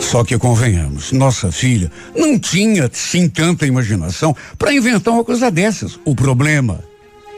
Só 0.00 0.24
que 0.24 0.38
convenhamos, 0.38 1.12
nossa 1.12 1.50
filha 1.50 1.90
não 2.14 2.38
tinha 2.38 2.88
sim 2.92 3.28
tanta 3.28 3.66
imaginação 3.66 4.34
para 4.58 4.72
inventar 4.72 5.12
uma 5.12 5.24
coisa 5.24 5.50
dessas. 5.50 5.98
O 6.04 6.14
problema 6.14 6.80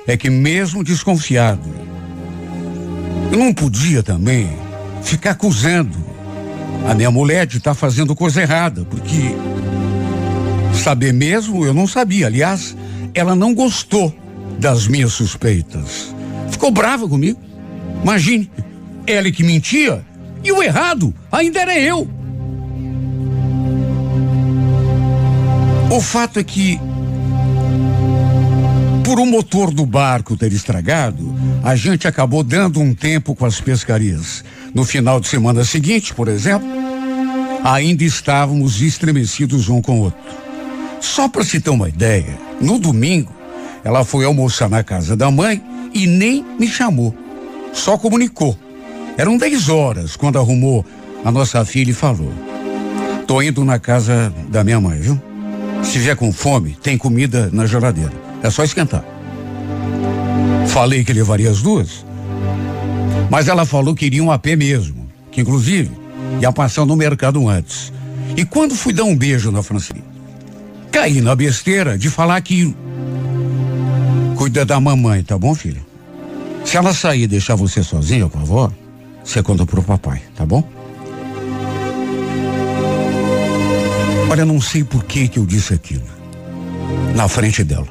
é 0.07 0.17
que 0.17 0.31
mesmo 0.31 0.85
desconfiado, 0.85 1.69
não 3.37 3.53
podia 3.53 4.03
também 4.03 4.51
ficar 5.03 5.33
acusando 5.33 5.97
a 6.89 6.95
minha 6.95 7.11
mulher 7.11 7.47
de 7.47 7.59
estar 7.59 7.71
tá 7.71 7.75
fazendo 7.75 8.15
coisa 8.15 8.41
errada, 8.43 8.85
porque 8.85 9.35
saber 10.75 11.13
mesmo 11.13 11.65
eu 11.65 11.75
não 11.75 11.87
sabia. 11.87 12.27
Aliás, 12.27 12.77
ela 13.15 13.35
não 13.35 13.55
gostou 13.55 14.15
das 14.59 14.87
minhas 14.87 15.13
suspeitas. 15.13 16.15
Ficou 16.51 16.71
brava 16.71 17.09
comigo. 17.09 17.41
Imagine, 18.03 18.51
ela 19.07 19.31
que 19.31 19.43
mentia 19.43 20.05
e 20.43 20.53
o 20.53 20.63
errado 20.63 21.15
ainda 21.31 21.61
era 21.61 21.79
eu. 21.79 22.09
O 25.91 26.01
fato 26.01 26.39
é 26.39 26.45
que, 26.45 26.79
por 29.05 29.19
o 29.19 29.23
um 29.23 29.27
motor 29.27 29.73
do 29.73 29.87
barco 29.87 30.37
ter 30.37 30.53
estragado, 30.53 31.35
a 31.65 31.75
gente 31.75 32.07
acabou 32.07 32.43
dando 32.43 32.79
um 32.79 32.95
tempo 32.95 33.35
com 33.35 33.47
as 33.47 33.61
pescarias. 33.61 34.45
No 34.75 34.85
final 34.85 35.19
de 35.19 35.29
semana 35.29 35.65
seguinte, 35.65 36.13
por 36.15 36.29
exemplo, 36.29 36.69
ainda 37.65 38.05
estávamos 38.05 38.83
estremecidos 38.83 39.69
um 39.69 39.81
com 39.81 40.01
o 40.01 40.03
outro. 40.03 40.21
Só 41.01 41.27
para 41.27 41.45
se 41.45 41.61
ter 41.61 41.71
uma 41.71 41.89
ideia, 41.89 42.39
no 42.61 42.79
domingo, 42.79 43.33
ela 43.85 44.05
foi 44.05 44.25
almoçar 44.25 44.69
na 44.69 44.83
casa 44.83 45.17
da 45.17 45.31
mãe 45.31 45.63
e 45.95 46.07
nem 46.07 46.45
me 46.59 46.67
chamou. 46.67 47.15
Só 47.73 47.97
comunicou. 47.97 48.57
Eram 49.17 49.37
10 49.37 49.69
horas 49.69 50.17
quando 50.17 50.39
arrumou 50.39 50.85
a 51.25 51.31
nossa 51.31 51.65
filha 51.65 51.91
e 51.91 51.95
falou: 51.95 52.33
Tô 53.27 53.43
indo 53.43 53.65
na 53.65 53.79
casa 53.79 54.33
da 54.49 54.63
minha 54.63 54.81
mãe, 54.81 55.01
viu? 55.01 55.21
Se 55.83 55.99
vier 55.99 56.17
com 56.17 56.33
fome, 56.33 56.77
tem 56.83 56.99
comida 56.99 57.51
na 57.53 57.67
geladeira. 57.67 58.13
É 58.43 58.51
só 58.51 58.65
esquentar. 58.65 59.05
Falei 60.69 61.05
que 61.05 61.13
levaria 61.13 61.51
as 61.51 61.63
duas. 61.63 62.05
Mas 63.31 63.49
ela 63.49 63.65
falou 63.65 63.95
que 63.95 64.07
iria 64.07 64.23
um 64.23 64.31
a 64.31 64.39
pé 64.39 64.57
mesmo. 64.57 65.09
Que 65.31 65.41
inclusive 65.41 65.91
ia 66.41 66.53
passar 66.53 66.85
no 66.85 66.97
mercado 66.97 67.49
antes. 67.49 67.93
E 68.37 68.45
quando 68.45 68.75
fui 68.75 68.93
dar 68.93 69.05
um 69.05 69.17
beijo 69.17 69.51
na 69.51 69.63
Francine, 69.63 70.05
caí 70.93 71.21
na 71.21 71.35
besteira 71.35 71.99
de 71.99 72.09
falar 72.09 72.37
aquilo. 72.37 72.75
Cuida 74.39 74.65
da 74.65 74.79
mamãe, 74.79 75.21
tá 75.25 75.37
bom, 75.37 75.53
filha? 75.53 75.85
Se 76.65 76.77
ela 76.77 76.95
sair 76.95 77.23
e 77.23 77.27
deixar 77.27 77.57
você 77.57 77.83
sozinha 77.83 78.29
com 78.29 78.39
a 78.39 78.43
avó, 78.43 78.73
você 79.25 79.43
conta 79.43 79.67
pro 79.67 79.83
papai, 79.83 80.23
tá 80.37 80.47
bom? 80.47 80.63
Olha, 84.31 84.45
não 84.45 84.61
sei 84.61 84.85
por 84.85 85.03
que 85.03 85.27
que 85.27 85.41
eu 85.41 85.45
disse 85.45 85.75
aquilo. 85.75 86.05
Na 87.17 87.27
frente 87.27 87.65
dela. 87.65 87.89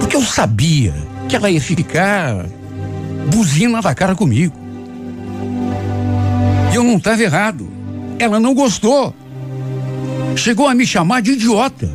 Porque 0.00 0.16
eu 0.16 0.22
sabia 0.22 0.94
que 1.28 1.36
ela 1.36 1.50
ia 1.50 1.60
ficar 1.60 2.46
buzina 3.30 3.82
da 3.82 3.94
cara 3.94 4.14
comigo. 4.14 4.56
E 6.72 6.74
eu 6.74 6.82
não 6.82 6.96
estava 6.96 7.22
errado. 7.22 7.68
Ela 8.18 8.40
não 8.40 8.54
gostou. 8.54 9.14
Chegou 10.36 10.66
a 10.66 10.74
me 10.74 10.86
chamar 10.86 11.20
de 11.20 11.32
idiota. 11.32 11.92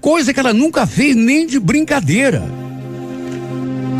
Coisa 0.00 0.32
que 0.32 0.38
ela 0.38 0.54
nunca 0.54 0.86
fez 0.86 1.16
nem 1.16 1.48
de 1.48 1.58
brincadeira. 1.58 2.55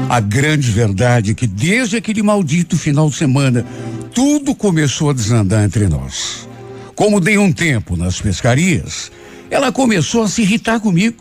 A 0.09 0.21
grande 0.21 0.71
verdade 0.71 1.33
é 1.33 1.35
que 1.35 1.49
desde 1.49 1.97
aquele 1.97 2.23
maldito 2.23 2.79
final 2.79 3.11
de 3.11 3.17
semana, 3.17 3.67
tudo 4.15 4.55
começou 4.55 5.11
a 5.11 5.13
desandar 5.13 5.65
entre 5.65 5.89
nós. 5.89 6.49
Como 6.95 7.21
dei 7.21 7.37
um 7.37 7.53
tempo 7.53 7.97
nas 7.97 8.21
pescarias, 8.21 9.11
ela 9.51 9.73
começou 9.73 10.23
a 10.23 10.29
se 10.29 10.43
irritar 10.43 10.79
comigo, 10.79 11.17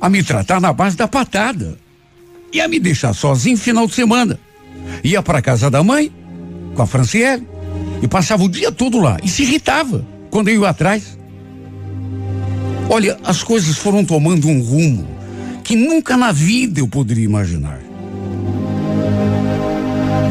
a 0.00 0.08
me 0.08 0.22
tratar 0.22 0.60
na 0.60 0.72
base 0.72 0.96
da 0.96 1.06
patada 1.06 1.78
e 2.52 2.60
a 2.60 2.66
me 2.66 2.80
deixar 2.80 3.14
sozinho 3.14 3.56
final 3.56 3.86
de 3.86 3.94
semana. 3.94 4.38
Ia 5.04 5.22
para 5.22 5.40
casa 5.40 5.70
da 5.70 5.82
mãe 5.84 6.12
com 6.74 6.82
a 6.82 6.86
Franciele 6.86 7.46
e 8.02 8.08
passava 8.08 8.42
o 8.42 8.48
dia 8.48 8.72
todo 8.72 8.98
lá 8.98 9.16
e 9.22 9.28
se 9.28 9.42
irritava 9.42 10.04
quando 10.28 10.48
eu 10.48 10.62
ia 10.62 10.68
atrás. 10.68 11.16
Olha, 12.90 13.16
as 13.22 13.44
coisas 13.44 13.78
foram 13.78 14.04
tomando 14.04 14.48
um 14.48 14.60
rumo 14.60 15.08
que 15.62 15.76
nunca 15.76 16.16
na 16.16 16.32
vida 16.32 16.80
eu 16.80 16.88
poderia 16.88 17.24
imaginar. 17.24 17.91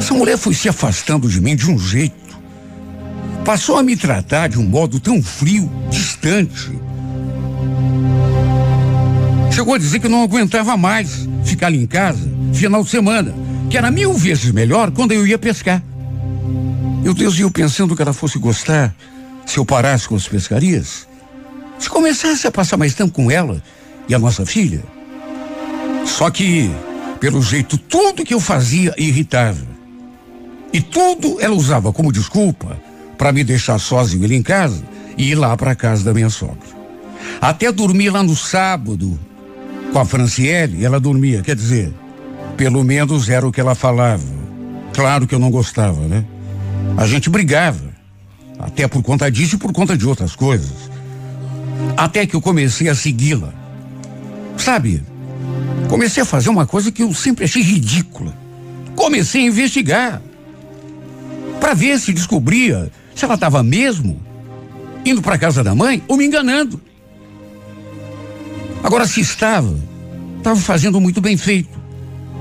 Essa 0.02 0.16
mulher 0.16 0.38
foi 0.38 0.54
se 0.54 0.68
afastando 0.68 1.30
de 1.30 1.39
mim 1.39 1.56
de 1.56 1.70
um 1.70 1.78
jeito 1.78 2.22
Passou 3.45 3.78
a 3.78 3.84
me 3.84 3.95
tratar 3.95 4.47
de 4.47 4.60
um 4.60 4.64
modo 4.64 4.99
tão 4.99 5.22
frio, 5.22 5.70
distante. 5.89 6.72
Chegou 9.52 9.74
a 9.74 9.78
dizer 9.80 9.99
que 9.99 10.08
não 10.08 10.22
aguentava 10.22 10.78
mais 10.78 11.28
ficar 11.43 11.68
ali 11.68 11.82
em 11.82 11.88
casa, 11.88 12.30
final 12.54 12.84
de 12.84 12.89
semana, 12.89 13.34
que 13.70 13.78
era 13.78 13.89
mil 13.89 14.14
vezes 14.14 14.52
melhor 14.52 14.91
quando 14.91 15.12
eu 15.12 15.26
ia 15.26 15.39
pescar. 15.39 15.84
Meu 17.02 17.16
Deus, 17.16 17.39
eu 17.39 17.49
pensando 17.49 17.95
que 17.95 18.02
ela 18.02 18.14
fosse 18.14 18.38
gostar 18.38 18.93
se 19.45 19.58
eu 19.58 19.66
parasse 19.66 20.08
com 20.08 20.16
as 20.16 20.28
pescarias? 20.28 21.08
Se 21.80 21.89
começasse 21.89 22.45
a 22.45 22.52
passar 22.52 22.78
mais 22.78 22.93
tempo 22.93 23.12
com 23.12 23.32
ela 23.32 23.62
e 24.08 24.14
a 24.14 24.20
nossa 24.20 24.45
filha? 24.45 24.84
Só 26.06 26.30
que, 26.30 26.70
pelo 27.20 27.41
jeito, 27.41 27.76
tudo 27.76 28.24
que 28.24 28.36
eu 28.36 28.39
fazia 28.39 28.93
irritava. 28.97 29.70
E 30.74 30.82
tudo 30.82 31.39
ela 31.39 31.55
usava 31.55 31.91
como 31.91 32.11
desculpa 32.11 32.80
para 33.17 33.32
me 33.32 33.43
deixar 33.43 33.78
sozinho 33.80 34.24
ali 34.24 34.36
em 34.36 34.43
casa 34.43 34.84
e 35.17 35.32
ir 35.32 35.36
lá 35.36 35.55
para 35.57 35.76
casa 35.76 36.03
da 36.03 36.13
minha 36.13 36.30
sogra. 36.30 36.82
Até 37.39 37.72
dormir 37.72 38.09
lá 38.09 38.24
no 38.24 38.36
sábado 38.36 39.19
com 39.91 39.99
a 39.99 40.05
Franciele, 40.05 40.86
ela 40.86 40.99
dormia, 40.99 41.41
quer 41.41 41.55
dizer, 41.55 41.93
pelo 42.55 42.84
menos 42.84 43.30
era 43.30 43.45
o 43.45 43.51
que 43.51 43.59
ela 43.59 43.76
falava. 43.76 44.24
Claro 44.93 45.28
que 45.28 45.36
eu 45.36 45.39
não 45.39 45.51
gostava, 45.51 46.07
né? 46.07 46.26
A 46.97 47.05
gente 47.05 47.30
brigava, 47.30 47.91
até 48.59 48.88
por 48.88 49.03
conta 49.03 49.30
disso 49.30 49.55
e 49.55 49.59
por 49.59 49.74
conta 49.74 49.97
de 49.97 50.05
outras 50.05 50.36
coisas. 50.36 50.89
Até 51.97 52.26
que 52.26 52.36
eu 52.36 52.41
comecei 52.41 52.88
a 52.89 52.95
segui-la. 52.95 53.53
Sabe? 54.57 55.03
Comecei 55.89 56.24
a 56.24 56.26
fazer 56.26 56.49
uma 56.49 56.65
coisa 56.65 56.91
que 56.91 57.03
eu 57.03 57.13
sempre 57.13 57.45
achei 57.45 57.61
ridícula. 57.61 58.34
Comecei 58.95 59.41
a 59.41 59.47
investigar 59.47 60.22
para 61.62 61.76
ver 61.76 61.99
se 61.99 62.12
descobria 62.12 62.91
se 63.16 63.24
ela 63.24 63.36
estava 63.36 63.62
mesmo 63.62 64.20
indo 65.05 65.22
para 65.22 65.38
casa 65.38 65.64
da 65.64 65.76
mãe 65.76 66.03
ou 66.07 66.18
me 66.18 66.26
enganando. 66.26 66.82
Agora, 68.84 69.05
se 69.05 69.22
estava, 69.22 69.78
estava 70.39 70.59
fazendo 70.59 70.99
muito 70.99 71.22
bem 71.22 71.38
feito. 71.38 71.80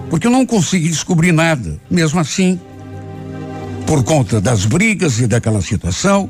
porque 0.08 0.26
eu 0.26 0.30
não 0.30 0.44
consegui 0.44 0.88
descobrir 0.88 1.30
nada. 1.30 1.78
Mesmo 1.88 2.18
assim, 2.18 2.58
por 3.86 4.02
conta 4.02 4.40
das 4.40 4.64
brigas 4.64 5.20
e 5.20 5.26
daquela 5.26 5.60
situação, 5.60 6.28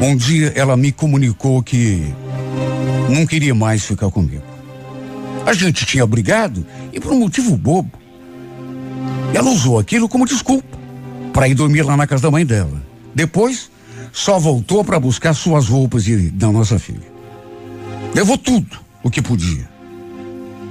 um 0.00 0.14
dia 0.14 0.52
ela 0.54 0.76
me 0.76 0.92
comunicou 0.92 1.60
que 1.62 2.14
não 3.08 3.26
queria 3.26 3.54
mais 3.54 3.84
ficar 3.84 4.10
comigo. 4.10 4.44
A 5.44 5.54
gente 5.54 5.86
tinha 5.86 6.06
brigado 6.06 6.64
e 6.92 7.00
por 7.00 7.12
um 7.12 7.18
motivo 7.18 7.56
bobo. 7.56 7.90
Ela 9.34 9.50
usou 9.50 9.78
aquilo 9.78 10.08
como 10.08 10.26
desculpa 10.26 10.85
para 11.36 11.48
ir 11.48 11.54
dormir 11.54 11.82
lá 11.82 11.98
na 11.98 12.06
casa 12.06 12.22
da 12.22 12.30
mãe 12.30 12.46
dela. 12.46 12.82
Depois, 13.14 13.70
só 14.10 14.38
voltou 14.38 14.82
para 14.82 14.98
buscar 14.98 15.34
suas 15.34 15.68
roupas 15.68 16.08
e 16.08 16.30
da 16.30 16.50
nossa 16.50 16.78
filha. 16.78 17.12
Levou 18.14 18.38
tudo 18.38 18.78
o 19.02 19.10
que 19.10 19.20
podia. 19.20 19.68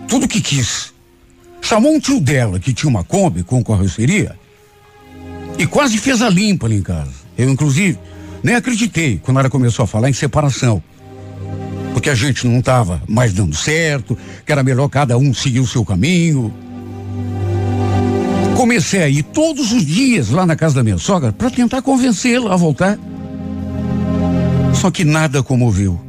Tudo 0.08 0.26
o 0.26 0.28
que 0.28 0.42
quis. 0.42 0.92
Chamou 1.62 1.94
um 1.94 2.00
tio 2.00 2.20
dela 2.20 2.60
que 2.60 2.74
tinha 2.74 2.90
uma 2.90 3.04
Kombi 3.04 3.44
com 3.44 3.64
carroceria 3.64 4.36
e 5.60 5.68
quase 5.68 6.00
fez 6.00 6.24
a 6.24 6.32
limpa 6.32 6.66
ali 6.66 6.78
em 6.78 6.82
casa. 6.82 7.14
Eu, 7.38 7.48
inclusive, 7.48 8.00
nem 8.42 8.56
acreditei 8.56 9.20
quando 9.20 9.40
ela 9.40 9.52
começou 9.52 9.84
a 9.84 9.88
falar 9.88 10.10
em 10.10 10.14
separação. 10.14 10.82
Porque 11.94 12.10
a 12.10 12.16
gente 12.16 12.48
não 12.48 12.58
estava 12.58 13.04
mais 13.08 13.34
dando 13.34 13.56
certo, 13.56 14.18
que 14.44 14.52
era 14.52 14.64
melhor 14.64 14.90
cada 14.90 15.16
um 15.16 15.32
seguir 15.32 15.60
o 15.60 15.68
seu 15.68 15.86
caminho. 15.86 16.52
Comecei 18.66 19.04
a 19.04 19.08
ir 19.08 19.22
todos 19.22 19.72
os 19.72 19.86
dias 19.86 20.32
lá 20.32 20.44
na 20.44 20.56
casa 20.56 20.74
da 20.74 20.84
minha 20.84 20.98
sogra 20.98 21.32
para 21.32 21.52
tentar 21.52 21.84
convencê-la 21.84 22.52
a 22.52 22.58
voltar. 22.58 22.98
Só 24.74 24.90
que 24.90 25.06
nada 25.06 25.44
comoveu. 25.44 26.02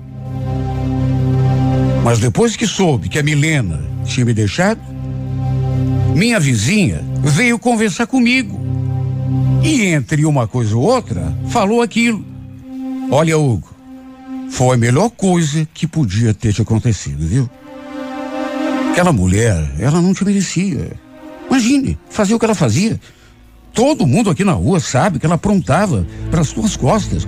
Mas 2.02 2.18
depois 2.18 2.56
que 2.56 2.66
soube 2.66 3.10
que 3.10 3.18
a 3.18 3.22
Milena 3.22 3.84
tinha 4.06 4.24
me 4.24 4.32
deixado, 4.32 4.80
minha 6.14 6.40
vizinha 6.40 7.04
veio 7.22 7.58
conversar 7.58 8.06
comigo. 8.06 8.58
E 9.62 9.88
entre 9.88 10.24
uma 10.24 10.48
coisa 10.48 10.74
ou 10.78 10.82
outra, 10.82 11.36
falou 11.50 11.82
aquilo. 11.82 12.24
Olha, 13.10 13.36
Hugo, 13.36 13.68
foi 14.48 14.76
a 14.76 14.78
melhor 14.78 15.10
coisa 15.10 15.68
que 15.74 15.86
podia 15.86 16.32
ter 16.32 16.54
te 16.54 16.62
acontecido, 16.62 17.28
viu? 17.28 17.50
Aquela 18.92 19.12
mulher, 19.12 19.74
ela 19.78 20.00
não 20.00 20.14
te 20.14 20.24
merecia. 20.24 21.04
Imagine, 21.56 21.98
fazer 22.10 22.34
o 22.34 22.38
que 22.38 22.44
ela 22.44 22.54
fazia. 22.54 23.00
Todo 23.72 24.06
mundo 24.06 24.28
aqui 24.28 24.44
na 24.44 24.52
rua 24.52 24.78
sabe 24.78 25.18
que 25.18 25.24
ela 25.24 25.36
aprontava 25.36 26.06
para 26.30 26.42
as 26.42 26.50
tuas 26.50 26.76
costas. 26.76 27.26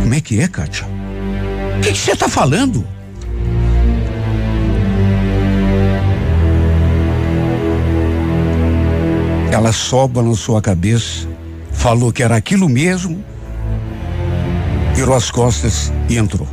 Como 0.00 0.14
é 0.14 0.20
que 0.20 0.38
é, 0.38 0.46
Kátia? 0.46 0.86
O 1.76 1.80
que 1.80 1.92
você 1.92 2.12
está 2.12 2.28
falando? 2.28 2.86
Ela 9.50 9.72
soba 9.72 10.22
na 10.22 10.34
sua 10.34 10.62
cabeça, 10.62 11.26
falou 11.72 12.12
que 12.12 12.22
era 12.22 12.36
aquilo 12.36 12.68
mesmo, 12.68 13.24
virou 14.94 15.16
as 15.16 15.28
costas 15.28 15.92
e 16.08 16.16
entrou. 16.16 16.46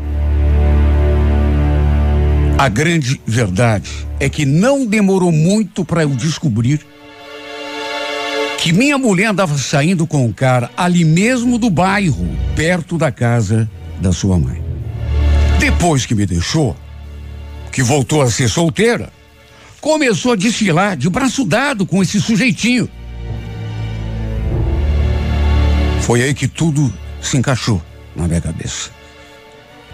A 2.58 2.70
grande 2.70 3.22
verdade 3.24 3.92
é 4.20 4.28
que 4.28 4.44
não 4.44 4.84
demorou 4.84 5.32
muito 5.32 5.86
para 5.86 6.02
eu 6.02 6.10
descobrir 6.10 6.84
que 8.58 8.74
minha 8.74 8.98
mulher 8.98 9.28
andava 9.28 9.56
saindo 9.60 10.08
com 10.08 10.26
um 10.26 10.34
cara 10.34 10.72
ali 10.76 11.06
mesmo 11.06 11.60
do 11.60 11.70
bairro, 11.70 12.28
perto 12.56 12.98
da 12.98 13.12
casa 13.12 13.70
da 14.02 14.12
sua 14.12 14.40
mãe. 14.40 14.60
Depois 15.60 16.08
que 16.08 16.16
me 16.16 16.26
deixou, 16.26 16.76
que 17.72 17.84
voltou 17.84 18.24
a 18.24 18.32
ser 18.32 18.50
solteira, 18.50 19.14
começou 19.80 20.32
a 20.32 20.36
desfilar 20.36 20.98
de 20.98 21.12
braço 21.12 21.46
dado 21.46 21.86
com 21.86 22.02
esse 22.02 22.20
sujeitinho. 22.20 22.90
Foi 26.02 26.24
aí 26.24 26.34
que 26.34 26.48
tudo 26.48 26.92
se 27.22 27.38
encaixou 27.38 27.80
na 28.16 28.28
minha 28.28 28.42
cabeça. 28.42 28.90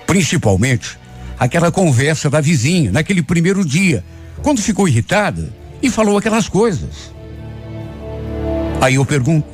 Principalmente 0.07 1.03
aquela 1.39 1.71
conversa 1.71 2.29
da 2.29 2.41
vizinha 2.41 2.91
naquele 2.91 3.21
primeiro 3.21 3.65
dia, 3.65 4.03
quando 4.41 4.61
ficou 4.61 4.88
irritada 4.88 5.53
e 5.81 5.89
falou 5.89 6.17
aquelas 6.17 6.47
coisas. 6.47 7.13
Aí 8.81 8.95
eu 8.95 9.05
pergunto: 9.05 9.47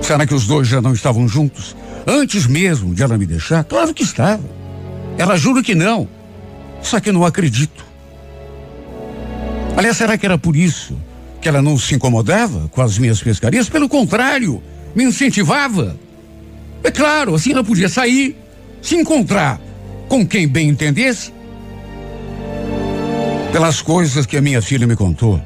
será 0.00 0.26
que 0.26 0.34
os 0.34 0.46
dois 0.46 0.68
já 0.68 0.80
não 0.80 0.92
estavam 0.92 1.26
juntos? 1.28 1.76
Antes 2.06 2.46
mesmo 2.46 2.94
de 2.94 3.02
ela 3.02 3.18
me 3.18 3.26
deixar? 3.26 3.64
Claro 3.64 3.92
que 3.92 4.02
estava. 4.02 4.44
Ela 5.18 5.36
jura 5.36 5.62
que 5.62 5.74
não. 5.74 6.08
Só 6.82 7.00
que 7.00 7.08
eu 7.08 7.12
não 7.12 7.24
acredito. 7.24 7.84
Aliás, 9.76 9.96
será 9.96 10.16
que 10.16 10.24
era 10.24 10.38
por 10.38 10.54
isso 10.54 10.96
que 11.40 11.48
ela 11.48 11.60
não 11.60 11.76
se 11.76 11.94
incomodava 11.94 12.68
com 12.68 12.80
as 12.80 12.96
minhas 12.96 13.20
pescarias? 13.20 13.68
Pelo 13.68 13.88
contrário, 13.88 14.62
me 14.94 15.04
incentivava. 15.04 15.98
É 16.84 16.90
claro, 16.90 17.34
assim 17.34 17.52
ela 17.52 17.64
podia 17.64 17.88
sair, 17.88 18.36
se 18.80 18.94
encontrar 18.94 19.60
com 20.08 20.26
quem 20.26 20.46
bem 20.46 20.68
entendesse. 20.68 21.32
Pelas 23.52 23.80
coisas 23.80 24.26
que 24.26 24.36
a 24.36 24.42
minha 24.42 24.60
filha 24.60 24.86
me 24.86 24.96
contou, 24.96 25.40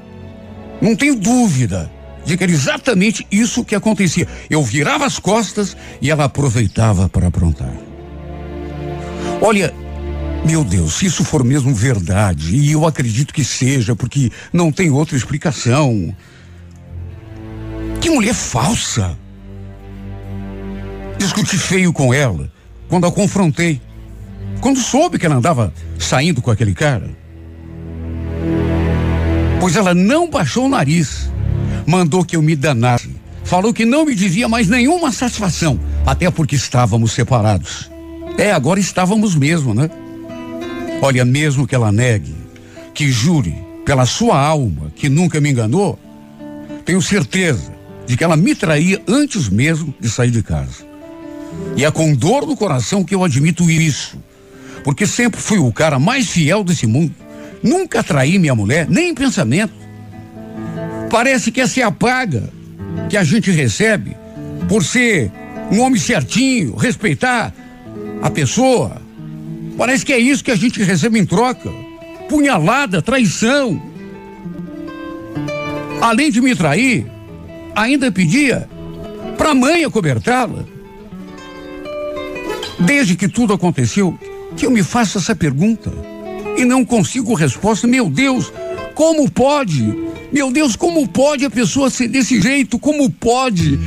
não 0.80 0.96
tenho 0.96 1.14
dúvida 1.14 1.90
de 2.24 2.36
que 2.36 2.42
era 2.42 2.52
exatamente 2.52 3.26
isso 3.30 3.64
que 3.64 3.74
acontecia. 3.74 4.26
Eu 4.48 4.62
virava 4.62 5.06
as 5.06 5.18
costas 5.18 5.76
e 6.00 6.10
ela 6.10 6.24
aproveitava 6.24 7.08
para 7.08 7.28
aprontar. 7.28 7.72
Olha, 9.40 9.72
meu 10.44 10.64
Deus, 10.64 10.94
se 10.94 11.06
isso 11.06 11.24
for 11.24 11.44
mesmo 11.44 11.74
verdade, 11.74 12.54
e 12.54 12.72
eu 12.72 12.86
acredito 12.86 13.32
que 13.32 13.44
seja, 13.44 13.94
porque 13.94 14.30
não 14.52 14.72
tem 14.72 14.90
outra 14.90 15.16
explicação. 15.16 16.14
Que 18.00 18.10
mulher 18.10 18.34
falsa! 18.34 19.16
Discuti 21.18 21.58
feio 21.58 21.92
com 21.92 22.14
ela 22.14 22.50
quando 22.88 23.06
a 23.06 23.12
confrontei. 23.12 23.80
Quando 24.60 24.78
soube 24.78 25.18
que 25.18 25.26
ela 25.26 25.36
andava 25.36 25.72
saindo 25.98 26.42
com 26.42 26.50
aquele 26.50 26.74
cara. 26.74 27.10
Pois 29.60 29.76
ela 29.76 29.94
não 29.94 30.28
baixou 30.28 30.66
o 30.66 30.68
nariz 30.68 31.30
mandou 31.90 32.24
que 32.24 32.36
eu 32.36 32.42
me 32.42 32.54
danasse. 32.54 33.10
Falou 33.44 33.74
que 33.74 33.84
não 33.84 34.04
me 34.04 34.14
devia 34.14 34.48
mais 34.48 34.68
nenhuma 34.68 35.10
satisfação, 35.10 35.78
até 36.06 36.30
porque 36.30 36.54
estávamos 36.54 37.12
separados. 37.12 37.90
É, 38.38 38.52
agora 38.52 38.78
estávamos 38.78 39.34
mesmo, 39.34 39.74
né? 39.74 39.90
Olha, 41.02 41.24
mesmo 41.24 41.66
que 41.66 41.74
ela 41.74 41.90
negue, 41.90 42.34
que 42.94 43.10
jure 43.10 43.54
pela 43.84 44.06
sua 44.06 44.38
alma 44.38 44.92
que 44.94 45.08
nunca 45.08 45.40
me 45.40 45.50
enganou, 45.50 45.98
tenho 46.84 47.02
certeza 47.02 47.72
de 48.06 48.16
que 48.16 48.22
ela 48.22 48.36
me 48.36 48.54
traía 48.54 49.02
antes 49.08 49.48
mesmo 49.48 49.92
de 49.98 50.08
sair 50.08 50.30
de 50.30 50.42
casa. 50.42 50.88
E 51.76 51.84
é 51.84 51.90
com 51.90 52.14
dor 52.14 52.46
no 52.46 52.56
coração 52.56 53.02
que 53.02 53.14
eu 53.14 53.24
admito 53.24 53.68
isso, 53.68 54.16
porque 54.82 55.06
sempre 55.06 55.40
fui 55.40 55.58
o 55.58 55.72
cara 55.72 55.98
mais 55.98 56.28
fiel 56.28 56.64
desse 56.64 56.86
mundo. 56.86 57.14
Nunca 57.62 58.02
traí 58.02 58.38
minha 58.38 58.54
mulher, 58.54 58.88
nem 58.88 59.10
em 59.10 59.14
pensamento. 59.14 59.72
Parece 61.10 61.50
que 61.50 61.60
essa 61.60 61.80
é 61.80 61.82
a 61.82 61.90
paga 61.90 62.48
que 63.08 63.16
a 63.16 63.24
gente 63.24 63.50
recebe 63.50 64.16
por 64.68 64.84
ser 64.84 65.30
um 65.70 65.80
homem 65.80 66.00
certinho, 66.00 66.74
respeitar 66.76 67.52
a 68.22 68.30
pessoa. 68.30 69.00
Parece 69.76 70.04
que 70.04 70.12
é 70.12 70.18
isso 70.18 70.44
que 70.44 70.50
a 70.50 70.56
gente 70.56 70.82
recebe 70.82 71.18
em 71.18 71.26
troca. 71.26 71.70
Punhalada, 72.28 73.02
traição. 73.02 73.80
Além 76.00 76.30
de 76.30 76.40
me 76.40 76.54
trair, 76.54 77.06
ainda 77.74 78.10
pedia 78.10 78.68
para 79.36 79.50
a 79.50 79.54
mãe 79.54 79.84
acobertá-la. 79.84 80.64
Desde 82.78 83.16
que 83.16 83.28
tudo 83.28 83.52
aconteceu, 83.52 84.18
que 84.56 84.66
eu 84.66 84.70
me 84.70 84.82
faço 84.82 85.18
essa 85.18 85.34
pergunta 85.34 85.92
e 86.56 86.64
não 86.64 86.84
consigo 86.84 87.34
resposta. 87.34 87.86
Meu 87.86 88.08
Deus, 88.10 88.52
como 88.94 89.30
pode? 89.30 89.94
Meu 90.32 90.52
Deus, 90.52 90.76
como 90.76 91.08
pode 91.08 91.44
a 91.44 91.50
pessoa 91.50 91.90
ser 91.90 92.08
desse 92.08 92.40
jeito? 92.40 92.78
Como 92.78 93.10
pode? 93.10 93.78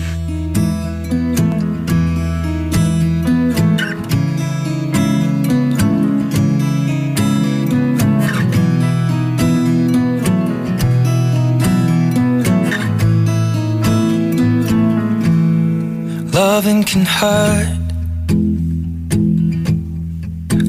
Loving 16.34 16.84
can 16.84 17.06
hurt. 17.06 17.83